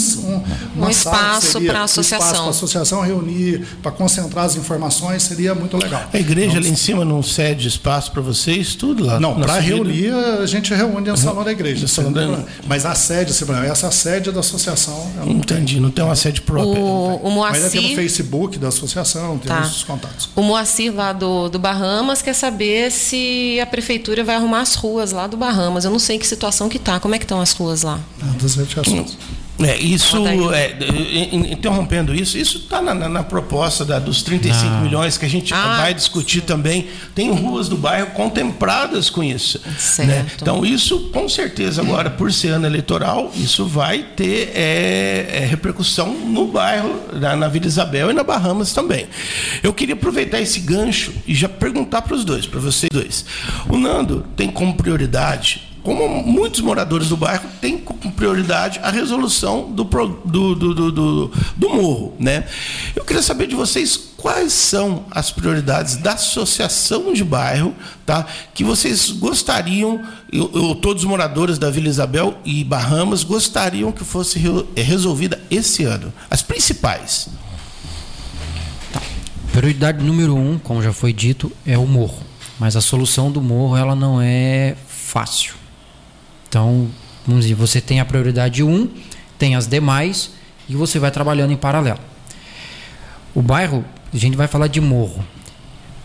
um 0.74 0.74
um 0.75 0.89
espaço 0.89 1.61
para 1.61 1.79
a 1.79 1.83
associação. 1.83 2.17
Um 2.17 2.29
espaço 2.29 2.41
para 2.41 2.47
a 2.47 2.49
associação 2.49 3.01
reunir, 3.01 3.65
para 3.81 3.91
concentrar 3.91 4.45
as 4.45 4.55
informações, 4.55 5.23
seria 5.23 5.55
muito 5.55 5.77
legal. 5.77 6.09
A 6.11 6.17
igreja 6.17 6.57
ali 6.57 6.69
em 6.69 6.75
cima 6.75 7.05
não 7.05 7.21
cede 7.23 7.67
espaço 7.67 8.11
para 8.11 8.21
vocês, 8.21 8.75
tudo 8.75 9.05
lá? 9.05 9.19
Não, 9.19 9.35
para 9.39 9.59
reunir, 9.59 10.11
a 10.11 10.45
gente 10.45 10.73
reúne 10.73 11.09
no 11.09 11.17
salão 11.17 11.43
da 11.43 11.51
igreja. 11.51 11.87
Salão 11.87 12.11
da... 12.11 12.43
Mas 12.67 12.85
a 12.85 12.95
sede, 12.95 13.31
essa 13.69 13.91
sede 13.91 14.31
da 14.31 14.39
associação. 14.39 15.11
Não 15.15 15.29
Entendi, 15.31 15.73
tem. 15.73 15.81
não 15.81 15.89
tem 15.89 16.03
uma 16.03 16.15
sede 16.15 16.41
própria. 16.41 16.81
O, 16.81 17.15
o 17.17 17.31
Moacir... 17.31 17.61
Mas 17.61 17.71
tem 17.71 17.89
no 17.89 17.95
Facebook 17.95 18.57
da 18.57 18.67
associação, 18.67 19.37
tem 19.37 19.47
tá. 19.47 19.61
os 19.61 19.83
contatos. 19.83 20.29
O 20.35 20.41
Moacir 20.41 20.93
lá 20.93 21.13
do, 21.13 21.49
do 21.49 21.59
Bahamas 21.59 22.21
quer 22.21 22.33
saber 22.33 22.91
se 22.91 23.59
a 23.61 23.65
prefeitura 23.65 24.23
vai 24.23 24.35
arrumar 24.35 24.61
as 24.61 24.75
ruas 24.75 25.11
lá 25.11 25.27
do 25.27 25.37
Bahamas. 25.37 25.85
Eu 25.85 25.91
não 25.91 25.99
sei 25.99 26.17
que 26.17 26.27
situação 26.27 26.69
que 26.69 26.79
tá. 26.79 26.99
Como 26.99 27.15
é 27.15 27.19
que 27.19 27.25
estão 27.25 27.39
as 27.39 27.53
ruas 27.53 27.83
lá? 27.83 27.99
Ah, 28.21 28.33
das 28.41 28.55
reivindicações. 28.55 29.17
É, 29.57 29.77
isso, 29.77 30.17
é, 30.53 30.75
interrompendo 31.31 32.13
isso, 32.13 32.37
isso 32.37 32.57
está 32.57 32.81
na, 32.81 32.93
na, 32.93 33.07
na, 33.07 33.23
proposta 33.23 33.85
da, 33.85 33.99
dos 33.99 34.21
35 34.21 34.65
ah. 34.65 34.81
milhões 34.81 35.17
que 35.17 35.25
a 35.25 35.29
gente 35.29 35.53
ah, 35.53 35.77
vai 35.77 35.93
discutir 35.93 36.41
sim. 36.41 36.45
também. 36.45 36.87
Tem 37.13 37.31
ruas 37.31 37.69
do 37.69 37.77
bairro 37.77 38.07
contempladas 38.07 39.09
com 39.09 39.23
isso. 39.23 39.61
Né? 39.99 40.25
Então, 40.35 40.65
isso, 40.65 41.09
com 41.13 41.29
certeza, 41.29 41.81
agora, 41.81 42.09
por 42.09 42.33
ser 42.33 42.49
ano 42.49 42.65
eleitoral, 42.65 43.31
isso 43.35 43.65
vai 43.65 44.03
ter 44.03 44.51
é, 44.53 45.27
é, 45.31 45.45
repercussão 45.45 46.13
no 46.13 46.47
bairro, 46.47 46.99
na, 47.13 47.35
na 47.35 47.47
Vila 47.47 47.67
Isabel 47.67 48.11
e 48.11 48.13
na 48.13 48.23
Bahamas 48.23 48.73
também. 48.73 49.07
Eu 49.63 49.73
queria 49.73 49.95
aproveitar 49.95 50.41
esse 50.41 50.59
gancho 50.59 51.13
e 51.25 51.33
já 51.33 51.47
perguntar 51.47 52.01
para 52.01 52.13
os 52.13 52.25
dois, 52.25 52.45
para 52.45 52.59
vocês 52.59 52.89
dois. 52.91 53.25
O 53.69 53.77
Nando 53.77 54.25
tem 54.35 54.49
como 54.49 54.75
prioridade 54.75 55.74
como 55.85 56.23
muitos 56.23 56.61
moradores 56.61 57.09
do 57.09 57.15
bairro 57.15 57.47
têm 57.61 57.77
como 57.77 58.11
prioridade 58.11 58.79
a 58.81 58.89
resolução 58.89 59.71
do, 59.71 59.83
do, 59.83 60.55
do, 60.55 60.91
do, 60.91 61.31
do 61.55 61.69
morro. 61.69 62.15
Né? 62.19 62.43
Eu 62.95 63.05
queria 63.05 63.21
saber 63.21 63.45
de 63.45 63.53
vocês 63.53 63.95
quais 64.17 64.51
são 64.51 65.05
as 65.11 65.29
prioridades 65.29 65.97
da 65.97 66.13
associação 66.13 67.13
de 67.13 67.23
bairro 67.23 67.75
tá, 68.03 68.25
que 68.55 68.63
vocês 68.63 69.11
gostariam, 69.11 70.01
eu, 70.33 70.73
todos 70.81 71.03
os 71.03 71.09
moradores 71.09 71.59
da 71.59 71.69
Vila 71.69 71.87
Isabel 71.87 72.35
e 72.43 72.63
Bahamas 72.63 73.23
gostariam 73.23 73.91
que 73.91 74.03
fosse 74.03 74.41
resolvida 74.75 75.39
esse 75.51 75.83
ano. 75.83 76.11
As 76.31 76.41
principais. 76.41 77.29
Prioridade 79.51 80.03
número 80.03 80.35
um, 80.35 80.57
como 80.57 80.81
já 80.81 80.91
foi 80.91 81.13
dito, 81.13 81.51
é 81.63 81.77
o 81.77 81.85
morro. 81.85 82.23
Mas 82.59 82.75
a 82.75 82.81
solução 82.81 83.31
do 83.31 83.39
morro 83.39 83.77
ela 83.77 83.95
não 83.95 84.19
é 84.19 84.75
fácil. 84.87 85.64
Então, 86.55 86.87
vamos 87.27 87.43
dizer, 87.43 87.53
você 87.53 87.81
tem 87.81 87.99
a 87.99 88.05
prioridade 88.05 88.63
1, 88.63 88.87
tem 89.37 89.57
as 89.57 89.67
demais 89.67 90.31
e 90.69 90.73
você 90.73 90.97
vai 90.97 91.11
trabalhando 91.11 91.51
em 91.51 91.57
paralelo. 91.57 91.99
O 93.33 93.41
bairro, 93.41 93.83
a 94.13 94.17
gente 94.17 94.37
vai 94.37 94.47
falar 94.47 94.67
de 94.67 94.79
morro. 94.79 95.21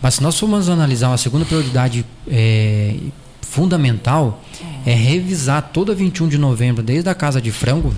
Mas 0.01 0.15
se 0.15 0.21
nós 0.21 0.37
formos 0.37 0.67
analisar 0.67 1.07
uma 1.07 1.17
segunda 1.17 1.45
prioridade 1.45 2.05
é, 2.29 2.97
fundamental, 3.41 4.43
é 4.85 4.93
revisar 4.93 5.69
toda 5.71 5.95
21 5.95 6.27
de 6.27 6.37
novembro, 6.37 6.83
desde 6.83 7.09
a 7.09 7.15
Casa 7.15 7.41
de 7.41 7.49
Frango 7.49 7.95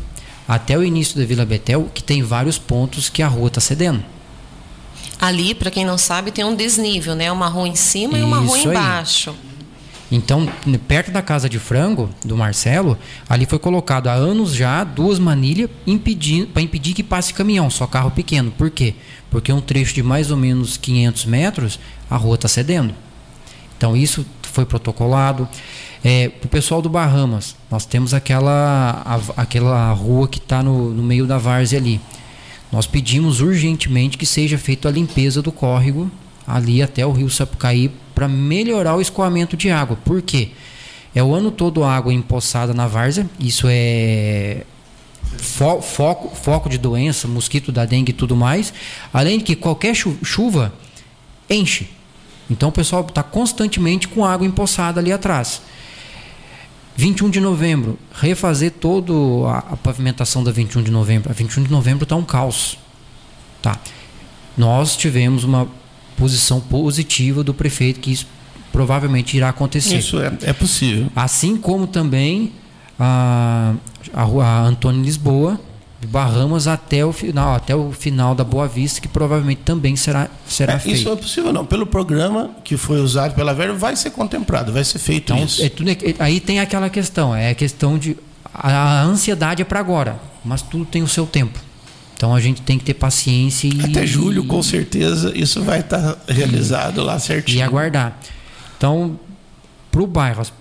até 0.47 0.77
o 0.77 0.83
início 0.83 1.19
da 1.19 1.25
Vila 1.25 1.45
Betel, 1.45 1.89
que 1.91 2.03
tem 2.03 2.21
vários 2.21 2.59
pontos 2.59 3.09
que 3.09 3.23
a 3.23 3.27
rua 3.27 3.47
está 3.47 3.61
cedendo. 3.61 4.03
Ali, 5.19 5.55
para 5.55 5.71
quem 5.71 5.85
não 5.85 5.97
sabe, 5.97 6.29
tem 6.29 6.45
um 6.45 6.53
desnível, 6.53 7.15
né? 7.15 7.31
Uma 7.31 7.47
rua 7.47 7.67
em 7.67 7.75
cima 7.75 8.13
Isso 8.13 8.21
e 8.21 8.23
uma 8.23 8.37
rua 8.37 8.59
embaixo. 8.59 9.31
Aí. 9.31 9.52
Então, 10.15 10.47
perto 10.87 11.09
da 11.09 11.23
casa 11.23 11.49
de 11.49 11.57
frango 11.57 12.07
do 12.23 12.37
Marcelo, 12.37 12.95
ali 13.27 13.47
foi 13.47 13.57
colocado 13.57 14.09
há 14.09 14.13
anos 14.13 14.53
já 14.53 14.83
duas 14.83 15.17
manilhas 15.17 15.67
para 16.53 16.61
impedir 16.61 16.93
que 16.93 17.01
passe 17.01 17.33
caminhão, 17.33 17.67
só 17.67 17.87
carro 17.87 18.11
pequeno. 18.11 18.51
Por 18.51 18.69
quê? 18.69 18.93
Porque 19.31 19.51
um 19.51 19.59
trecho 19.59 19.95
de 19.95 20.03
mais 20.03 20.29
ou 20.29 20.37
menos 20.37 20.77
500 20.77 21.25
metros, 21.25 21.79
a 22.07 22.15
rua 22.15 22.35
está 22.35 22.47
cedendo. 22.47 22.93
Então, 23.75 23.97
isso 23.97 24.23
foi 24.43 24.65
protocolado. 24.65 25.49
É, 26.05 26.31
o 26.43 26.47
pessoal 26.47 26.79
do 26.79 26.89
Bahamas, 26.89 27.55
nós 27.71 27.83
temos 27.83 28.13
aquela, 28.13 29.01
a, 29.03 29.41
aquela 29.41 29.91
rua 29.93 30.27
que 30.27 30.37
está 30.37 30.61
no, 30.61 30.91
no 30.91 31.01
meio 31.01 31.25
da 31.25 31.39
várzea 31.39 31.79
ali. 31.79 31.99
Nós 32.71 32.85
pedimos 32.85 33.41
urgentemente 33.41 34.15
que 34.15 34.27
seja 34.27 34.59
feita 34.59 34.89
a 34.89 34.91
limpeza 34.91 35.41
do 35.41 35.51
córrego 35.51 36.11
ali 36.45 36.83
até 36.83 37.03
o 37.03 37.11
rio 37.11 37.31
Sapucaí 37.31 37.89
para 38.13 38.27
melhorar 38.27 38.95
o 38.95 39.01
escoamento 39.01 39.55
de 39.57 39.69
água. 39.69 39.97
Por 40.03 40.21
quê? 40.21 40.51
É 41.15 41.21
o 41.21 41.33
ano 41.33 41.51
todo 41.51 41.83
água 41.83 42.13
empoçada 42.13 42.73
na 42.73 42.87
várzea, 42.87 43.29
isso 43.39 43.67
é 43.69 44.63
fo 45.37 45.81
foco, 45.81 46.35
foco 46.35 46.69
de 46.69 46.77
doença, 46.77 47.27
mosquito 47.27 47.71
da 47.71 47.85
dengue 47.85 48.11
e 48.11 48.13
tudo 48.13 48.35
mais. 48.35 48.73
Além 49.13 49.37
de 49.37 49.43
que 49.43 49.55
qualquer 49.55 49.95
chuva 49.95 50.73
enche. 51.49 51.89
Então 52.49 52.69
o 52.69 52.71
pessoal 52.71 53.05
está 53.07 53.23
constantemente 53.23 54.07
com 54.07 54.25
água 54.25 54.45
empoçada 54.45 54.99
ali 54.99 55.11
atrás. 55.11 55.61
21 56.95 57.29
de 57.29 57.39
novembro, 57.39 57.97
refazer 58.13 58.71
toda 58.71 59.13
a, 59.49 59.57
a, 59.73 59.77
pavimentação 59.77 60.43
da 60.43 60.51
21 60.51 60.83
de 60.83 60.91
novembro. 60.91 61.31
A 61.31 61.33
21 61.33 61.63
de 61.63 61.71
novembro 61.71 62.03
está 62.03 62.15
um 62.15 62.23
caos. 62.23 62.77
Tá. 63.61 63.79
Nós 64.55 64.95
tivemos 64.95 65.43
uma 65.43 65.67
posição 66.17 66.59
positiva 66.59 67.43
do 67.43 67.53
prefeito 67.53 67.99
que 67.99 68.17
provavelmente 68.71 69.35
irá 69.37 69.49
acontecer. 69.49 69.97
Isso 69.97 70.19
é, 70.19 70.31
é 70.43 70.53
possível. 70.53 71.07
Assim 71.15 71.55
como 71.57 71.85
também 71.87 72.51
a, 72.99 73.73
a 74.13 74.23
rua 74.23 74.45
Antônio 74.61 75.01
Lisboa, 75.03 75.59
de 75.99 76.07
Barramos 76.07 76.67
até 76.67 77.05
o 77.05 77.13
final, 77.13 77.55
até 77.55 77.75
o 77.75 77.91
final 77.91 78.35
da 78.35 78.43
Boa 78.43 78.67
Vista, 78.67 78.99
que 78.99 79.07
provavelmente 79.07 79.61
também 79.63 79.95
será, 79.95 80.27
será 80.47 80.73
É, 80.73 80.79
feito. 80.79 80.95
isso 80.97 81.05
não 81.05 81.13
é 81.13 81.15
possível 81.15 81.53
não. 81.53 81.65
Pelo 81.65 81.85
programa 81.85 82.51
que 82.63 82.75
foi 82.77 82.99
usado 82.99 83.33
pela 83.35 83.53
Vera, 83.53 83.73
vai 83.73 83.95
ser 83.95 84.09
contemplado, 84.11 84.73
vai 84.73 84.83
ser 84.83 84.99
feito 84.99 85.31
Então, 85.33 85.45
isso. 85.45 85.63
é 85.63 85.69
tudo- 85.69 85.89
é- 85.89 85.97
aí 86.19 86.39
tem 86.39 86.59
aquela 86.59 86.89
questão, 86.89 87.33
é 87.35 87.51
a 87.51 87.55
questão 87.55 87.97
de 87.97 88.17
a, 88.53 88.69
a 88.69 89.03
ansiedade 89.03 89.61
é 89.61 89.65
para 89.65 89.79
agora, 89.79 90.19
mas 90.43 90.61
tudo 90.61 90.83
tem 90.85 91.01
o 91.01 91.07
seu 91.07 91.25
tempo. 91.25 91.57
Então 92.23 92.33
a 92.33 92.39
gente 92.39 92.61
tem 92.61 92.77
que 92.79 92.85
ter 92.85 92.93
paciência 92.93 93.67
e 93.67 93.81
Até 93.83 94.07
julho, 94.07 94.45
com 94.45 94.63
certeza, 94.63 95.33
isso 95.35 95.61
vai 95.61 95.81
estar 95.81 96.15
realizado 96.25 97.03
lá 97.03 97.19
certinho. 97.19 97.57
e 97.57 97.61
aguardar. 97.61 98.17
Então, 98.77 99.19
pro 99.91 100.07
bairro, 100.07 100.39
as- 100.39 100.53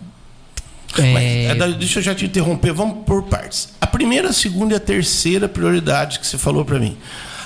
Mas, 0.99 1.07
é, 1.23 1.45
é, 1.47 1.55
deixa 1.75 2.01
eu 2.01 2.03
já 2.03 2.17
te 2.17 2.25
interromper, 2.25 2.73
vamos 2.73 3.05
por 3.07 3.23
partes. 3.23 3.69
A 3.81 3.87
primeira, 3.87 4.31
a 4.31 4.33
segunda 4.33 4.75
e 4.75 4.77
a 4.77 4.81
terceira 4.81 5.49
prioridade 5.49 6.19
que 6.19 6.27
você 6.27 6.37
falou 6.37 6.65
para 6.65 6.81
mim. 6.81 6.97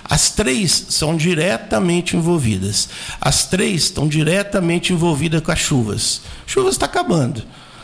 As 0.03 0.31
três 0.31 0.87
são 0.89 1.15
diretamente 1.15 2.17
envolvidas. 2.17 2.89
As 3.21 3.45
três 3.45 3.83
estão 3.83 4.09
diretamente 4.09 4.95
envolvidas 4.95 5.43
com 5.43 5.53
as 5.53 5.59
chuvas. 5.59 6.23
Chuvas 6.47 6.73
está 6.73 6.87
acabando. 6.87 7.43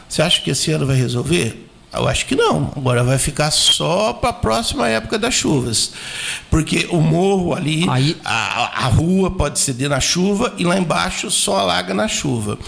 Você 0.09 0.23
acha 0.23 0.41
que 0.41 0.49
esse 0.51 0.71
ano 0.73 0.87
vai 0.87 0.97
resolver? 0.97 1.69
Eu 1.93 2.09
acho 2.09 2.25
que 2.27 2.35
não. 2.35 2.73
Agora 2.75 3.05
vai 3.05 3.19
ficar 3.19 3.51
só 3.51 4.13
para 4.15 4.31
a 4.31 4.33
próxima 4.33 4.89
época 4.89 5.19
das 5.19 5.35
chuvas. 5.35 5.93
Porque 6.51 6.87
o 6.91 7.01
morro 7.01 7.55
ali, 7.55 7.87
Aí- 7.89 8.17
a, 8.25 8.85
a 8.85 8.89
rua 8.89 9.31
pode 9.31 9.59
ceder 9.59 9.91
na 9.91 10.01
chuva 10.01 10.55
e 10.57 10.65
lá 10.65 10.79
embaixo 10.79 11.31
só 11.31 11.59
alaga 11.59 11.93
na 11.93 12.09
chuva. 12.09 12.59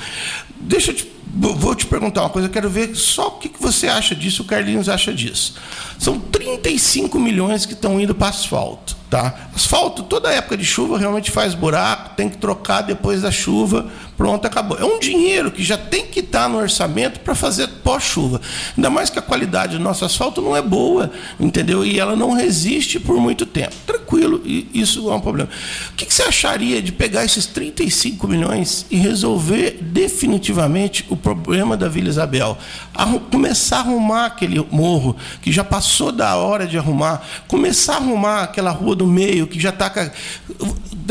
Deixa 0.61 0.91
eu 0.91 0.97
te, 0.97 1.11
vou 1.37 1.75
te 1.75 1.87
perguntar 1.87 2.23
uma 2.23 2.31
coisa, 2.31 2.49
eu 2.49 2.53
quero 2.53 2.71
ver 2.71 2.95
só 2.95 3.29
o 3.29 3.33
que 3.33 3.51
você 3.61 3.89
acha 3.89 4.15
disso, 4.15 4.43
o 4.43 4.47
Carlinhos 4.47 4.89
acha 4.89 5.13
disso. 5.13 5.55
São 5.99 6.19
35 6.19 7.19
milhões 7.19 7.67
que 7.67 7.73
estão 7.73 8.01
indo 8.01 8.15
para 8.15 8.29
asfalto. 8.29 8.97
Tá? 9.15 9.49
Asfalto, 9.55 10.03
toda 10.03 10.33
época 10.33 10.57
de 10.57 10.65
chuva 10.65 10.99
realmente 10.99 11.31
faz 11.31 11.55
buraco, 11.55 12.17
tem 12.17 12.29
que 12.29 12.37
trocar 12.37 12.81
depois 12.81 13.23
da 13.23 13.31
chuva, 13.31 13.87
pronto, 14.17 14.45
acabou. 14.45 14.77
É 14.77 14.85
um 14.85 14.99
dinheiro 14.99 15.53
que 15.53 15.63
já 15.63 15.79
tem 15.79 16.07
que 16.07 16.19
estar 16.19 16.49
no 16.49 16.59
orçamento 16.59 17.21
para 17.21 17.33
fazer 17.33 17.69
pós-chuva. 17.85 18.41
Ainda 18.77 18.91
mais 18.91 19.11
que 19.11 19.19
a 19.19 19.23
qualidade 19.23 19.79
do 19.79 19.85
nosso 19.85 20.05
asfalto 20.05 20.43
não 20.43 20.57
é 20.57 20.61
boa, 20.61 21.13
entendeu? 21.39 21.85
E 21.85 22.01
ela 22.01 22.17
não 22.17 22.33
resiste 22.33 22.99
por 22.99 23.21
muito 23.21 23.47
tempo. 23.47 23.77
Tranquilo, 23.87 24.43
isso 24.45 25.09
é 25.09 25.15
um 25.15 25.21
problema. 25.21 25.49
O 25.91 25.95
que 25.95 26.07
que 26.07 26.15
você 26.15 26.25
acharia 26.25 26.83
de 26.83 26.91
pegar 26.91 27.25
esses 27.25 27.47
35 27.47 28.27
milhões 28.27 28.85
e 28.91 28.97
resolver 28.97 29.79
definitivamente 29.81 31.07
o 31.15 31.17
problema 31.17 31.77
da 31.77 31.89
Vila 31.89 32.09
Isabel? 32.09 32.57
Arru- 32.95 33.21
começar 33.21 33.77
a 33.77 33.81
arrumar 33.81 34.27
aquele 34.27 34.65
morro 34.71 35.17
que 35.43 35.51
já 35.51 35.65
passou 35.65 36.13
da 36.13 36.37
hora 36.37 36.67
de 36.67 36.77
arrumar, 36.79 37.23
começar 37.49 37.95
a 37.95 37.97
arrumar 37.97 38.43
aquela 38.43 38.71
rua 38.71 38.95
do 38.95 39.07
meio 39.07 39.47
que 39.47 39.59
já 39.59 39.71
está 39.71 39.91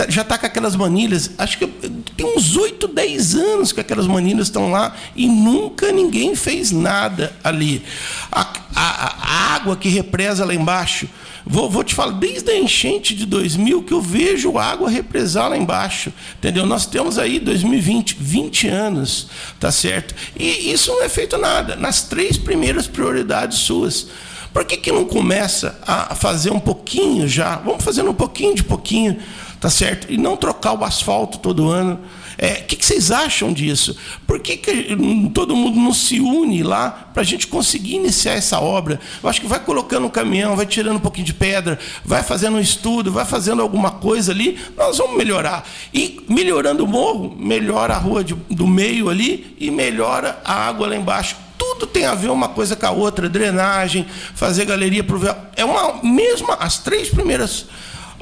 já 0.10 0.24
tá 0.24 0.38
com 0.38 0.45
aquelas 0.45 0.76
manilhas. 0.76 1.32
Acho 1.38 1.58
que 1.58 1.68
tem 1.68 2.26
uns 2.38 2.56
8, 2.56 2.88
10 2.88 3.36
anos 3.36 3.72
que 3.72 3.80
aquelas 3.80 4.08
manilhas 4.08 4.47
estão 4.47 4.72
lá 4.72 4.93
e 5.16 5.28
nunca 5.28 5.91
ninguém 5.91 6.36
fez 6.36 6.72
nada 6.72 7.32
ali. 7.43 7.84
A, 8.32 8.41
a- 8.76 9.53
a 9.53 9.53
água 9.64 9.78
que 9.78 9.88
represa 9.88 10.43
lá 10.43 10.53
embaixo. 10.53 11.07
Vou, 11.45 11.70
vou 11.70 11.84
te 11.84 11.95
falar, 11.95 12.11
desde 12.14 12.51
a 12.51 12.57
enchente 12.57 13.16
de 13.16 13.26
2000 13.26 13.84
que 13.84 13.93
eu 13.93 14.01
vejo 14.01 14.57
água 14.57 14.89
represar 14.89 15.49
lá 15.49 15.57
embaixo, 15.57 16.11
entendeu? 16.38 16.66
Nós 16.66 16.86
temos 16.86 17.18
aí 17.18 17.39
2020, 17.39 18.18
20 18.20 18.68
anos, 18.68 19.28
tá 19.59 19.72
certo? 19.72 20.14
E 20.38 20.72
isso 20.72 20.91
não 20.91 21.03
é 21.03 21.09
feito 21.09 21.38
nada, 21.38 21.76
nas 21.78 22.03
três 22.03 22.38
primeiras 22.38 22.88
prioridades 22.88 23.59
suas. 23.59 24.07
Por 24.53 24.66
que, 24.66 24.78
que 24.78 24.91
não 24.91 25.05
começa 25.05 25.80
a 25.88 26.14
fazer 26.14 26.51
um 26.51 26.59
pouquinho 26.59 27.28
já? 27.28 27.55
Vamos 27.55 27.84
fazendo 27.84 28.11
um 28.11 28.14
pouquinho 28.14 28.53
de 28.53 28.64
pouquinho, 28.64 29.18
tá 29.59 29.70
certo? 29.70 30.11
E 30.11 30.18
não 30.18 30.38
trocar 30.38 30.74
o 30.74 30.84
asfalto 30.84 31.39
todo 31.39 31.70
ano. 31.70 31.99
É, 32.38 32.54
O 32.62 32.66
que, 32.66 32.76
que 32.76 32.86
vocês 32.86 33.12
acham 33.12 33.52
disso? 33.54 33.96
Por 34.28 34.40
que, 34.40 34.58
que 34.58 34.96
todo 35.34 35.56
mundo 35.56 35.80
não 35.80 35.94
se 35.94 36.20
une 36.20 36.64
lá 36.64 37.10
para 37.14 37.22
a 37.22 37.26
gente 37.26 37.48
conseguir 37.48 37.96
iniciar 37.96 38.34
essa 38.34 38.60
obra? 38.60 39.00
Eu 39.22 39.30
acho 39.30 39.40
que 39.42 39.48
vai 39.48 39.60
colocando 39.60 40.06
um 40.08 40.10
caminhão, 40.10 40.56
vai 40.56 40.66
tirando 40.66 40.98
um 40.98 41.00
pouquinho 41.02 41.26
de 41.26 41.34
pedra, 41.34 41.78
vai 42.04 42.24
fazendo 42.24 42.58
um 42.58 42.60
estudo, 42.60 43.12
vai 43.12 43.26
fazendo 43.26 43.62
alguma 43.62 43.92
coisa 43.92 44.32
ali, 44.32 44.58
nós 44.78 44.98
vamos 44.98 45.18
melhorar. 45.18 45.68
E 45.94 46.22
melhorando 46.28 46.84
o 46.84 46.88
morro, 46.88 47.36
melhora 47.38 47.94
a 47.96 47.98
rua 47.98 48.24
de- 48.24 48.34
do 48.50 48.68
meio 48.68 49.10
ali 49.10 49.56
e 49.60 49.70
melhora 49.72 50.40
a 50.44 50.54
água 50.68 50.88
lá 50.88 50.96
embaixo 50.96 51.36
tudo 51.56 51.88
tem 51.88 52.06
a 52.06 52.14
ver 52.14 52.30
uma 52.30 52.50
coisa 52.50 52.76
com 52.76 52.86
a 52.86 52.92
outra, 52.92 53.30
drenagem, 53.30 54.06
fazer 54.36 54.66
galeria 54.66 55.04
pro 55.04 55.18
véu. 55.18 55.36
É 55.56 55.64
uma 55.64 56.04
mesma, 56.04 56.56
as 56.56 56.78
três 56.80 57.10
primeiras, 57.10 57.68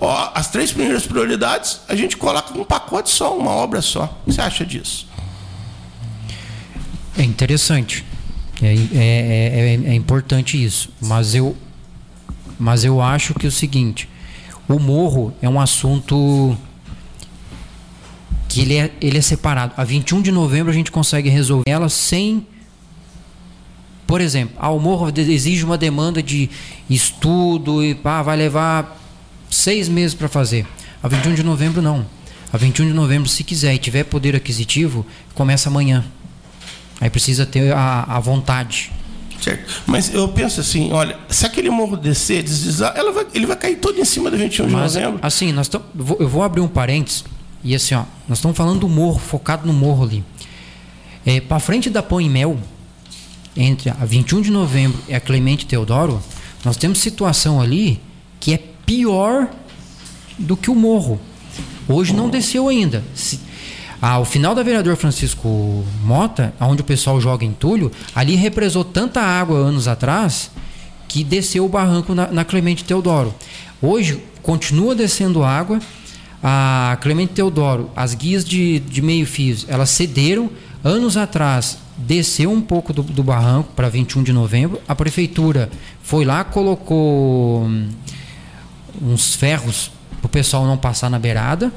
ó, 0.02 0.32
as 0.34 0.50
três 0.50 0.72
primeiras 0.72 1.06
prioridades, 1.06 1.82
a 1.88 1.96
gente 1.96 2.18
coloca 2.18 2.58
um 2.58 2.66
pacote 2.66 3.10
só, 3.10 3.38
uma 3.38 3.52
obra 3.52 3.82
só. 3.82 4.06
O 4.06 4.26
que 4.26 4.34
você 4.34 4.42
acha 4.42 4.66
disso? 4.66 5.08
É 7.18 7.24
interessante. 7.24 8.04
É, 8.62 8.74
é, 8.74 8.80
é, 8.96 9.92
é 9.92 9.94
importante 9.94 10.62
isso. 10.62 10.90
Mas 11.00 11.36
eu, 11.36 11.56
mas 12.60 12.84
eu 12.84 13.00
acho 13.00 13.34
que 13.36 13.46
é 13.46 13.50
o 13.50 13.52
seguinte: 13.52 14.10
o 14.68 14.80
morro 14.80 15.34
é 15.42 15.48
um 15.48 15.60
assunto 15.60 16.58
que 18.50 18.62
ele 18.62 18.78
é, 18.78 18.92
ele 19.00 19.18
é 19.18 19.22
separado. 19.22 19.74
A 19.78 19.84
21 19.84 20.22
de 20.22 20.32
novembro 20.32 20.72
a 20.72 20.76
gente 20.76 20.92
consegue 20.92 21.30
resolver 21.30 21.70
ela 21.70 21.90
sem. 21.90 22.46
Por 24.06 24.20
exemplo, 24.20 24.56
ah, 24.60 24.70
o 24.70 24.80
morro 24.80 25.12
exige 25.16 25.64
uma 25.64 25.78
demanda 25.78 26.22
de 26.22 26.50
estudo 26.90 27.84
e 27.84 27.96
pá, 27.96 28.22
vai 28.22 28.36
levar 28.36 29.01
seis 29.52 29.88
meses 29.88 30.16
para 30.16 30.28
fazer. 30.28 30.66
A 31.04 31.08
21 31.08 31.36
de 31.36 31.44
novembro 31.44 31.82
não. 31.82 32.06
A 32.52 32.58
21 32.58 32.88
de 32.88 32.94
novembro, 32.94 33.30
se 33.30 33.44
quiser 33.44 33.74
e 33.76 33.78
tiver 33.78 34.04
poder 34.06 34.36
aquisitivo, 34.36 35.06
começa 35.36 35.70
amanhã. 35.70 36.04
Aí 37.00 37.10
precisa 37.10 37.46
ter 37.46 37.72
a, 37.74 38.04
a 38.08 38.20
vontade. 38.20 38.92
Certo. 39.42 39.82
Mas 39.88 40.14
eu 40.14 40.28
penso 40.30 40.60
assim, 40.62 40.92
olha, 40.92 41.18
se 41.30 41.46
aquele 41.46 41.70
morro 41.70 41.98
descer, 41.98 42.44
deslizar, 42.44 42.94
ela 42.96 43.12
vai- 43.12 43.26
ele 43.34 43.46
vai 43.48 43.56
cair 43.56 43.76
todo 43.78 44.00
em 44.00 44.06
cima 44.06 44.30
da 44.30 44.38
21 44.38 44.68
de 44.68 44.74
Mas, 44.74 44.94
novembro. 44.96 45.20
assim, 45.24 45.52
nós 45.52 45.68
tam- 45.68 45.82
eu 45.98 46.04
vou- 46.06 46.18
eu 46.20 46.30
vou 46.30 46.44
abrir 46.44 46.62
um 46.62 46.68
parênteses. 46.68 47.24
E 47.64 47.74
assim, 47.74 47.96
ó, 47.96 48.04
nós 48.28 48.38
estamos 48.38 48.56
falando 48.56 48.80
do 48.82 48.90
morro, 48.90 49.18
focado 49.20 49.66
no 49.66 49.74
morro 49.74 50.04
ali. 50.04 50.24
É, 51.26 51.40
para 51.40 51.60
frente 51.60 51.90
da 51.90 52.04
Pão 52.04 52.20
e 52.22 52.30
Mel, 52.30 52.60
entre 53.56 53.90
a 53.90 53.94
21 54.06 54.42
de 54.42 54.52
novembro 54.52 55.00
e 55.08 55.14
a 55.16 55.20
Clemente 55.20 55.66
Teodoro, 55.66 56.22
nós 56.64 56.78
temos 56.78 57.00
situação 57.00 57.60
ali 57.60 58.00
que 58.40 58.54
é 58.54 58.58
pior 58.92 59.48
do 60.38 60.58
que 60.58 60.70
o 60.70 60.76
morro. 60.76 61.18
Hoje 61.88 62.14
não 62.14 62.30
desceu 62.30 62.68
ainda. 62.68 63.02
Se, 63.16 63.40
ao 64.02 64.26
final 64.26 64.54
da 64.54 64.64
vereador 64.64 64.98
Francisco 64.98 65.86
Mota, 66.04 66.54
onde 66.60 66.82
o 66.82 66.84
pessoal 66.84 67.22
joga 67.22 67.46
entulho, 67.46 67.90
ali 68.14 68.36
represou 68.36 68.84
tanta 68.84 69.22
água 69.22 69.58
anos 69.58 69.88
atrás 69.88 70.52
que 71.08 71.24
desceu 71.24 71.64
o 71.64 71.70
barranco 71.70 72.14
na, 72.14 72.28
na 72.28 72.44
Clemente 72.44 72.84
Teodoro. 72.84 73.34
Hoje 73.82 74.22
continua 74.42 74.94
descendo 74.94 75.42
água. 75.42 75.80
A 76.44 76.98
Clemente 77.00 77.32
Teodoro, 77.32 77.90
as 77.96 78.14
guias 78.14 78.44
de, 78.44 78.80
de 78.80 79.02
meio 79.02 79.26
fios, 79.26 79.66
elas 79.70 79.90
cederam. 79.92 80.50
Anos 80.84 81.16
atrás 81.16 81.78
desceu 81.96 82.52
um 82.52 82.60
pouco 82.60 82.92
do, 82.92 83.04
do 83.04 83.24
barranco 83.24 83.70
para 83.74 83.88
21 83.88 84.24
de 84.24 84.34
novembro. 84.34 84.82
A 84.86 84.96
prefeitura 84.96 85.70
foi 86.02 86.26
lá, 86.26 86.44
colocou 86.44 87.64
hum, 87.64 87.88
uns 89.02 89.36
ferros 89.36 89.92
para 90.20 90.26
o 90.26 90.30
pessoal 90.30 90.66
não 90.66 90.78
passar 90.78 91.10
na 91.10 91.20
beirada. 91.20 91.72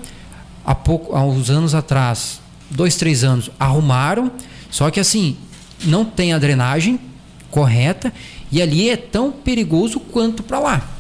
Há, 0.65 0.75
pouco, 0.75 1.15
há 1.15 1.23
uns 1.23 1.51
anos 1.51 1.75
atrás, 1.75 2.41
dois, 2.71 2.97
três 2.97 3.23
anos, 3.25 3.51
arrumaram. 3.59 4.31
Só 4.71 4.91
que 4.91 5.01
assim, 5.01 5.37
não 5.85 6.05
tem 6.05 6.33
a 6.33 6.39
drenagem 6.39 6.99
correta 7.51 8.13
e 8.51 8.61
ali 8.61 8.91
é 8.91 8.97
tão 8.97 9.31
perigoso 9.31 10.01
quanto 10.01 10.43
para 10.43 10.59
lá. 10.59 10.91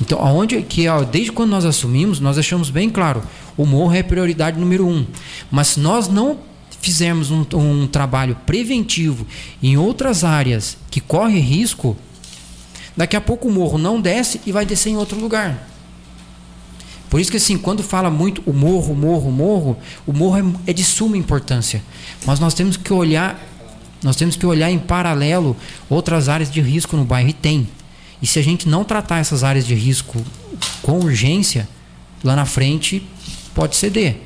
Então, 0.00 0.18
aonde 0.18 0.62
que 0.62 0.88
ó, 0.88 1.02
desde 1.02 1.30
quando 1.30 1.50
nós 1.50 1.64
assumimos, 1.64 2.20
nós 2.20 2.36
deixamos 2.36 2.70
bem 2.70 2.88
claro, 2.88 3.22
o 3.56 3.66
morro 3.66 3.94
é 3.94 4.02
prioridade 4.02 4.58
número 4.58 4.86
um. 4.86 5.04
Mas 5.50 5.68
se 5.68 5.80
nós 5.80 6.08
não 6.08 6.38
fizermos 6.80 7.30
um, 7.30 7.44
um 7.54 7.86
trabalho 7.86 8.36
preventivo 8.46 9.26
em 9.62 9.76
outras 9.76 10.24
áreas 10.24 10.78
que 10.90 11.00
corre 11.00 11.38
risco, 11.38 11.96
daqui 13.00 13.16
a 13.16 13.20
pouco 13.20 13.48
o 13.48 13.50
morro 13.50 13.78
não 13.78 13.98
desce 13.98 14.42
e 14.44 14.52
vai 14.52 14.66
descer 14.66 14.90
em 14.90 14.96
outro 14.98 15.18
lugar. 15.18 15.66
Por 17.08 17.18
isso 17.18 17.30
que 17.30 17.38
assim, 17.38 17.56
quando 17.56 17.82
fala 17.82 18.10
muito 18.10 18.42
o 18.44 18.52
morro, 18.52 18.94
morro, 18.94 19.30
morro, 19.30 19.78
o 20.06 20.12
morro 20.12 20.60
é, 20.66 20.70
é 20.70 20.72
de 20.74 20.84
suma 20.84 21.16
importância. 21.16 21.82
Mas 22.26 22.38
nós 22.38 22.52
temos 22.52 22.76
que 22.76 22.92
olhar, 22.92 23.42
nós 24.02 24.16
temos 24.16 24.36
que 24.36 24.44
olhar 24.44 24.70
em 24.70 24.78
paralelo 24.78 25.56
outras 25.88 26.28
áreas 26.28 26.50
de 26.50 26.60
risco 26.60 26.94
no 26.94 27.06
bairro 27.06 27.30
e 27.30 27.32
tem. 27.32 27.66
E 28.20 28.26
se 28.26 28.38
a 28.38 28.42
gente 28.42 28.68
não 28.68 28.84
tratar 28.84 29.20
essas 29.20 29.42
áreas 29.42 29.66
de 29.66 29.74
risco 29.74 30.22
com 30.82 30.98
urgência, 30.98 31.66
lá 32.22 32.36
na 32.36 32.44
frente 32.44 33.02
pode 33.54 33.76
ceder. 33.76 34.18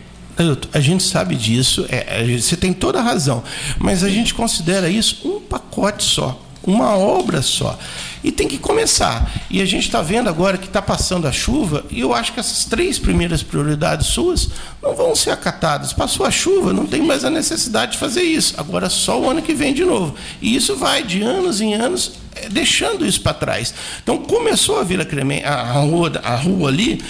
A 0.72 0.80
gente 0.80 1.04
sabe 1.04 1.36
disso, 1.36 1.86
é, 1.88 2.24
é, 2.24 2.38
você 2.38 2.56
tem 2.56 2.72
toda 2.72 2.98
a 2.98 3.02
razão, 3.02 3.44
mas 3.78 4.02
a 4.02 4.10
gente 4.10 4.34
considera 4.34 4.88
isso 4.90 5.20
um 5.24 5.38
pacote 5.40 6.02
só, 6.02 6.43
uma 6.70 6.96
obra 6.96 7.42
só. 7.42 7.78
E 8.22 8.32
tem 8.32 8.48
que 8.48 8.58
começar. 8.58 9.30
E 9.50 9.60
a 9.60 9.66
gente 9.66 9.86
está 9.86 10.00
vendo 10.00 10.28
agora 10.28 10.56
que 10.56 10.66
está 10.66 10.80
passando 10.80 11.26
a 11.26 11.32
chuva, 11.32 11.84
e 11.90 12.00
eu 12.00 12.14
acho 12.14 12.32
que 12.32 12.40
essas 12.40 12.64
três 12.64 12.98
primeiras 12.98 13.42
prioridades 13.42 14.06
suas 14.06 14.48
não 14.82 14.94
vão 14.94 15.14
ser 15.14 15.30
acatadas. 15.30 15.92
Passou 15.92 16.24
a 16.24 16.30
chuva, 16.30 16.72
não 16.72 16.86
tem 16.86 17.02
mais 17.02 17.24
a 17.24 17.30
necessidade 17.30 17.92
de 17.92 17.98
fazer 17.98 18.22
isso. 18.22 18.54
Agora 18.56 18.88
só 18.88 19.20
o 19.20 19.28
ano 19.28 19.42
que 19.42 19.54
vem 19.54 19.74
de 19.74 19.84
novo. 19.84 20.14
E 20.40 20.56
isso 20.56 20.76
vai 20.76 21.02
de 21.02 21.22
anos 21.22 21.60
em 21.60 21.74
anos 21.74 22.12
é, 22.34 22.48
deixando 22.48 23.06
isso 23.06 23.20
para 23.20 23.34
trás. 23.34 23.74
Então 24.02 24.18
começou 24.18 24.78
a 24.78 24.82
vir 24.82 25.00
a, 25.00 25.50
a, 25.50 25.72
rua, 25.80 26.12
a 26.22 26.36
rua 26.36 26.68
ali 26.68 27.00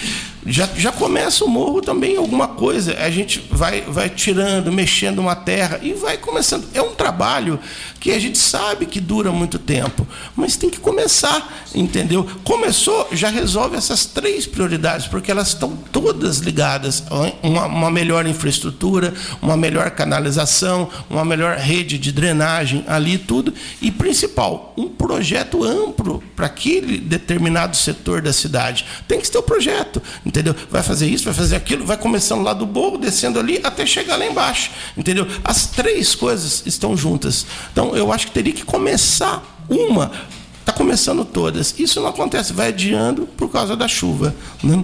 já, 0.47 0.69
já 0.77 0.93
começa 0.93 1.45
o 1.45 1.49
morro 1.49 1.81
também 1.81 2.17
alguma 2.17 2.49
coisa. 2.49 2.97
A 2.99 3.11
gente 3.11 3.43
vai, 3.51 3.81
vai 3.83 4.11
tirando, 4.11 4.71
mexendo 4.71 5.19
uma 5.19 5.35
terra 5.35 5.81
e 5.83 5.93
vai 5.95 6.19
começando. 6.19 6.67
É 6.75 6.83
um 6.83 6.95
trabalho 6.95 7.59
que 7.99 8.11
a 8.11 8.19
gente 8.19 8.37
sabe 8.37 8.85
que 8.85 9.01
dura 9.01 9.33
muito 9.33 9.59
tempo, 9.59 10.07
mas 10.37 10.57
tem 10.57 10.69
que 10.69 10.79
começar, 10.79 11.65
entendeu? 11.75 12.29
Começou, 12.45 13.09
já 13.13 13.31
resolve 13.31 13.77
essas 13.77 14.05
três 14.05 14.47
prioridades, 14.47 15.07
porque 15.07 15.31
elas 15.31 15.49
estão 15.49 15.75
todas 15.91 16.39
ligadas 16.39 17.03
uma, 17.43 17.65
uma 17.65 17.91
melhor 17.91 18.27
infraestrutura, 18.27 19.15
uma 19.41 19.57
melhor 19.57 19.91
canalização, 19.93 20.91
uma 21.09 21.25
melhor 21.25 21.57
rede 21.57 21.97
de 21.97 22.13
drenagem 22.13 22.85
ali, 22.87 23.17
tudo. 23.17 23.55
E 23.81 23.91
principal, 23.91 24.75
um 24.77 24.87
projeto 24.87 25.65
amplo 25.65 26.23
para 26.37 26.45
aquele 26.45 26.99
determinado 26.99 27.75
setor 27.75 28.21
da 28.21 28.35
cidade. 28.35 28.85
Tem 29.09 29.19
que 29.19 29.31
ter 29.31 29.39
o 29.39 29.41
um 29.41 29.45
projeto 29.45 30.03
entendeu? 30.35 30.55
Vai 30.69 30.83
fazer 30.83 31.07
isso, 31.07 31.25
vai 31.25 31.33
fazer 31.33 31.55
aquilo, 31.55 31.87
vai 31.87 31.97
começando 31.97 32.43
lá 32.43 32.53
do 32.53 32.67
morro, 32.67 32.99
descendo 32.99 33.39
ali, 33.39 33.61
até 33.63 33.87
chegar 33.87 34.17
lá 34.17 34.27
embaixo, 34.27 34.73
entendeu? 34.97 35.27
As 35.45 35.67
três 35.69 36.17
coisas 36.17 36.65
estão 36.67 36.97
juntas. 36.97 37.47
Então, 37.73 37.97
eu 37.97 38.13
acho 38.13 38.27
que 38.27 38.33
teria 38.33 38.53
que 38.53 38.65
começar 38.65 39.43
uma. 39.69 40.11
Está 40.59 40.73
começando 40.73 41.25
todas. 41.25 41.79
Isso 41.79 42.01
não 42.01 42.09
acontece, 42.09 42.53
vai 42.53 42.69
adiando 42.69 43.29
por 43.37 43.49
causa 43.49 43.77
da 43.77 43.87
chuva. 43.87 44.35
Né? 44.63 44.83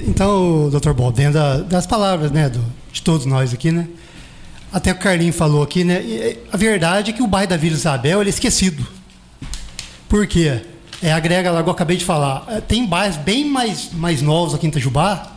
Então, 0.00 0.70
doutor 0.70 0.94
Bom, 0.94 1.12
dentro 1.12 1.64
das 1.64 1.86
palavras 1.86 2.30
né, 2.30 2.48
do, 2.48 2.64
de 2.90 3.02
todos 3.02 3.26
nós 3.26 3.52
aqui, 3.52 3.70
né? 3.70 3.88
Até 4.72 4.92
o 4.92 4.98
Carlinho 4.98 5.32
falou 5.32 5.62
aqui, 5.62 5.82
né? 5.82 6.36
A 6.50 6.56
verdade 6.56 7.10
é 7.10 7.12
que 7.12 7.22
o 7.22 7.26
bairro 7.26 7.50
da 7.50 7.56
Vila 7.56 7.74
Isabel 7.74 8.20
ele 8.20 8.30
é 8.30 8.32
esquecido. 8.32 8.86
Por 10.08 10.26
quê? 10.26 10.62
É, 11.02 11.12
agrega 11.12 11.50
lá, 11.50 11.60
eu 11.60 11.70
acabei 11.70 11.96
de 11.96 12.04
falar, 12.04 12.44
é, 12.48 12.60
tem 12.60 12.84
bairros 12.84 13.16
bem 13.16 13.44
mais, 13.44 13.90
mais 13.92 14.20
novos 14.20 14.54
aqui 14.54 14.66
em 14.66 14.68
Itajubá, 14.68 15.32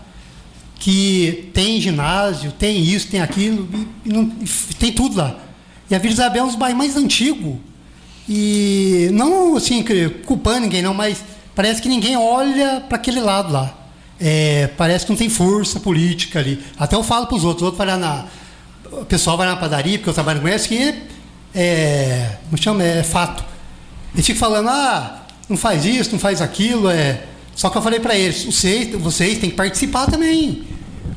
que 0.77 1.49
tem 1.53 1.79
ginásio, 1.79 2.51
tem 2.51 2.83
isso, 2.83 3.07
tem 3.07 3.21
aquilo, 3.21 3.69
e, 4.05 4.09
não, 4.09 4.31
e 4.41 4.73
tem 4.73 4.91
tudo 4.91 5.15
lá. 5.15 5.37
E 5.89 5.95
a 5.95 5.99
Vila 5.99 6.13
Isabel 6.13 6.41
é 6.41 6.43
um 6.43 6.47
dos 6.47 6.57
bairros 6.57 6.77
mais 6.77 6.97
antigos. 6.97 7.55
E 8.27 9.09
não 9.13 9.55
assim, 9.55 9.83
culpando 10.25 10.61
ninguém, 10.61 10.81
não, 10.81 10.93
mas 10.93 11.23
parece 11.55 11.81
que 11.81 11.87
ninguém 11.87 12.17
olha 12.17 12.81
para 12.81 12.97
aquele 12.97 13.21
lado 13.21 13.51
lá. 13.53 13.73
É, 14.19 14.67
parece 14.77 15.05
que 15.05 15.11
não 15.11 15.17
tem 15.17 15.29
força 15.29 15.79
política 15.79 16.39
ali. 16.39 16.61
Até 16.77 16.95
eu 16.95 17.03
falo 17.03 17.27
para 17.27 17.35
os 17.35 17.43
outros, 17.43 17.63
outros 17.63 17.77
vai 17.77 17.87
lá 17.87 17.97
na. 17.97 18.25
O 19.01 19.05
pessoal 19.05 19.35
vai 19.37 19.47
na 19.47 19.55
padaria, 19.55 19.97
porque 19.97 20.09
eu 20.09 20.13
trabalho 20.13 20.39
com 20.41 20.47
eles, 20.47 20.67
que 20.67 21.03
é. 21.53 22.37
Como 22.45 22.61
chama? 22.61 22.83
É 22.83 23.03
fato. 23.03 23.43
Eles 24.13 24.25
ficam 24.25 24.39
falando, 24.39 24.69
ah, 24.69 25.22
não 25.53 25.57
faz 25.57 25.85
isso, 25.85 26.11
não 26.11 26.19
faz 26.19 26.41
aquilo. 26.41 26.89
É... 26.89 27.21
Só 27.55 27.69
que 27.69 27.77
eu 27.77 27.81
falei 27.81 27.99
para 27.99 28.17
eles, 28.17 28.43
vocês, 28.43 28.93
vocês 28.95 29.37
têm 29.37 29.49
que 29.51 29.55
participar 29.55 30.07
também. 30.07 30.63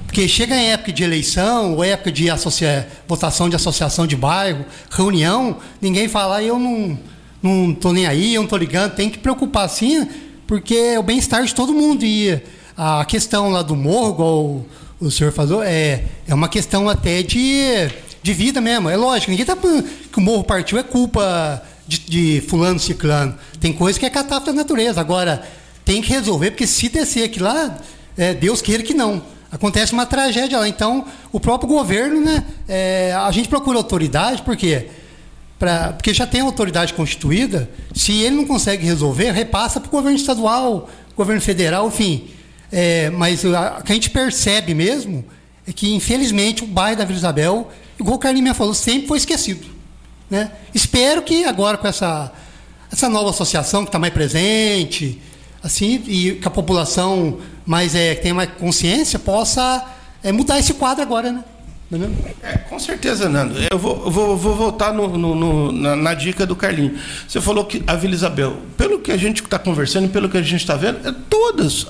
Porque 0.07 0.29
chega 0.29 0.55
em 0.55 0.71
época 0.71 0.93
de 0.93 1.03
eleição, 1.03 1.75
ou 1.75 1.83
época 1.83 2.13
de 2.13 2.31
associa... 2.31 2.87
votação 3.09 3.49
de 3.49 3.57
associação 3.57 4.07
de 4.07 4.15
bairro, 4.15 4.65
reunião, 4.91 5.57
ninguém 5.81 6.07
fala, 6.07 6.43
eu 6.43 6.59
não, 6.59 6.99
não 7.43 7.93
nem 7.93 8.07
aí, 8.07 8.35
eu 8.35 8.43
não 8.43 8.49
tô 8.49 8.57
ligando, 8.57 8.95
tem 8.95 9.09
que 9.09 9.19
preocupar 9.19 9.69
sim, 9.71 10.07
porque 10.47 10.75
é 10.75 10.99
o 10.99 11.03
bem-estar 11.03 11.43
de 11.43 11.55
todo 11.55 11.73
mundo. 11.73 12.05
E 12.05 12.39
a 12.77 13.05
questão 13.07 13.51
lá 13.51 13.63
do 13.63 13.75
morro, 13.75 14.11
igual 14.11 14.67
o 15.01 15.11
senhor 15.11 15.33
falou, 15.33 15.63
é, 15.63 16.05
é 16.29 16.35
uma 16.35 16.49
questão 16.49 16.91
até 16.91 17.23
de, 17.23 17.91
de 18.23 18.35
vida 18.35 18.61
mesmo. 18.61 18.91
É 18.91 18.97
lógico, 18.97 19.31
ninguém 19.31 19.45
está 19.45 19.57
que 19.57 20.19
o 20.19 20.21
morro 20.21 20.45
partiu 20.45 20.79
é 20.79 20.83
culpa 20.83 21.63
de, 21.87 21.99
de 21.99 22.41
fulano 22.49 22.79
ciclano. 22.79 23.35
Tem 23.61 23.73
coisa 23.73 23.99
que 23.99 24.07
é 24.07 24.11
catástrofe 24.11 24.57
da 24.57 24.63
natureza. 24.63 25.01
Agora, 25.01 25.47
tem 25.85 26.03
que 26.03 26.11
resolver, 26.11 26.51
porque 26.51 26.67
se 26.67 26.89
descer 26.89 27.25
aqui 27.25 27.41
lá, 27.41 27.79
é, 28.17 28.35
Deus 28.35 28.61
queira 28.61 28.83
que 28.83 28.95
não. 28.95 29.23
Acontece 29.51 29.93
uma 29.93 30.05
tragédia 30.05 30.59
lá. 30.59 30.69
Então, 30.69 31.07
o 31.33 31.39
próprio 31.39 31.69
governo, 31.69 32.21
né? 32.21 32.45
É, 32.69 33.15
a 33.17 33.31
gente 33.31 33.49
procura 33.49 33.79
autoridade, 33.79 34.43
por 34.43 34.57
quê? 34.57 34.89
Pra, 35.59 35.93
porque 35.93 36.13
já 36.13 36.27
tem 36.27 36.41
autoridade 36.41 36.93
constituída. 36.93 37.71
Se 37.95 38.13
ele 38.13 38.37
não 38.37 38.45
consegue 38.45 38.85
resolver, 38.85 39.31
repassa 39.31 39.81
para 39.81 39.89
o 39.89 39.91
governo 39.91 40.19
estadual, 40.19 40.91
governo 41.17 41.41
federal, 41.41 41.87
enfim. 41.87 42.29
É, 42.71 43.11
mas 43.11 43.45
o 43.45 43.53
que 43.85 43.93
a 43.93 43.95
gente 43.95 44.11
percebe 44.11 44.75
mesmo 44.75 45.25
é 45.67 45.73
que, 45.73 45.95
infelizmente, 45.95 46.65
o 46.65 46.67
bairro 46.67 46.99
da 46.99 47.05
Vila 47.05 47.19
Isabel, 47.19 47.71
igual 47.99 48.17
o 48.17 48.19
Carlinhos 48.19 48.57
falou, 48.57 48.75
sempre 48.75 49.07
foi 49.07 49.19
esquecido. 49.19 49.76
Né? 50.31 50.51
Espero 50.75 51.23
que 51.23 51.45
agora 51.45 51.79
com 51.79 51.87
essa, 51.87 52.33
essa 52.93 53.09
nova 53.09 53.31
associação 53.31 53.83
que 53.83 53.89
está 53.89 53.99
mais 53.99 54.13
presente, 54.13 55.21
assim, 55.63 56.03
e 56.07 56.33
que 56.33 56.49
a 56.49 56.51
população 56.51 57.41
mais 57.65 57.95
é, 57.95 58.15
que 58.15 58.23
tenha 58.23 58.35
mais 58.35 58.51
consciência 58.53 59.19
possa 59.19 59.85
é, 60.23 60.33
mudar 60.33 60.59
esse 60.59 60.75
quadro 60.75 61.03
agora, 61.03 61.33
né? 61.33 61.45
É, 62.43 62.59
com 62.59 62.81
certeza, 62.81 63.29
Nando. 63.29 63.55
Eu 63.71 63.79
vou, 63.79 64.11
vou, 64.11 64.37
vou 64.37 64.57
voltar 64.57 64.93
no, 64.93 65.07
no, 65.17 65.35
no, 65.37 65.73
na, 65.73 65.95
na, 65.95 66.15
dica 66.15 66.45
do 66.45 66.57
Carlinho. 66.57 66.99
Você 67.29 67.41
falou 67.41 67.65
que 67.65 67.81
a 67.87 67.95
Vila 67.95 68.13
Isabel, 68.13 68.57
pelo 68.77 68.99
que 68.99 69.13
a 69.13 69.17
gente 69.17 69.41
está 69.41 69.57
conversando, 69.57 70.09
pelo 70.09 70.29
que 70.29 70.37
a 70.37 70.43
gente 70.43 70.63
está 70.63 70.75
vendo, 70.75 71.07
é 71.07 71.15
todos 71.31 71.87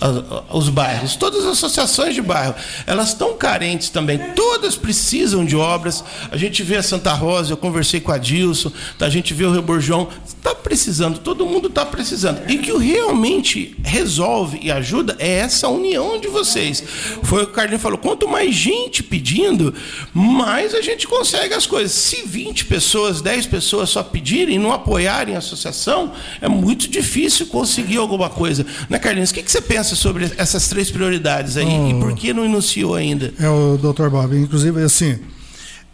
os 0.51 0.69
bairros, 0.69 1.17
todas 1.17 1.47
as 1.47 1.53
associações 1.53 2.15
de 2.15 2.21
bairro, 2.21 2.55
elas 2.87 3.09
estão 3.09 3.35
carentes 3.39 3.89
também. 3.89 4.19
Todas 4.35 4.77
precisam 4.77 5.47
de 5.47 5.57
obras. 5.57 6.05
A 6.31 6.37
gente 6.37 6.63
vê 6.63 6.77
a 6.77 6.83
Santa 6.83 7.15
Rosa, 7.15 7.55
eu 7.55 7.57
conversei 7.57 7.99
com 7.99 8.13
a 8.13 8.19
Dilson, 8.19 8.71
a 9.01 9.09
gente 9.09 9.33
vê 9.33 9.47
o 9.47 9.53
Reborjão, 9.53 10.09
está 10.27 10.55
precisando, 10.55 11.21
todo 11.21 11.47
mundo 11.47 11.69
está 11.69 11.87
precisando. 11.87 12.43
E 12.51 12.59
que 12.59 12.71
o 12.71 12.77
realmente 12.77 13.75
resolve 13.83 14.59
e 14.63 14.71
ajuda 14.71 15.17
é 15.19 15.39
essa 15.39 15.69
união 15.69 16.21
de 16.21 16.29
vocês. 16.29 16.85
Foi 17.23 17.45
o 17.45 17.47
que 17.47 17.53
o 17.53 17.55
Carlinho 17.55 17.81
falou: 17.81 17.97
quanto 17.97 18.29
mais 18.29 18.55
gente 18.55 19.03
pedindo, 19.03 19.73
mais 20.13 20.75
a 20.75 20.81
gente 20.81 21.07
consegue 21.07 21.55
as 21.55 21.67
coisas. 21.67 21.93
Se 21.93 22.23
20 22.27 22.67
pessoas, 22.67 23.21
10 23.21 23.47
pessoas 23.47 23.91
só 23.91 24.03
pedirem, 24.03 24.59
não 24.59 24.73
apoiarem 24.73 25.35
a 25.35 25.39
associação, 25.39 26.13
é 26.41 26.49
muito 26.49 26.89
difícil 26.89 27.47
conseguir 27.47 27.99
alguma 27.99 28.29
coisa. 28.29 28.65
Né, 28.89 28.99
Carlinhos? 28.99 29.31
O 29.31 29.35
que, 29.35 29.51
você 29.51 29.61
pensa 29.61 29.95
sobre 29.95 30.31
essas 30.37 30.69
três 30.69 30.91
prioridades 30.91 31.57
aí? 31.57 31.67
Oh, 31.67 31.91
e 31.91 32.01
por 32.01 32.15
que 32.15 32.33
não 32.33 32.45
iniciou 32.45 32.95
ainda? 32.95 33.33
É 33.39 33.49
o 33.49 33.77
doutor 33.77 34.11
Bob. 34.11 34.37
Inclusive, 34.37 34.83
assim, 34.83 35.19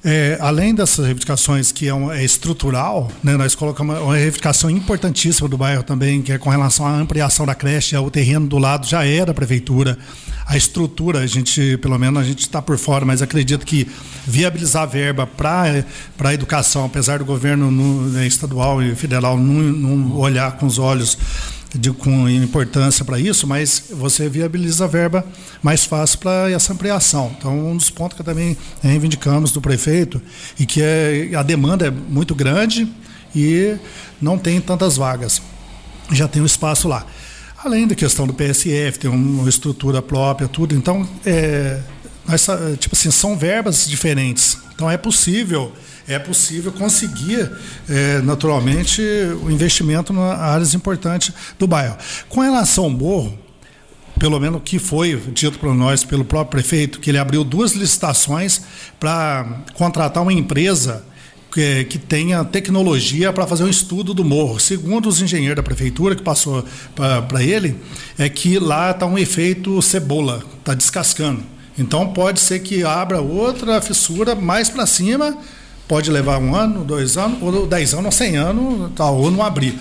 é, 0.04 0.36
além 0.40 0.74
dessas 0.74 1.04
reivindicações 1.04 1.70
que 1.70 1.88
é, 1.88 1.92
é 1.92 2.24
estrutural, 2.24 3.10
né, 3.22 3.36
nós 3.36 3.54
colocamos 3.54 3.98
uma 3.98 4.16
reivindicação 4.16 4.68
importantíssima 4.68 5.48
do 5.48 5.56
bairro 5.56 5.84
também, 5.84 6.20
que 6.20 6.32
é 6.32 6.38
com 6.38 6.50
relação 6.50 6.84
à 6.84 6.90
ampliação 6.90 7.46
da 7.46 7.54
creche, 7.54 7.96
o 7.96 8.10
terreno 8.10 8.48
do 8.48 8.58
lado 8.58 8.86
já 8.86 9.04
era 9.04 9.26
da 9.26 9.34
prefeitura, 9.34 9.96
a 10.44 10.56
estrutura, 10.56 11.20
a 11.20 11.26
gente, 11.26 11.76
pelo 11.78 11.96
menos 11.98 12.20
a 12.20 12.24
gente 12.24 12.40
está 12.40 12.60
por 12.60 12.76
fora, 12.76 13.04
mas 13.04 13.22
acredito 13.22 13.64
que 13.64 13.86
viabilizar 14.26 14.88
verba 14.88 15.24
para 15.24 15.84
a 16.18 16.34
educação, 16.34 16.84
apesar 16.84 17.20
do 17.20 17.24
governo 17.24 17.70
no, 17.70 18.08
né, 18.08 18.26
estadual 18.26 18.82
e 18.82 18.96
federal 18.96 19.38
não, 19.38 19.62
não 19.62 20.16
olhar 20.18 20.52
com 20.56 20.66
os 20.66 20.78
olhos 20.78 21.16
de, 21.74 21.90
com 21.92 22.28
importância 22.28 23.04
para 23.04 23.18
isso, 23.18 23.46
mas 23.46 23.84
você 23.90 24.28
viabiliza 24.28 24.84
a 24.84 24.88
verba 24.88 25.24
mais 25.62 25.84
fácil 25.84 26.18
para 26.18 26.50
essa 26.50 26.72
ampliação. 26.72 27.34
Então, 27.38 27.70
um 27.70 27.76
dos 27.76 27.90
pontos 27.90 28.16
que 28.16 28.22
também 28.22 28.56
reivindicamos 28.82 29.52
do 29.52 29.60
prefeito 29.60 30.20
e 30.58 30.66
que 30.66 30.82
é, 30.82 31.30
a 31.34 31.42
demanda 31.42 31.86
é 31.86 31.90
muito 31.90 32.34
grande 32.34 32.88
e 33.34 33.76
não 34.20 34.36
tem 34.38 34.60
tantas 34.60 34.96
vagas. 34.96 35.40
Já 36.10 36.28
tem 36.28 36.42
um 36.42 36.46
espaço 36.46 36.88
lá. 36.88 37.06
Além 37.64 37.86
da 37.86 37.94
questão 37.94 38.26
do 38.26 38.34
PSF, 38.34 38.98
tem 38.98 39.10
uma 39.10 39.48
estrutura 39.48 40.02
própria, 40.02 40.48
tudo. 40.48 40.74
Então, 40.74 41.08
é, 41.24 41.80
tipo 42.78 42.94
assim, 42.94 43.10
são 43.10 43.36
verbas 43.36 43.88
diferentes. 43.88 44.58
Então, 44.74 44.90
é 44.90 44.96
possível 44.96 45.72
é 46.06 46.18
possível 46.18 46.72
conseguir 46.72 47.50
é, 47.88 48.20
naturalmente 48.22 49.02
o 49.42 49.50
investimento 49.50 50.12
nas 50.12 50.38
áreas 50.38 50.74
importantes 50.74 51.32
do 51.58 51.66
bairro. 51.66 51.96
Com 52.28 52.40
relação 52.40 52.84
ao 52.84 52.90
morro, 52.90 53.38
pelo 54.18 54.38
menos 54.38 54.58
o 54.58 54.62
que 54.62 54.78
foi 54.78 55.20
dito 55.32 55.58
para 55.58 55.74
nós 55.74 56.04
pelo 56.04 56.24
próprio 56.24 56.62
prefeito, 56.62 57.00
que 57.00 57.10
ele 57.10 57.18
abriu 57.18 57.42
duas 57.42 57.72
licitações 57.72 58.62
para 59.00 59.62
contratar 59.74 60.22
uma 60.22 60.32
empresa 60.32 61.04
que, 61.52 61.84
que 61.84 61.98
tenha 61.98 62.44
tecnologia 62.44 63.32
para 63.32 63.46
fazer 63.46 63.64
um 63.64 63.68
estudo 63.68 64.14
do 64.14 64.24
morro. 64.24 64.58
Segundo 64.58 65.08
os 65.08 65.20
engenheiros 65.20 65.56
da 65.56 65.62
prefeitura 65.62 66.16
que 66.16 66.22
passou 66.22 66.64
para 66.94 67.42
ele, 67.42 67.76
é 68.18 68.28
que 68.28 68.58
lá 68.58 68.90
está 68.90 69.06
um 69.06 69.18
efeito 69.18 69.80
cebola, 69.82 70.42
está 70.58 70.72
descascando. 70.74 71.42
Então 71.78 72.12
pode 72.12 72.40
ser 72.40 72.60
que 72.60 72.84
abra 72.84 73.20
outra 73.20 73.80
fissura 73.80 74.34
mais 74.34 74.68
para 74.68 74.86
cima, 74.86 75.36
pode 75.92 76.10
levar 76.10 76.38
um 76.38 76.56
ano, 76.56 76.84
dois 76.84 77.18
anos, 77.18 77.42
ou 77.42 77.66
dez 77.66 77.92
anos, 77.92 78.06
ou 78.06 78.12
cem 78.12 78.34
anos, 78.34 78.90
tal, 78.96 79.18
ou 79.18 79.30
não 79.30 79.42
abrir. 79.42 79.78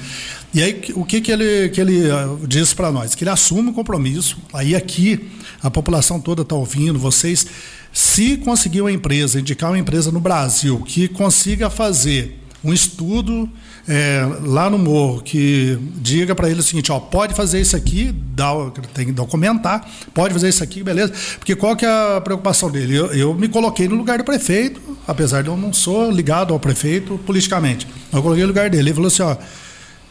E 0.53 0.62
aí 0.62 0.82
o 0.93 1.05
que, 1.05 1.22
que 1.22 1.32
ele, 1.32 1.70
que 1.70 1.80
ele 1.80 2.12
ah, 2.12 2.36
diz 2.45 2.74
para 2.74 2.91
nós? 2.91 3.16
Que 3.16 3.24
ele 3.24 3.32
assume 3.32 3.70
o 3.70 3.74
compromisso. 3.74 4.38
Aí 4.51 4.76
aqui 4.76 5.32
a 5.64 5.72
população 5.72 6.20
toda 6.20 6.41
está 6.41 6.53
ouvindo, 6.53 6.99
vocês, 6.99 7.47
se 7.93 8.36
conseguir 8.36 8.82
uma 8.82 8.91
empresa, 8.91 9.39
indicar 9.39 9.70
uma 9.72 9.80
empresa 9.80 10.12
no 10.12 10.20
Brasil 10.20 10.80
que 10.86 11.07
consiga 11.07 11.70
fazer 11.70 12.43
um 12.62 12.74
estudo 12.74 13.49
é, 13.88 14.28
lá 14.44 14.70
no 14.70 14.78
morro 14.78 15.22
que 15.22 15.78
diga 15.96 16.36
para 16.36 16.50
ele 16.50 16.60
o 16.60 16.64
seguinte, 16.64 16.92
ó, 16.92 17.00
pode 17.00 17.34
fazer 17.34 17.60
isso 17.60 17.76
aqui, 17.76 18.14
dá, 18.36 18.52
tem 18.94 19.08
que 19.08 19.12
documentar, 19.12 19.88
pode 20.14 20.34
fazer 20.34 20.50
isso 20.50 20.64
aqui, 20.64 20.84
beleza? 20.84 21.14
Porque 21.38 21.56
qual 21.56 21.76
que 21.76 21.86
é 21.86 22.18
a 22.18 22.22
preocupação 22.22 22.70
dele? 22.70 22.96
Eu, 22.96 23.08
eu 23.08 23.34
me 23.34 23.48
coloquei 23.48 23.88
no 23.88 23.96
lugar 23.96 24.18
do 24.18 24.24
prefeito, 24.24 24.80
apesar 25.08 25.42
de 25.42 25.50
eu 25.50 25.58
não 25.58 25.74
sou 25.74 26.12
ligado 26.12 26.54
ao 26.54 26.60
prefeito 26.60 27.20
politicamente. 27.26 27.88
Eu 28.14 28.22
coloquei 28.22 28.44
no 28.44 28.50
lugar 28.50 28.70
dele. 28.70 28.90
Ele 28.90 28.94
falou 28.94 29.08
assim, 29.08 29.24
ó, 29.24 29.36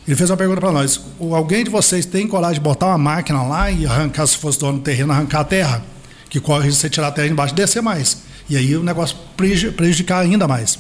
ele 0.07 0.17
fez 0.17 0.29
uma 0.29 0.37
pergunta 0.37 0.61
para 0.61 0.73
nós: 0.73 1.01
alguém 1.21 1.63
de 1.63 1.71
vocês 1.71 2.05
tem 2.05 2.27
coragem 2.27 2.55
de 2.55 2.61
botar 2.61 2.87
uma 2.87 2.99
máquina 2.99 3.43
lá 3.43 3.71
e 3.71 3.87
arrancar, 3.87 4.27
se 4.27 4.37
fosse 4.37 4.59
dono 4.59 4.79
do 4.79 4.85
terreno, 4.85 5.13
arrancar 5.13 5.41
a 5.41 5.45
terra? 5.45 5.85
Que 6.29 6.41
corre 6.41 6.71
você 6.71 6.89
tirar 6.89 7.09
a 7.09 7.13
terra 7.13 7.29
embaixo 7.29 7.55
e 7.55 7.57
descer 7.57 7.83
mais. 7.83 8.23
E 8.49 8.57
aí 8.57 8.75
o 8.77 8.83
negócio 8.83 9.17
prejudicar 9.37 10.21
ainda 10.21 10.49
mais. 10.49 10.79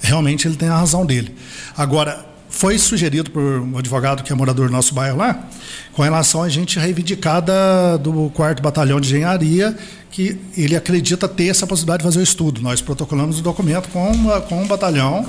Realmente 0.00 0.46
ele 0.46 0.56
tem 0.56 0.68
a 0.68 0.76
razão 0.78 1.04
dele. 1.04 1.34
Agora, 1.76 2.24
foi 2.48 2.78
sugerido 2.78 3.30
por 3.30 3.42
um 3.42 3.76
advogado 3.76 4.22
que 4.22 4.32
é 4.32 4.34
morador 4.34 4.68
do 4.68 4.72
nosso 4.72 4.94
bairro 4.94 5.18
lá, 5.18 5.44
com 5.92 6.02
relação 6.02 6.42
a 6.42 6.48
gente 6.48 6.78
reivindicar 6.78 7.42
da, 7.42 7.96
do 7.96 8.30
quarto 8.34 8.62
batalhão 8.62 9.00
de 9.00 9.08
engenharia, 9.08 9.76
que 10.10 10.38
ele 10.56 10.74
acredita 10.74 11.28
ter 11.28 11.48
essa 11.48 11.66
possibilidade 11.66 11.98
de 11.98 12.04
fazer 12.04 12.20
o 12.20 12.22
estudo. 12.22 12.62
Nós 12.62 12.80
protocolamos 12.80 13.38
o 13.38 13.42
documento 13.42 13.88
com, 13.90 14.10
uma, 14.10 14.40
com 14.40 14.62
um 14.62 14.66
batalhão 14.66 15.26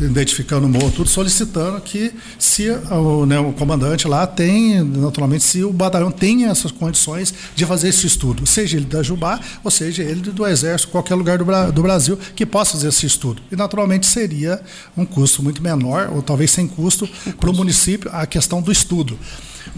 identificando 0.00 0.66
o 0.66 0.68
morro, 0.68 0.90
tudo 0.90 1.08
solicitando 1.08 1.80
que 1.80 2.12
se 2.38 2.68
o, 2.70 3.26
né, 3.26 3.38
o, 3.38 3.52
comandante 3.52 4.06
lá 4.06 4.26
tem, 4.26 4.82
naturalmente, 4.82 5.44
se 5.44 5.62
o 5.62 5.72
batalhão 5.72 6.10
tem 6.10 6.46
essas 6.46 6.70
condições 6.70 7.34
de 7.54 7.66
fazer 7.66 7.88
esse 7.88 8.06
estudo, 8.06 8.46
seja 8.46 8.76
ele 8.76 8.86
da 8.86 9.02
Jubá, 9.02 9.40
ou 9.64 9.70
seja 9.70 10.02
ele 10.02 10.20
do 10.20 10.46
Exército, 10.46 10.92
qualquer 10.92 11.14
lugar 11.14 11.38
do, 11.38 11.72
do 11.72 11.82
Brasil 11.82 12.18
que 12.34 12.46
possa 12.46 12.72
fazer 12.72 12.88
esse 12.88 13.06
estudo. 13.06 13.42
E 13.50 13.56
naturalmente 13.56 14.06
seria 14.06 14.60
um 14.96 15.04
custo 15.04 15.42
muito 15.42 15.62
menor, 15.62 16.10
ou 16.14 16.22
talvez 16.22 16.50
sem 16.50 16.66
custo, 16.66 17.08
para 17.38 17.50
o 17.50 17.54
município 17.54 18.10
a 18.12 18.26
questão 18.26 18.62
do 18.62 18.70
estudo. 18.70 19.18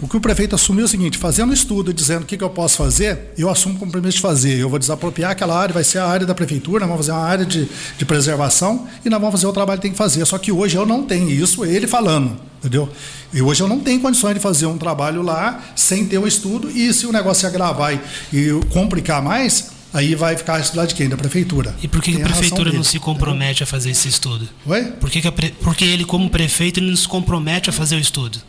O 0.01 0.07
que 0.07 0.17
o 0.17 0.21
prefeito 0.21 0.55
assumiu 0.55 0.83
é 0.83 0.85
o 0.85 0.87
seguinte: 0.87 1.17
fazendo 1.17 1.49
um 1.49 1.53
estudo 1.53 1.93
dizendo 1.93 2.23
o 2.23 2.25
que, 2.25 2.37
que 2.37 2.43
eu 2.43 2.49
posso 2.49 2.77
fazer, 2.77 3.33
eu 3.37 3.49
assumo 3.49 3.75
o 3.75 3.79
compromisso 3.79 4.17
de 4.17 4.21
fazer. 4.21 4.57
Eu 4.57 4.69
vou 4.69 4.79
desapropriar 4.79 5.31
aquela 5.31 5.57
área, 5.57 5.73
vai 5.73 5.83
ser 5.83 5.99
a 5.99 6.07
área 6.07 6.25
da 6.25 6.35
prefeitura, 6.35 6.81
nós 6.81 6.89
vamos 6.89 7.05
fazer 7.05 7.17
uma 7.17 7.25
área 7.25 7.45
de, 7.45 7.67
de 7.97 8.05
preservação 8.05 8.87
e 9.03 9.09
nós 9.09 9.19
vamos 9.19 9.33
fazer 9.33 9.47
o 9.47 9.53
trabalho 9.53 9.79
que 9.79 9.83
tem 9.83 9.91
que 9.91 9.97
fazer. 9.97 10.25
Só 10.25 10.37
que 10.37 10.51
hoje 10.51 10.75
eu 10.75 10.85
não 10.85 11.03
tenho 11.03 11.29
isso, 11.29 11.65
ele 11.65 11.87
falando, 11.87 12.37
entendeu? 12.59 12.89
E 13.33 13.41
hoje 13.41 13.61
eu 13.61 13.67
não 13.67 13.79
tenho 13.79 13.99
condições 13.99 14.33
de 14.33 14.39
fazer 14.39 14.65
um 14.65 14.77
trabalho 14.77 15.21
lá 15.21 15.61
sem 15.75 16.05
ter 16.05 16.17
um 16.17 16.27
estudo 16.27 16.69
e 16.69 16.93
se 16.93 17.05
o 17.05 17.11
negócio 17.11 17.41
se 17.41 17.47
agravar 17.47 17.93
e, 17.93 18.37
e 18.37 18.65
complicar 18.69 19.21
mais, 19.21 19.71
aí 19.93 20.15
vai 20.15 20.35
ficar 20.35 20.55
a 20.55 20.85
de 20.85 20.95
quem? 20.95 21.09
Da 21.09 21.17
prefeitura. 21.17 21.75
E 21.81 21.87
por 21.87 22.01
que, 22.01 22.13
que 22.13 22.21
a 22.21 22.25
prefeitura 22.25 22.71
não 22.71 22.83
se 22.83 22.99
compromete 22.99 23.63
a 23.63 23.65
fazer 23.65 23.91
esse 23.91 24.07
estudo? 24.07 24.47
Oi? 24.65 24.83
Por 24.83 25.09
que, 25.09 25.21
que 25.21 25.27
a, 25.27 25.33
porque 25.61 25.85
ele, 25.85 26.05
como 26.05 26.29
prefeito, 26.29 26.79
ele 26.79 26.89
não 26.89 26.97
se 26.97 27.07
compromete 27.07 27.69
a 27.69 27.73
fazer 27.73 27.95
o 27.95 27.99
estudo? 27.99 28.39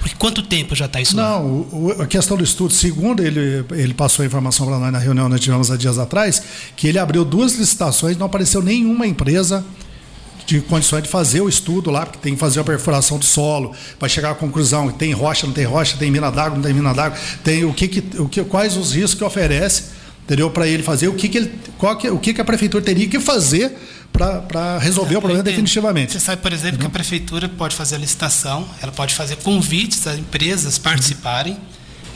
Porque 0.00 0.14
quanto 0.16 0.42
tempo 0.42 0.74
já 0.74 0.86
está 0.86 1.00
isso 1.00 1.16
não, 1.16 1.66
lá? 1.96 2.04
A 2.04 2.06
questão 2.06 2.36
do 2.36 2.44
estudo, 2.44 2.72
segundo 2.72 3.22
ele, 3.22 3.64
ele 3.72 3.94
passou 3.94 4.22
a 4.22 4.26
informação 4.26 4.66
para 4.66 4.78
nós 4.78 4.92
na 4.92 4.98
reunião 4.98 5.26
que 5.26 5.32
nós 5.32 5.40
tivemos 5.40 5.70
há 5.70 5.76
dias 5.76 5.98
atrás, 5.98 6.42
que 6.76 6.86
ele 6.86 6.98
abriu 6.98 7.24
duas 7.24 7.54
licitações, 7.54 8.16
não 8.16 8.26
apareceu 8.26 8.62
nenhuma 8.62 9.06
empresa 9.06 9.64
de 10.46 10.62
condições 10.62 11.02
de 11.02 11.10
fazer 11.10 11.42
o 11.42 11.48
estudo 11.48 11.90
lá, 11.90 12.06
porque 12.06 12.20
tem 12.22 12.32
que 12.32 12.40
fazer 12.40 12.60
a 12.60 12.64
perfuração 12.64 13.18
do 13.18 13.24
solo, 13.24 13.74
para 13.98 14.08
chegar 14.08 14.30
à 14.30 14.34
conclusão, 14.34 14.90
tem 14.90 15.12
rocha, 15.12 15.46
não 15.46 15.52
tem 15.52 15.64
rocha, 15.64 15.96
tem 15.98 16.10
mina 16.10 16.30
d'água, 16.30 16.56
não 16.56 16.62
tem 16.62 16.72
mina 16.72 16.94
d'água, 16.94 17.18
tem 17.44 17.66
o 17.66 17.74
que, 17.74 17.86
que, 17.86 18.18
o 18.18 18.26
que 18.26 18.42
quais 18.44 18.74
os 18.74 18.94
riscos 18.94 19.14
que 19.14 19.24
oferece, 19.24 19.97
entendeu? 20.28 20.50
Para 20.50 20.68
ele 20.68 20.82
fazer 20.82 21.08
o 21.08 21.14
que, 21.14 21.26
que 21.26 21.38
ele, 21.38 21.52
qual 21.78 21.96
que, 21.96 22.10
o 22.10 22.18
que, 22.18 22.34
que 22.34 22.40
a 22.40 22.44
prefeitura 22.44 22.84
teria 22.84 23.08
que 23.08 23.18
fazer 23.18 23.74
para 24.12 24.78
resolver 24.78 25.16
o 25.16 25.20
problema 25.20 25.42
definitivamente. 25.42 26.12
Você 26.12 26.20
sabe, 26.20 26.42
por 26.42 26.52
exemplo, 26.52 26.74
uhum. 26.74 26.80
que 26.80 26.86
a 26.86 26.90
prefeitura 26.90 27.48
pode 27.48 27.74
fazer 27.74 27.94
a 27.94 27.98
licitação, 27.98 28.68
ela 28.82 28.92
pode 28.92 29.14
fazer 29.14 29.36
convites 29.36 30.06
às 30.06 30.18
empresas 30.18 30.76
participarem, 30.76 31.56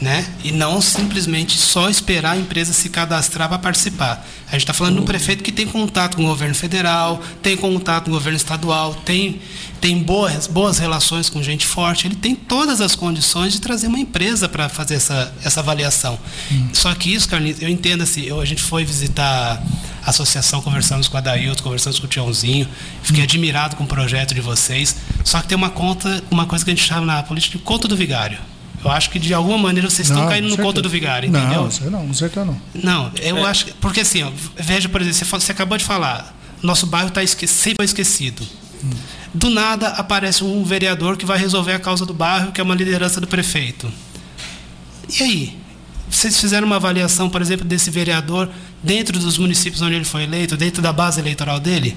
né? 0.03 0.27
E 0.43 0.51
não 0.51 0.81
simplesmente 0.81 1.57
só 1.57 1.89
esperar 1.89 2.33
a 2.33 2.37
empresa 2.37 2.73
se 2.73 2.89
cadastrar 2.89 3.49
para 3.49 3.59
participar. 3.59 4.27
A 4.49 4.53
gente 4.53 4.63
está 4.63 4.73
falando 4.73 4.97
de 4.97 5.01
um 5.01 5.05
prefeito 5.05 5.45
que 5.45 5.53
tem 5.53 5.67
contato 5.67 6.17
com 6.17 6.25
o 6.25 6.27
governo 6.27 6.55
federal, 6.55 7.23
tem 7.41 7.57
contato 7.57 8.05
com 8.05 8.11
o 8.11 8.15
governo 8.15 8.37
estadual, 8.37 8.95
tem, 8.95 9.41
tem 9.81 10.03
boas, 10.03 10.49
boas 10.49 10.79
relações 10.79 11.31
com 11.31 11.41
gente 11.41 11.67
forte, 11.67 12.09
ele 12.09 12.17
tem 12.17 12.35
todas 12.35 12.81
as 12.81 12.97
condições 12.97 13.53
de 13.53 13.61
trazer 13.61 13.87
uma 13.87 13.99
empresa 13.99 14.49
para 14.49 14.69
fazer 14.69 14.97
essa, 14.97 15.33
essa 15.45 15.61
avaliação. 15.61 16.19
Hum. 16.51 16.69
Só 16.73 16.93
que 16.95 17.15
isso, 17.15 17.29
Carlinhos, 17.29 17.63
eu 17.63 17.69
entendo 17.69 18.03
assim, 18.03 18.23
eu, 18.23 18.41
a 18.41 18.45
gente 18.45 18.63
foi 18.63 18.85
visitar 18.85 19.63
a 20.05 20.11
associação, 20.11 20.61
conversamos 20.61 21.07
com 21.07 21.17
a 21.17 21.21
Dailton, 21.21 21.63
conversamos 21.63 22.01
com 22.01 22.07
o 22.07 22.09
Tiãozinho, 22.09 22.69
fiquei 23.05 23.23
admirado 23.23 23.77
com 23.77 23.85
o 23.85 23.87
projeto 23.87 24.35
de 24.35 24.41
vocês, 24.41 24.97
só 25.25 25.41
que 25.41 25.47
tem 25.47 25.57
uma 25.57 25.71
conta, 25.71 26.23
uma 26.29 26.45
coisa 26.45 26.65
que 26.65 26.73
a 26.73 26.75
gente 26.75 26.85
chama 26.85 27.07
na 27.07 27.23
política 27.23 27.57
de 27.57 27.63
conta 27.63 27.87
do 27.87 27.97
vigário. 27.97 28.52
Eu 28.85 28.91
acho 28.91 29.11
que 29.11 29.19
de 29.19 29.33
alguma 29.33 29.59
maneira 29.59 29.89
vocês 29.89 30.09
não, 30.09 30.17
estão 30.17 30.29
caindo 30.29 30.49
no 30.49 30.57
conta 30.57 30.83
do 30.83 30.89
vigário, 30.89 31.29
entendeu? 31.29 31.69
Não, 31.83 31.91
não, 31.91 32.07
com 32.09 32.15
certeza 32.15 32.45
não. 32.45 32.61
Não, 32.75 33.13
eu 33.21 33.39
é. 33.39 33.45
acho. 33.45 33.67
Porque 33.81 34.01
assim, 34.01 34.23
ó, 34.23 34.31
veja, 34.57 34.89
por 34.89 35.01
exemplo, 35.01 35.19
você, 35.19 35.25
você 35.25 35.53
acabou 35.53 35.79
de 35.79 35.85
falar, 35.85 36.35
nosso 36.63 36.87
bairro 36.87 37.09
está 37.09 37.23
esque 37.23 37.47
sempre 37.47 37.85
esquecido. 37.85 38.43
Hum. 38.85 38.91
Do 39.33 39.51
nada 39.51 39.89
aparece 39.89 40.43
um 40.43 40.65
vereador 40.65 41.17
que 41.17 41.25
vai 41.25 41.39
resolver 41.39 41.73
a 41.73 41.79
causa 41.79 42.05
do 42.05 42.13
bairro, 42.13 42.51
que 42.51 42.61
é 42.61 42.65
uma 42.65 42.75
liderança 42.75 43.21
do 43.21 43.27
prefeito. 43.27 43.91
E 45.09 45.23
aí? 45.23 45.59
Vocês 46.11 46.39
fizeram 46.39 46.67
uma 46.67 46.77
avaliação, 46.77 47.31
por 47.31 47.41
exemplo, 47.41 47.65
desse 47.65 47.91
vereador 47.91 48.51
dentro 48.83 49.19
dos 49.19 49.39
municípios 49.39 49.81
onde 49.81 49.95
ele 49.95 50.05
foi 50.05 50.25
eleito, 50.25 50.59
dentro 50.59 50.83
da 50.83 50.93
base 50.93 51.19
eleitoral 51.19 51.59
dele? 51.59 51.97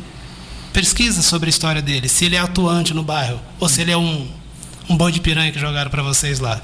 Pesquisa 0.71 1.21
sobre 1.21 1.47
a 1.47 1.49
história 1.49 1.81
dele, 1.81 2.07
se 2.07 2.23
ele 2.23 2.35
é 2.35 2.39
atuante 2.39 2.93
no 2.93 3.03
bairro, 3.03 3.41
ou 3.59 3.67
se 3.67 3.81
ele 3.81 3.91
é 3.91 3.97
um 3.97 4.25
um 4.89 4.97
boi 4.97 5.11
de 5.11 5.19
piranha 5.19 5.51
que 5.51 5.59
jogaram 5.59 5.89
para 5.89 6.03
vocês 6.03 6.39
lá. 6.39 6.61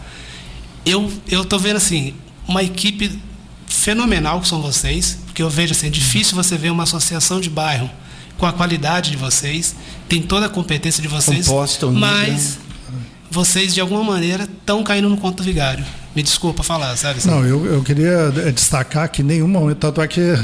Eu 0.86 1.12
eu 1.28 1.46
tô 1.46 1.58
vendo 1.60 1.78
assim 1.78 2.14
uma 2.48 2.64
equipe 2.64 3.20
fenomenal 3.68 4.42
que 4.42 4.48
são 4.48 4.62
vocês, 4.62 5.18
porque 5.26 5.42
eu 5.42 5.50
vejo 5.50 5.72
assim, 5.72 5.88
é 5.88 5.90
difícil 5.90 6.36
você 6.36 6.58
ver 6.58 6.70
uma 6.70 6.84
associação 6.84 7.40
de 7.40 7.50
bairro 7.50 7.90
com 8.38 8.46
a 8.46 8.54
qualidade 8.54 9.12
de 9.12 9.18
vocês, 9.18 9.76
tem 10.10 10.22
toda 10.22 10.48
a 10.48 10.50
competência 10.50 11.02
de 11.02 11.08
vocês, 11.08 11.48
Composta, 11.48 11.88
mas 11.88 12.60
vocês 13.30 13.74
de 13.74 13.80
alguma 13.80 14.04
maneira 14.04 14.44
estão 14.44 14.84
caindo 14.84 15.08
no 15.08 15.18
conto 15.18 15.42
vigário. 15.42 15.86
Me 16.16 16.22
desculpa 16.22 16.64
falar, 16.64 16.96
sabe? 16.98 17.20
Assim? 17.20 17.30
Não, 17.30 17.46
eu, 17.46 17.66
eu 17.66 17.84
queria 17.84 18.30
destacar 18.54 19.08
que 19.10 19.24
nenhum 19.24 19.48
momento, 19.48 19.78
tanto 19.78 20.02
é 20.02 20.08
que 20.08 20.38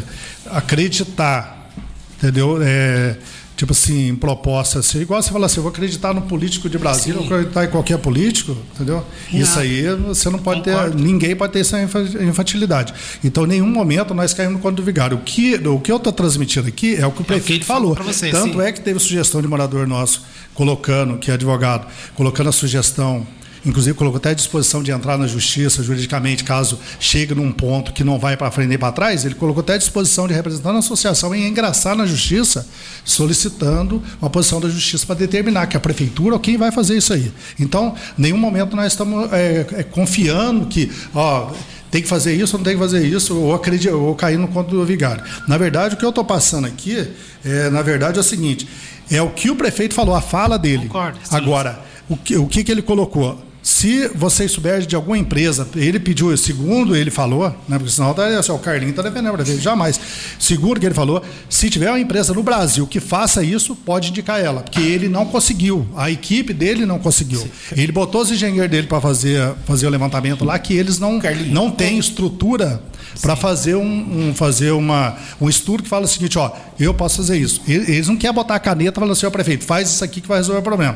acreditar, 0.45 1.69
entendeu? 2.17 2.59
É, 2.61 3.17
tipo 3.57 3.71
assim, 3.71 4.15
proposta 4.15 4.79
assim, 4.79 5.01
igual 5.01 5.21
você 5.21 5.31
fala 5.31 5.47
assim, 5.47 5.57
eu 5.57 5.63
vou 5.63 5.71
acreditar 5.71 6.13
no 6.13 6.21
político 6.21 6.69
de 6.69 6.77
Brasília, 6.77 7.15
Sim. 7.15 7.23
eu 7.23 7.27
vou 7.27 7.37
acreditar 7.37 7.65
em 7.65 7.69
qualquer 7.69 7.97
político, 7.97 8.55
entendeu? 8.75 9.03
Não. 9.33 9.39
Isso 9.41 9.57
aí 9.59 9.83
você 9.95 10.29
não 10.29 10.37
pode 10.37 10.61
Concordo. 10.61 10.95
ter, 10.95 11.03
ninguém 11.03 11.35
pode 11.35 11.53
ter 11.53 11.59
essa 11.61 11.81
infantilidade. 11.81 12.93
Então, 13.23 13.45
em 13.45 13.47
nenhum 13.47 13.67
momento 13.67 14.13
nós 14.13 14.31
caímos 14.31 14.53
no 14.53 14.59
conto 14.59 14.75
do 14.75 14.83
vigário. 14.83 15.17
O 15.17 15.21
que, 15.21 15.55
o 15.55 15.79
que 15.79 15.91
eu 15.91 15.97
estou 15.97 16.13
transmitindo 16.13 16.67
aqui 16.67 16.95
é 16.95 17.07
o 17.07 17.11
que 17.11 17.21
o 17.21 17.25
prefeito 17.25 17.53
é 17.53 17.55
o 17.55 17.59
que 17.61 17.65
falou. 17.65 17.95
Você, 17.95 18.29
Tanto 18.29 18.59
sim. 18.59 18.61
é 18.61 18.71
que 18.71 18.79
teve 18.79 18.99
sugestão 18.99 19.41
de 19.41 19.47
morador 19.47 19.87
nosso 19.87 20.23
colocando, 20.53 21.17
que 21.17 21.29
é 21.29 21.35
advogado, 21.35 21.85
colocando 22.15 22.49
a 22.49 22.51
sugestão 22.51 23.25
inclusive 23.67 23.95
colocou 23.95 24.17
até 24.17 24.29
a 24.29 24.33
disposição 24.33 24.81
de 24.81 24.91
entrar 24.91 25.17
na 25.17 25.27
justiça 25.27 25.83
juridicamente, 25.83 26.43
caso 26.43 26.79
chegue 26.99 27.35
num 27.35 27.51
ponto 27.51 27.91
que 27.91 28.03
não 28.03 28.17
vai 28.17 28.37
para 28.37 28.49
frente 28.49 28.69
nem 28.69 28.77
para 28.77 28.93
trás, 28.93 29.25
ele 29.25 29.35
colocou 29.35 29.61
até 29.61 29.73
a 29.73 29.77
disposição 29.77 30.27
de 30.27 30.33
representar 30.33 30.71
a 30.71 30.77
associação 30.77 31.35
em 31.35 31.47
ingressar 31.47 31.95
na 31.95 32.05
justiça, 32.05 32.67
solicitando 33.03 34.01
uma 34.21 34.29
posição 34.29 34.61
da 34.61 34.69
justiça 34.69 35.05
para 35.05 35.15
determinar 35.15 35.67
que 35.67 35.75
a 35.75 35.79
prefeitura 35.79 36.35
ou 36.35 36.39
quem 36.39 36.57
vai 36.57 36.71
fazer 36.71 36.97
isso 36.97 37.13
aí. 37.13 37.31
Então, 37.59 37.93
nenhum 38.17 38.37
momento 38.37 38.75
nós 38.75 38.93
estamos 38.93 39.31
é, 39.33 39.65
é, 39.73 39.83
confiando 39.83 40.67
que, 40.67 40.89
ó, 41.13 41.51
tem 41.91 42.01
que 42.01 42.07
fazer 42.07 42.33
isso, 42.33 42.57
não 42.57 42.63
tem 42.63 42.73
que 42.73 42.79
fazer 42.79 43.05
isso, 43.05 43.35
ou, 43.35 43.53
acredito, 43.53 43.93
ou 43.93 44.15
cair 44.15 44.37
no 44.37 44.47
conto 44.47 44.71
do 44.71 44.85
vigário. 44.85 45.23
Na 45.47 45.57
verdade, 45.57 45.95
o 45.95 45.97
que 45.97 46.05
eu 46.05 46.09
estou 46.09 46.23
passando 46.23 46.67
aqui, 46.67 47.07
é, 47.43 47.69
na 47.69 47.81
verdade, 47.81 48.17
é 48.17 48.21
o 48.21 48.23
seguinte: 48.23 48.67
é 49.09 49.21
o 49.21 49.29
que 49.29 49.49
o 49.49 49.55
prefeito 49.55 49.93
falou, 49.93 50.15
a 50.15 50.21
fala 50.21 50.57
dele. 50.57 50.87
Concordo, 50.87 51.19
Agora, 51.31 51.81
o 52.09 52.15
que, 52.15 52.35
o 52.35 52.47
que, 52.47 52.63
que 52.63 52.71
ele 52.71 52.81
colocou? 52.81 53.46
Se 53.67 54.07
vocês 54.15 54.49
souberem 54.49 54.87
de 54.87 54.95
alguma 54.95 55.17
empresa, 55.17 55.67
ele 55.75 55.99
pediu, 55.99 56.35
segundo 56.37 56.95
ele 56.95 57.11
falou, 57.11 57.49
né, 57.67 57.77
porque 57.77 57.91
senão 57.91 58.13
tá, 58.13 58.25
assim, 58.25 58.53
o 58.53 58.57
Carlinho 58.57 58.91
está 58.91 59.01
defendendo 59.01 59.33
para 59.33 59.45
ele, 59.45 59.59
jamais. 59.59 59.99
Segundo 60.39 60.79
que 60.79 60.85
ele 60.85 60.95
falou, 60.95 61.21
se 61.49 61.69
tiver 61.69 61.89
uma 61.89 61.99
empresa 61.99 62.33
no 62.33 62.41
Brasil 62.41 62.87
que 62.87 63.01
faça 63.01 63.43
isso, 63.43 63.75
pode 63.75 64.11
indicar 64.11 64.39
ela, 64.39 64.61
porque 64.61 64.79
ele 64.79 65.09
não 65.09 65.25
conseguiu, 65.25 65.85
a 65.97 66.09
equipe 66.09 66.53
dele 66.53 66.85
não 66.85 66.97
conseguiu. 66.97 67.41
Sim. 67.41 67.49
Ele 67.75 67.91
botou 67.91 68.21
os 68.21 68.31
engenheiros 68.31 68.71
dele 68.71 68.87
para 68.87 69.01
fazer, 69.01 69.53
fazer 69.65 69.85
o 69.85 69.89
levantamento 69.89 70.45
lá, 70.45 70.57
que 70.57 70.73
eles 70.73 70.97
não, 70.97 71.19
não 71.51 71.69
têm 71.69 71.99
estrutura 71.99 72.81
para 73.21 73.35
fazer, 73.35 73.75
um, 73.75 74.29
um- 74.29 74.33
fazer 74.33 74.71
uma, 74.71 75.15
um 75.41 75.47
estudo 75.49 75.83
que 75.83 75.89
fala 75.89 76.05
o 76.05 76.07
seguinte, 76.07 76.37
ó, 76.37 76.51
eu 76.79 76.93
posso 76.93 77.17
fazer 77.17 77.37
isso. 77.37 77.61
Eles 77.67 78.07
não 78.07 78.15
querem 78.15 78.33
botar 78.35 78.55
a 78.55 78.59
caneta 78.59 78.97
e 78.97 78.99
falar 78.99 79.11
assim, 79.13 79.25
ó, 79.25 79.29
prefeito, 79.29 79.63
faz 79.65 79.89
isso 79.89 80.03
aqui 80.03 80.21
que 80.21 80.27
vai 80.27 80.37
resolver 80.37 80.59
o 80.59 80.63
problema. 80.63 80.95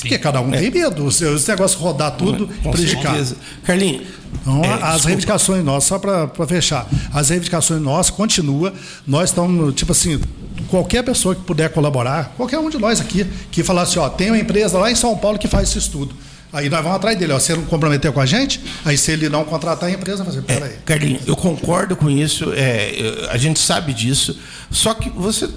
Porque 0.00 0.18
cada 0.18 0.40
um 0.40 0.50
tem 0.50 0.70
medo. 0.70 1.10
Se 1.10 1.24
Esse 1.26 1.48
negócio 1.48 1.78
rodar 1.78 2.12
tudo, 2.12 2.48
Com 2.62 2.70
prejudicar. 2.70 3.10
certeza. 3.12 3.36
Carlinhos, 3.64 4.02
Então, 4.42 4.62
é, 4.62 4.68
as 4.68 4.78
desculpa. 4.80 5.06
reivindicações 5.06 5.64
nossas, 5.64 5.84
só 5.84 5.98
para 5.98 6.28
fechar, 6.46 6.86
as 7.12 7.30
reivindicações 7.30 7.80
nossas 7.80 8.10
continuam. 8.10 8.72
Nós 9.06 9.30
estamos, 9.30 9.74
tipo 9.74 9.92
assim, 9.92 10.20
qualquer 10.68 11.02
pessoa 11.02 11.34
que 11.34 11.40
puder 11.42 11.70
colaborar, 11.70 12.34
qualquer 12.36 12.58
um 12.58 12.68
de 12.68 12.76
nós 12.78 13.00
aqui, 13.00 13.26
que 13.50 13.62
falar 13.62 13.82
assim, 13.82 13.98
ó, 13.98 14.08
tem 14.10 14.30
uma 14.30 14.38
empresa 14.38 14.76
lá 14.78 14.90
em 14.90 14.94
São 14.94 15.16
Paulo 15.16 15.38
que 15.38 15.48
faz 15.48 15.68
esse 15.70 15.78
estudo. 15.78 16.14
Aí 16.52 16.68
nós 16.70 16.82
vamos 16.82 16.96
atrás 16.96 17.18
dele, 17.18 17.32
ó. 17.32 17.38
Se 17.38 17.52
ele 17.52 17.60
não 17.60 17.68
comprometer 17.68 18.10
com 18.12 18.20
a 18.20 18.26
gente, 18.26 18.60
aí 18.84 18.96
se 18.96 19.12
ele 19.12 19.28
não 19.28 19.44
contratar 19.44 19.88
a 19.88 19.92
empresa, 19.92 20.24
vai 20.24 20.26
fazer, 20.26 20.42
peraí. 20.42 20.76
Carlinhos, 20.84 21.26
eu 21.26 21.36
concordo 21.36 21.94
com 21.96 22.08
isso, 22.08 22.52
é, 22.54 23.28
a 23.30 23.36
gente 23.36 23.60
sabe 23.60 23.92
disso, 23.92 24.38
só 24.70 24.94
que 24.94 25.10
você 25.10 25.48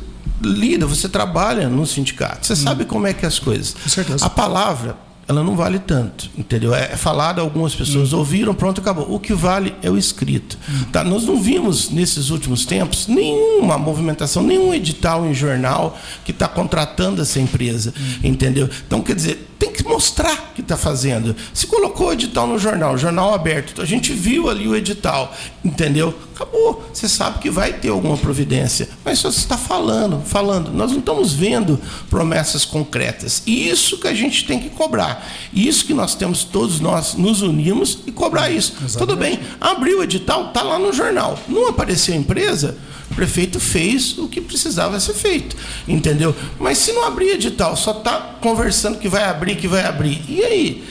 lida, 0.41 0.85
você 0.85 1.07
trabalha 1.07 1.69
no 1.69 1.85
sindicato, 1.85 2.45
você 2.45 2.55
sabe 2.55 2.85
como 2.85 3.07
é 3.07 3.13
que 3.13 3.23
é 3.25 3.27
as 3.27 3.39
coisas. 3.39 3.75
Com 3.81 3.89
certeza. 3.89 4.25
A 4.25 4.29
palavra, 4.29 4.97
ela 5.31 5.43
não 5.43 5.55
vale 5.55 5.79
tanto, 5.79 6.29
entendeu? 6.37 6.75
É, 6.75 6.91
é 6.93 6.97
falado, 6.97 7.39
algumas 7.39 7.73
pessoas 7.73 8.13
ouviram, 8.13 8.53
pronto, 8.53 8.81
acabou. 8.81 9.11
O 9.13 9.19
que 9.19 9.33
vale 9.33 9.73
é 9.81 9.89
o 9.89 9.97
escrito. 9.97 10.57
Tá? 10.91 11.03
Nós 11.03 11.23
não 11.23 11.41
vimos, 11.41 11.89
nesses 11.89 12.29
últimos 12.29 12.65
tempos, 12.65 13.07
nenhuma 13.07 13.77
movimentação, 13.77 14.43
nenhum 14.43 14.73
edital 14.73 15.25
em 15.25 15.33
jornal 15.33 15.97
que 16.23 16.31
está 16.31 16.47
contratando 16.47 17.21
essa 17.21 17.39
empresa, 17.39 17.93
entendeu? 18.23 18.69
Então, 18.85 19.01
quer 19.01 19.15
dizer, 19.15 19.51
tem 19.61 19.71
que 19.71 19.83
mostrar 19.83 20.53
que 20.55 20.61
está 20.61 20.75
fazendo. 20.75 21.35
Se 21.53 21.67
colocou 21.67 22.07
o 22.07 22.13
edital 22.13 22.47
no 22.47 22.57
jornal, 22.57 22.97
jornal 22.97 23.31
aberto, 23.31 23.79
a 23.79 23.85
gente 23.85 24.11
viu 24.11 24.49
ali 24.49 24.67
o 24.67 24.75
edital, 24.75 25.31
entendeu? 25.63 26.17
Acabou. 26.33 26.83
Você 26.91 27.07
sabe 27.07 27.37
que 27.37 27.49
vai 27.51 27.71
ter 27.71 27.89
alguma 27.89 28.17
providência, 28.17 28.89
mas 29.05 29.19
só 29.19 29.31
você 29.31 29.37
está 29.37 29.57
falando, 29.57 30.19
falando. 30.25 30.71
Nós 30.71 30.91
não 30.91 30.97
estamos 30.97 31.33
vendo 31.33 31.79
promessas 32.09 32.65
concretas. 32.65 33.43
E 33.45 33.69
isso 33.69 33.99
que 33.99 34.07
a 34.07 34.13
gente 34.15 34.47
tem 34.47 34.59
que 34.59 34.69
cobrar. 34.69 35.20
Isso 35.53 35.85
que 35.85 35.93
nós 35.93 36.15
temos, 36.15 36.43
todos 36.43 36.79
nós 36.79 37.15
nos 37.15 37.41
unimos 37.41 37.99
e 38.05 38.11
cobrar 38.11 38.49
isso. 38.49 38.75
Tudo 38.97 39.15
bem, 39.15 39.39
abriu 39.59 39.99
o 39.99 40.03
edital, 40.03 40.47
está 40.47 40.61
lá 40.61 40.79
no 40.79 40.91
jornal. 40.93 41.37
Não 41.47 41.67
apareceu 41.67 42.13
a 42.13 42.17
empresa, 42.17 42.77
o 43.09 43.15
prefeito 43.15 43.59
fez 43.59 44.17
o 44.17 44.27
que 44.27 44.39
precisava 44.39 44.99
ser 44.99 45.13
feito, 45.13 45.55
entendeu? 45.87 46.35
Mas 46.59 46.77
se 46.77 46.93
não 46.93 47.05
abrir 47.05 47.31
edital, 47.31 47.75
só 47.75 47.91
está 47.91 48.35
conversando 48.41 48.97
que 48.97 49.09
vai 49.09 49.23
abrir, 49.23 49.57
que 49.57 49.67
vai 49.67 49.83
abrir. 49.85 50.21
E 50.29 50.43
aí? 50.43 50.83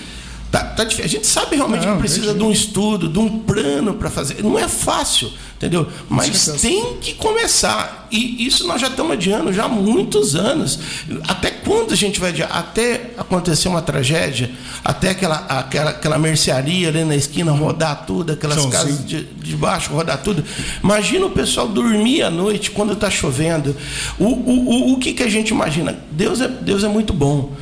Tá, 0.50 0.64
tá. 0.64 0.82
A 0.82 1.06
gente 1.06 1.26
sabe 1.26 1.56
realmente 1.56 1.86
Não, 1.86 1.94
que 1.94 2.00
precisa 2.00 2.34
de 2.34 2.42
um 2.42 2.50
estudo, 2.50 3.08
de 3.08 3.18
um 3.18 3.38
plano 3.38 3.94
para 3.94 4.10
fazer. 4.10 4.42
Não 4.42 4.58
é 4.58 4.66
fácil, 4.66 5.30
entendeu? 5.56 5.86
Mas 6.08 6.46
tem 6.60 6.96
que 6.96 7.14
começar. 7.14 7.99
E 8.10 8.46
isso 8.46 8.66
nós 8.66 8.80
já 8.80 8.88
estamos 8.88 9.12
adiando 9.12 9.52
já 9.52 9.64
há 9.64 9.68
muitos 9.68 10.34
anos. 10.34 10.78
Até 11.28 11.50
quando 11.50 11.92
a 11.92 11.96
gente 11.96 12.18
vai 12.18 12.30
adiar? 12.30 12.50
Até 12.52 13.12
acontecer 13.16 13.68
uma 13.68 13.82
tragédia, 13.82 14.50
até 14.84 15.10
aquela, 15.10 15.36
aquela, 15.46 15.90
aquela 15.90 16.18
mercearia 16.18 16.88
ali 16.88 17.04
na 17.04 17.14
esquina 17.14 17.52
rodar 17.52 18.04
tudo, 18.06 18.32
aquelas 18.32 18.64
casas 18.66 18.96
sim. 18.96 19.04
de, 19.04 19.24
de 19.24 19.56
baixo 19.56 19.92
rodar 19.92 20.22
tudo. 20.22 20.44
Imagina 20.82 21.26
o 21.26 21.30
pessoal 21.30 21.68
dormir 21.68 22.22
à 22.22 22.30
noite 22.30 22.70
quando 22.70 22.92
está 22.94 23.10
chovendo. 23.10 23.76
O, 24.18 24.24
o, 24.24 24.68
o, 24.68 24.92
o 24.94 24.98
que, 24.98 25.12
que 25.12 25.22
a 25.22 25.28
gente 25.28 25.50
imagina? 25.50 25.98
Deus 26.10 26.40
é, 26.40 26.48
Deus 26.48 26.82
é 26.82 26.88
muito 26.88 27.12
bom. 27.12 27.52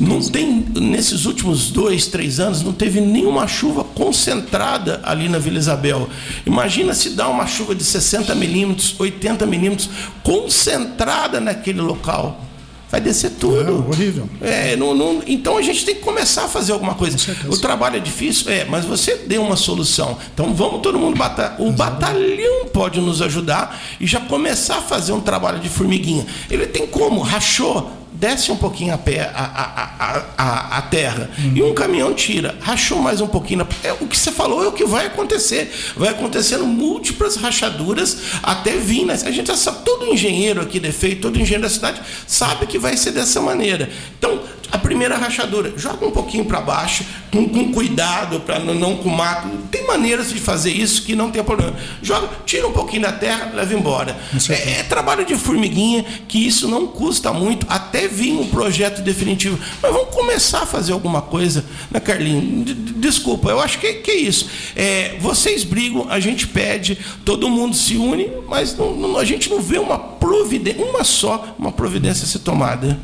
Não 0.00 0.20
tem, 0.20 0.66
nesses 0.74 1.24
últimos 1.24 1.70
dois, 1.70 2.06
três 2.06 2.40
anos, 2.40 2.62
não 2.62 2.72
teve 2.72 3.00
nenhuma 3.00 3.46
chuva 3.46 3.84
concentrada 3.84 5.00
ali 5.04 5.28
na 5.28 5.38
Vila 5.38 5.58
Isabel. 5.58 6.08
Imagina 6.44 6.94
se 6.94 7.10
dá 7.10 7.28
uma 7.28 7.46
chuva 7.46 7.74
de 7.74 7.84
60 7.84 8.34
milímetros, 8.34 8.94
80 8.98 9.46
milímetros, 9.46 9.88
concentrada 10.22 11.40
naquele 11.40 11.80
local. 11.80 12.44
Vai 12.90 13.02
descer 13.02 13.32
tudo. 13.32 13.60
É, 13.60 13.70
horrível. 13.70 14.26
É, 14.40 14.74
não- 14.74 14.94
não- 14.94 15.22
então 15.26 15.58
a 15.58 15.62
gente 15.62 15.84
tem 15.84 15.94
que 15.96 16.00
começar 16.00 16.44
a 16.44 16.48
fazer 16.48 16.72
alguma 16.72 16.94
coisa. 16.94 17.18
O 17.46 17.58
trabalho 17.58 17.96
é 17.96 18.00
difícil, 18.00 18.50
é, 18.50 18.64
mas 18.64 18.86
você 18.86 19.14
deu 19.26 19.42
uma 19.42 19.56
solução. 19.56 20.16
Então 20.32 20.54
vamos 20.54 20.80
todo 20.80 20.98
mundo 20.98 21.14
batalhar. 21.14 21.60
O 21.60 21.70
batalhão 21.70 22.64
pode 22.72 22.98
nos 22.98 23.20
ajudar 23.20 23.78
e 24.00 24.06
já 24.06 24.20
começar 24.20 24.78
a 24.78 24.80
fazer 24.80 25.12
um 25.12 25.20
trabalho 25.20 25.58
de 25.60 25.68
formiguinha. 25.68 26.26
Ele 26.50 26.66
tem 26.66 26.86
como? 26.86 27.20
Rachou. 27.20 27.92
Desce 28.18 28.50
um 28.50 28.56
pouquinho 28.56 28.92
a, 28.92 28.98
pé, 28.98 29.30
a, 29.32 30.24
a, 30.36 30.78
a, 30.78 30.82
terra 30.82 31.30
e 31.54 31.62
um 31.62 31.72
caminhão 31.72 32.12
tira, 32.12 32.56
rachou 32.60 32.98
mais 32.98 33.20
um 33.20 33.28
pouquinho. 33.28 33.64
É, 33.84 33.92
o 33.92 34.08
que 34.08 34.18
você 34.18 34.32
falou 34.32 34.64
é 34.64 34.66
o 34.66 34.72
que 34.72 34.84
vai 34.84 35.06
acontecer. 35.06 35.72
Vai 35.96 36.08
acontecendo 36.08 36.66
múltiplas 36.66 37.36
rachaduras 37.36 38.16
até 38.42 38.76
vir. 38.76 39.04
Né? 39.04 39.16
A 39.24 39.30
gente 39.30 39.46
já 39.46 39.56
sabe, 39.56 39.84
todo 39.84 40.04
engenheiro 40.06 40.60
aqui 40.60 40.80
de 40.80 40.88
efeito, 40.88 41.20
todo 41.20 41.38
engenheiro 41.38 41.62
da 41.62 41.70
cidade 41.70 42.00
sabe 42.26 42.66
que 42.66 42.76
vai 42.76 42.96
ser 42.96 43.12
dessa 43.12 43.40
maneira. 43.40 43.88
Então, 44.18 44.42
a 44.70 44.76
primeira 44.76 45.16
rachadura, 45.16 45.72
joga 45.76 46.04
um 46.04 46.10
pouquinho 46.10 46.44
para 46.44 46.60
baixo, 46.60 47.04
com, 47.32 47.48
com 47.48 47.72
cuidado, 47.72 48.40
para 48.40 48.58
não, 48.58 48.74
não 48.74 48.96
com 48.96 49.08
mato. 49.08 49.48
Tem 49.70 49.86
maneiras 49.86 50.30
de 50.30 50.38
fazer 50.38 50.70
isso 50.70 51.04
que 51.04 51.16
não 51.16 51.30
tem 51.30 51.42
problema. 51.42 51.74
Joga, 52.02 52.28
tira 52.44 52.66
um 52.66 52.72
pouquinho 52.72 53.02
da 53.02 53.12
terra, 53.12 53.50
leva 53.54 53.72
embora. 53.72 54.16
É, 54.50 54.80
é 54.80 54.82
trabalho 54.82 55.24
de 55.24 55.36
formiguinha, 55.36 56.04
que 56.26 56.46
isso 56.46 56.68
não 56.68 56.86
custa 56.86 57.32
muito, 57.32 57.66
até 57.68 58.07
vir 58.08 58.32
um 58.32 58.46
projeto 58.48 59.02
definitivo. 59.02 59.58
Mas 59.82 59.92
vamos 59.92 60.14
começar 60.14 60.62
a 60.62 60.66
fazer 60.66 60.92
alguma 60.92 61.22
coisa, 61.22 61.64
né, 61.90 62.00
d- 62.00 62.74
Desculpa, 62.98 63.50
eu 63.50 63.60
acho 63.60 63.78
que, 63.78 63.94
que 63.94 64.10
é 64.10 64.16
isso. 64.16 64.48
É, 64.74 65.16
vocês 65.20 65.62
brigam, 65.62 66.06
a 66.10 66.18
gente 66.18 66.46
pede, 66.48 66.98
todo 67.24 67.48
mundo 67.48 67.76
se 67.76 67.96
une, 67.96 68.28
mas 68.48 68.76
não- 68.76 68.94
não- 68.96 69.16
a 69.18 69.24
gente 69.24 69.48
não 69.48 69.60
vê 69.62 69.78
uma 69.78 69.98
providência, 69.98 70.84
uma 70.84 71.04
só, 71.04 71.54
uma 71.58 71.70
providência 71.70 72.26
ser 72.26 72.40
tomada. 72.40 72.98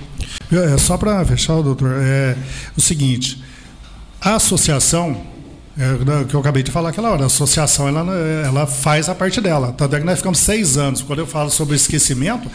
É, 0.53 0.77
só 0.79 0.97
para 0.99 1.25
fechar, 1.25 1.61
doutor, 1.63 1.93
é 2.03 2.37
o 2.77 2.81
seguinte: 2.81 3.41
a 4.21 4.35
associação, 4.35 5.17
é, 5.79 5.93
o 6.23 6.25
que 6.27 6.35
eu 6.35 6.41
acabei 6.41 6.63
de 6.63 6.71
falar 6.71 6.89
aquela 6.91 7.11
hora, 7.11 7.23
a 7.23 7.27
associação 7.27 7.87
ela, 7.89 8.01
ela 8.45 8.67
faz 8.67 9.09
a 9.09 9.15
parte 9.15 9.41
dela. 9.41 9.73
Tanto 9.77 9.95
é 9.97 10.01
que 10.01 10.07
nós 10.07 10.19
ficamos 10.19 10.39
seis 10.41 10.77
anos. 10.77 11.03
Quando 11.03 11.21
eu 11.21 11.27
falo 11.27 11.51
sobre 11.51 11.77
esquecimento, 11.77 12.51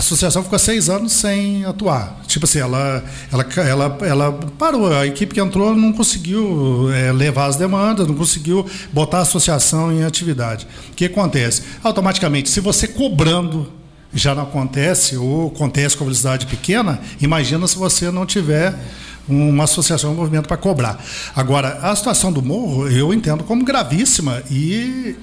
a 0.00 0.02
associação 0.02 0.42
ficou 0.42 0.58
seis 0.58 0.88
anos 0.88 1.12
sem 1.12 1.62
atuar. 1.66 2.22
Tipo 2.26 2.46
assim, 2.46 2.58
ela, 2.58 3.04
ela, 3.30 3.46
ela, 3.58 3.98
ela 4.00 4.32
parou. 4.58 4.90
A 4.90 5.06
equipe 5.06 5.34
que 5.34 5.40
entrou 5.40 5.76
não 5.76 5.92
conseguiu 5.92 6.90
é, 6.90 7.12
levar 7.12 7.44
as 7.46 7.56
demandas, 7.56 8.06
não 8.06 8.14
conseguiu 8.14 8.64
botar 8.94 9.18
a 9.18 9.22
associação 9.22 9.92
em 9.92 10.02
atividade. 10.02 10.66
O 10.90 10.94
que 10.94 11.04
acontece? 11.04 11.62
Automaticamente, 11.82 12.48
se 12.48 12.60
você 12.60 12.88
cobrando 12.88 13.70
já 14.12 14.34
não 14.34 14.44
acontece, 14.44 15.18
ou 15.18 15.48
acontece 15.48 15.98
com 15.98 16.04
velocidade 16.04 16.46
pequena, 16.46 16.98
imagina 17.20 17.68
se 17.68 17.76
você 17.76 18.10
não 18.10 18.24
tiver 18.24 18.74
uma 19.28 19.64
associação, 19.64 20.12
um 20.12 20.16
movimento 20.16 20.48
para 20.48 20.56
cobrar. 20.56 20.98
Agora, 21.36 21.78
a 21.82 21.94
situação 21.94 22.32
do 22.32 22.42
morro, 22.42 22.88
eu 22.88 23.12
entendo 23.12 23.44
como 23.44 23.62
gravíssima 23.66 24.42
e 24.50 25.14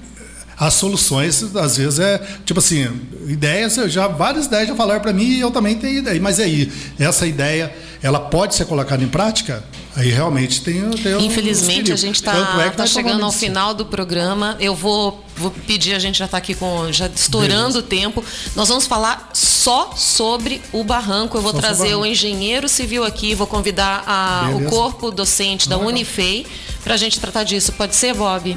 as 0.58 0.74
soluções, 0.74 1.42
às 1.56 1.76
vezes, 1.76 1.98
é 2.00 2.18
tipo 2.44 2.58
assim, 2.58 2.88
ideias, 3.28 3.74
já 3.86 4.08
várias 4.08 4.46
ideias 4.46 4.68
já 4.68 4.74
falaram 4.74 5.00
para 5.00 5.12
mim 5.12 5.24
e 5.24 5.40
eu 5.40 5.50
também 5.50 5.76
tenho 5.76 5.98
ideia. 5.98 6.20
Mas 6.20 6.40
aí, 6.40 6.70
essa 6.98 7.26
ideia, 7.26 7.72
ela 8.02 8.18
pode 8.18 8.54
ser 8.56 8.64
colocada 8.64 9.02
em 9.04 9.08
prática? 9.08 9.62
Aí 9.96 10.10
realmente 10.10 10.60
tem, 10.62 10.88
tem 10.90 11.26
Infelizmente, 11.26 11.70
a 11.80 11.82
perigos. 11.82 12.00
gente 12.00 12.14
está 12.16 12.32
é 12.36 12.72
nós 12.76 12.90
chegando 12.90 13.24
ao 13.24 13.32
final 13.32 13.74
do 13.74 13.84
programa. 13.86 14.56
Eu 14.60 14.74
vou, 14.74 15.24
vou 15.36 15.50
pedir, 15.50 15.94
a 15.94 15.98
gente 15.98 16.18
já 16.18 16.24
está 16.26 16.38
aqui 16.38 16.54
com. 16.54 16.92
já 16.92 17.06
estourando 17.08 17.80
o 17.80 17.82
tempo. 17.82 18.24
Nós 18.54 18.68
vamos 18.68 18.86
falar 18.86 19.30
só 19.32 19.92
sobre 19.96 20.60
o 20.72 20.84
barranco. 20.84 21.36
Eu 21.36 21.42
vou 21.42 21.50
Só 21.52 21.58
o 21.58 21.60
trazer 21.60 21.88
o 21.88 21.98
barranco. 21.98 22.06
engenheiro 22.06 22.68
civil 22.68 23.02
aqui, 23.04 23.34
vou 23.34 23.46
convidar 23.46 24.04
a- 24.06 24.50
o 24.54 24.64
corpo 24.66 25.10
docente 25.10 25.68
da 25.68 25.76
Unifei 25.78 26.46
para 26.84 26.94
a 26.94 26.96
gente 26.96 27.18
tratar 27.18 27.42
disso. 27.42 27.72
Pode 27.72 27.96
ser, 27.96 28.14
Bob? 28.14 28.56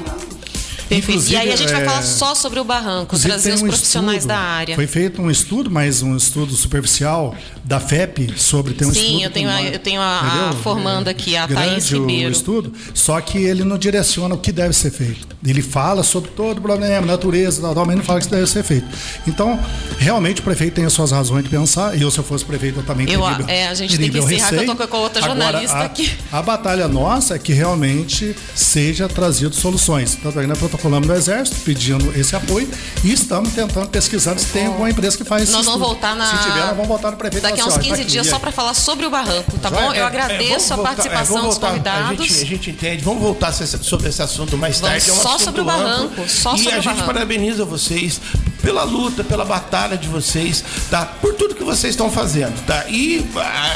Perfeito. 1.00 1.30
E 1.30 1.36
aí 1.36 1.52
a 1.52 1.56
gente 1.56 1.72
vai 1.72 1.82
é, 1.82 1.84
falar 1.84 2.02
só 2.02 2.34
sobre 2.34 2.60
o 2.60 2.64
barranco, 2.64 3.18
trazer 3.18 3.54
os 3.54 3.62
um 3.62 3.68
profissionais 3.68 4.18
estudo, 4.18 4.28
da 4.28 4.38
área. 4.38 4.74
Foi 4.74 4.86
feito 4.86 5.22
um 5.22 5.30
estudo, 5.30 5.70
mas 5.70 6.02
um 6.02 6.16
estudo 6.16 6.54
superficial 6.54 7.34
da 7.72 7.80
FEP 7.80 8.34
sobre 8.36 8.74
tem 8.74 8.86
um 8.86 8.92
Sim, 8.92 9.00
estudo 9.00 9.22
eu 9.24 9.30
tenho 9.30 9.48
uma- 9.48 9.62
eu 9.62 9.78
tenho 9.78 10.00
a- 10.02 10.50
a 10.50 10.52
formanda 10.62 11.10
aqui, 11.10 11.34
a 11.38 11.46
grande 11.46 11.70
Thaís 11.70 11.88
Ribeiro. 11.90 12.28
O 12.28 12.32
estudo, 12.32 12.72
só 12.92 13.18
que 13.18 13.38
ele 13.38 13.64
não 13.64 13.78
direciona 13.78 14.34
o 14.34 14.38
que 14.38 14.52
deve 14.52 14.74
ser 14.74 14.90
feito. 14.90 15.26
Ele 15.44 15.62
fala 15.62 16.02
sobre 16.02 16.30
todo 16.32 16.58
o 16.58 16.60
problema, 16.60 17.00
natureza, 17.06 17.62
tal, 17.62 17.74
tal, 17.74 17.86
mas 17.86 17.96
não 17.96 18.04
fala 18.04 18.18
o 18.18 18.22
que 18.22 18.28
deve 18.28 18.46
ser 18.46 18.62
feito. 18.62 18.86
Então, 19.26 19.58
realmente 19.98 20.40
o 20.40 20.44
prefeito 20.44 20.74
tem 20.74 20.84
as 20.84 20.92
suas 20.92 21.12
razões 21.12 21.42
de 21.44 21.48
pensar. 21.48 21.98
Eu, 21.98 22.10
se 22.10 22.18
eu 22.18 22.24
fosse 22.24 22.44
prefeito, 22.44 22.80
eu 22.80 22.82
também 22.84 23.10
Eu, 23.10 23.22
teria. 23.22 23.46
é, 23.50 23.68
a 23.68 23.74
gente 23.74 23.96
tem 23.98 24.10
que 24.10 24.18
encerrar, 24.18 24.50
que 24.50 24.54
eu 24.70 24.76
tô 24.76 24.88
com 24.88 24.98
outra 24.98 25.24
Agora, 25.24 25.40
jornalista 25.40 25.76
a- 25.78 25.84
aqui. 25.84 26.12
A 26.30 26.42
batalha 26.42 26.86
nossa 26.88 27.36
é 27.36 27.38
que 27.38 27.54
realmente 27.54 28.36
seja 28.54 29.08
trazido 29.08 29.54
soluções. 29.56 30.14
Tanto 30.22 30.38
é 30.38 30.42
que 30.42 30.48
nós 30.48 30.58
protocolamos 30.58 31.08
no 31.08 31.14
Exército, 31.14 31.56
pedindo 31.64 32.12
esse 32.18 32.36
apoio 32.36 32.68
e 33.02 33.12
estamos 33.12 33.52
tentando 33.54 33.88
pesquisar 33.88 34.36
se 34.38 34.46
tem 34.48 34.66
alguma 34.66 34.90
empresa 34.90 35.16
que 35.16 35.24
faz 35.24 35.48
Nós 35.50 35.60
esse 35.60 35.64
vamos 35.70 35.80
voltar 35.80 36.14
na. 36.14 36.26
Se 36.26 36.36
tiver, 36.44 36.60
nós 36.60 36.70
vamos 36.70 36.88
voltar 36.88 37.10
no 37.10 37.16
prefeito. 37.16 37.42
Daqui 37.42 37.61
a 37.62 37.66
uns 37.66 37.74
ó, 37.74 37.76
tá 37.76 37.82
15 37.82 37.92
aqui, 38.00 38.04
dias 38.10 38.26
só 38.26 38.38
para 38.38 38.52
falar 38.52 38.74
sobre 38.74 39.06
o 39.06 39.10
barranco, 39.10 39.58
tá 39.58 39.70
bom? 39.70 39.92
É, 39.92 39.98
Eu 39.98 40.04
é, 40.04 40.06
agradeço 40.06 40.68
vamos 40.68 40.70
a 40.70 40.74
é, 40.74 40.82
participação 40.82 41.48
dos 41.48 41.58
convidados. 41.58 42.20
A 42.20 42.24
gente, 42.24 42.42
a 42.42 42.46
gente 42.46 42.70
entende. 42.70 43.04
Vamos 43.04 43.22
voltar 43.22 43.52
sobre 43.52 44.08
esse 44.08 44.22
assunto 44.22 44.56
mais 44.56 44.80
Vamos 44.80 45.04
tarde. 45.04 45.10
É 45.10 45.12
um 45.12 45.22
só 45.22 45.38
sobre 45.38 45.60
o 45.60 45.70
amplo. 45.70 45.82
barranco, 45.82 46.28
só 46.28 46.54
e 46.54 46.58
sobre 46.58 46.72
a 46.72 46.76
gente 46.76 46.84
barranco. 46.86 47.06
parabeniza 47.06 47.64
vocês 47.64 48.20
pela 48.62 48.84
luta, 48.84 49.24
pela 49.24 49.44
batalha 49.44 49.96
de 49.96 50.08
vocês, 50.08 50.64
tá? 50.90 51.04
Por 51.04 51.34
tudo 51.34 51.54
que 51.54 51.64
vocês 51.64 51.92
estão 51.92 52.10
fazendo, 52.10 52.64
tá? 52.64 52.84
E 52.88 53.26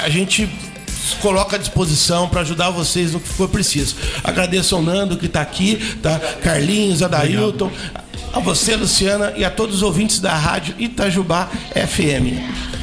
a, 0.04 0.08
gente 0.08 0.48
coloca 1.20 1.56
à 1.56 1.58
disposição 1.58 2.28
para 2.28 2.40
ajudar 2.40 2.70
vocês 2.70 3.12
no 3.12 3.20
que 3.20 3.28
for 3.28 3.48
preciso. 3.48 3.96
Agradeço 4.22 4.74
ao 4.74 4.82
Nando 4.82 5.16
que 5.16 5.26
está 5.26 5.40
aqui, 5.40 5.76
tá? 6.02 6.18
Carlinhos, 6.42 7.02
Adailton, 7.02 7.70
a 8.32 8.40
você, 8.40 8.76
Luciana, 8.76 9.32
e 9.36 9.44
a 9.44 9.50
todos 9.50 9.76
os 9.76 9.82
ouvintes 9.82 10.20
da 10.20 10.34
rádio 10.34 10.74
Itajubá 10.78 11.48
FM. 11.74 12.75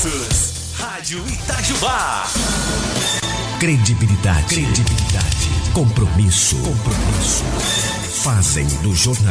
Sucessos. 0.00 0.78
Rádio 0.78 1.22
Itajubá. 1.28 2.24
Credibilidade. 3.58 4.54
Credibilidade. 4.54 5.50
Compromisso. 5.74 6.56
Compromisso. 6.56 7.44
Fazem 8.22 8.66
do 8.82 8.94
jornalismo. 8.94 9.10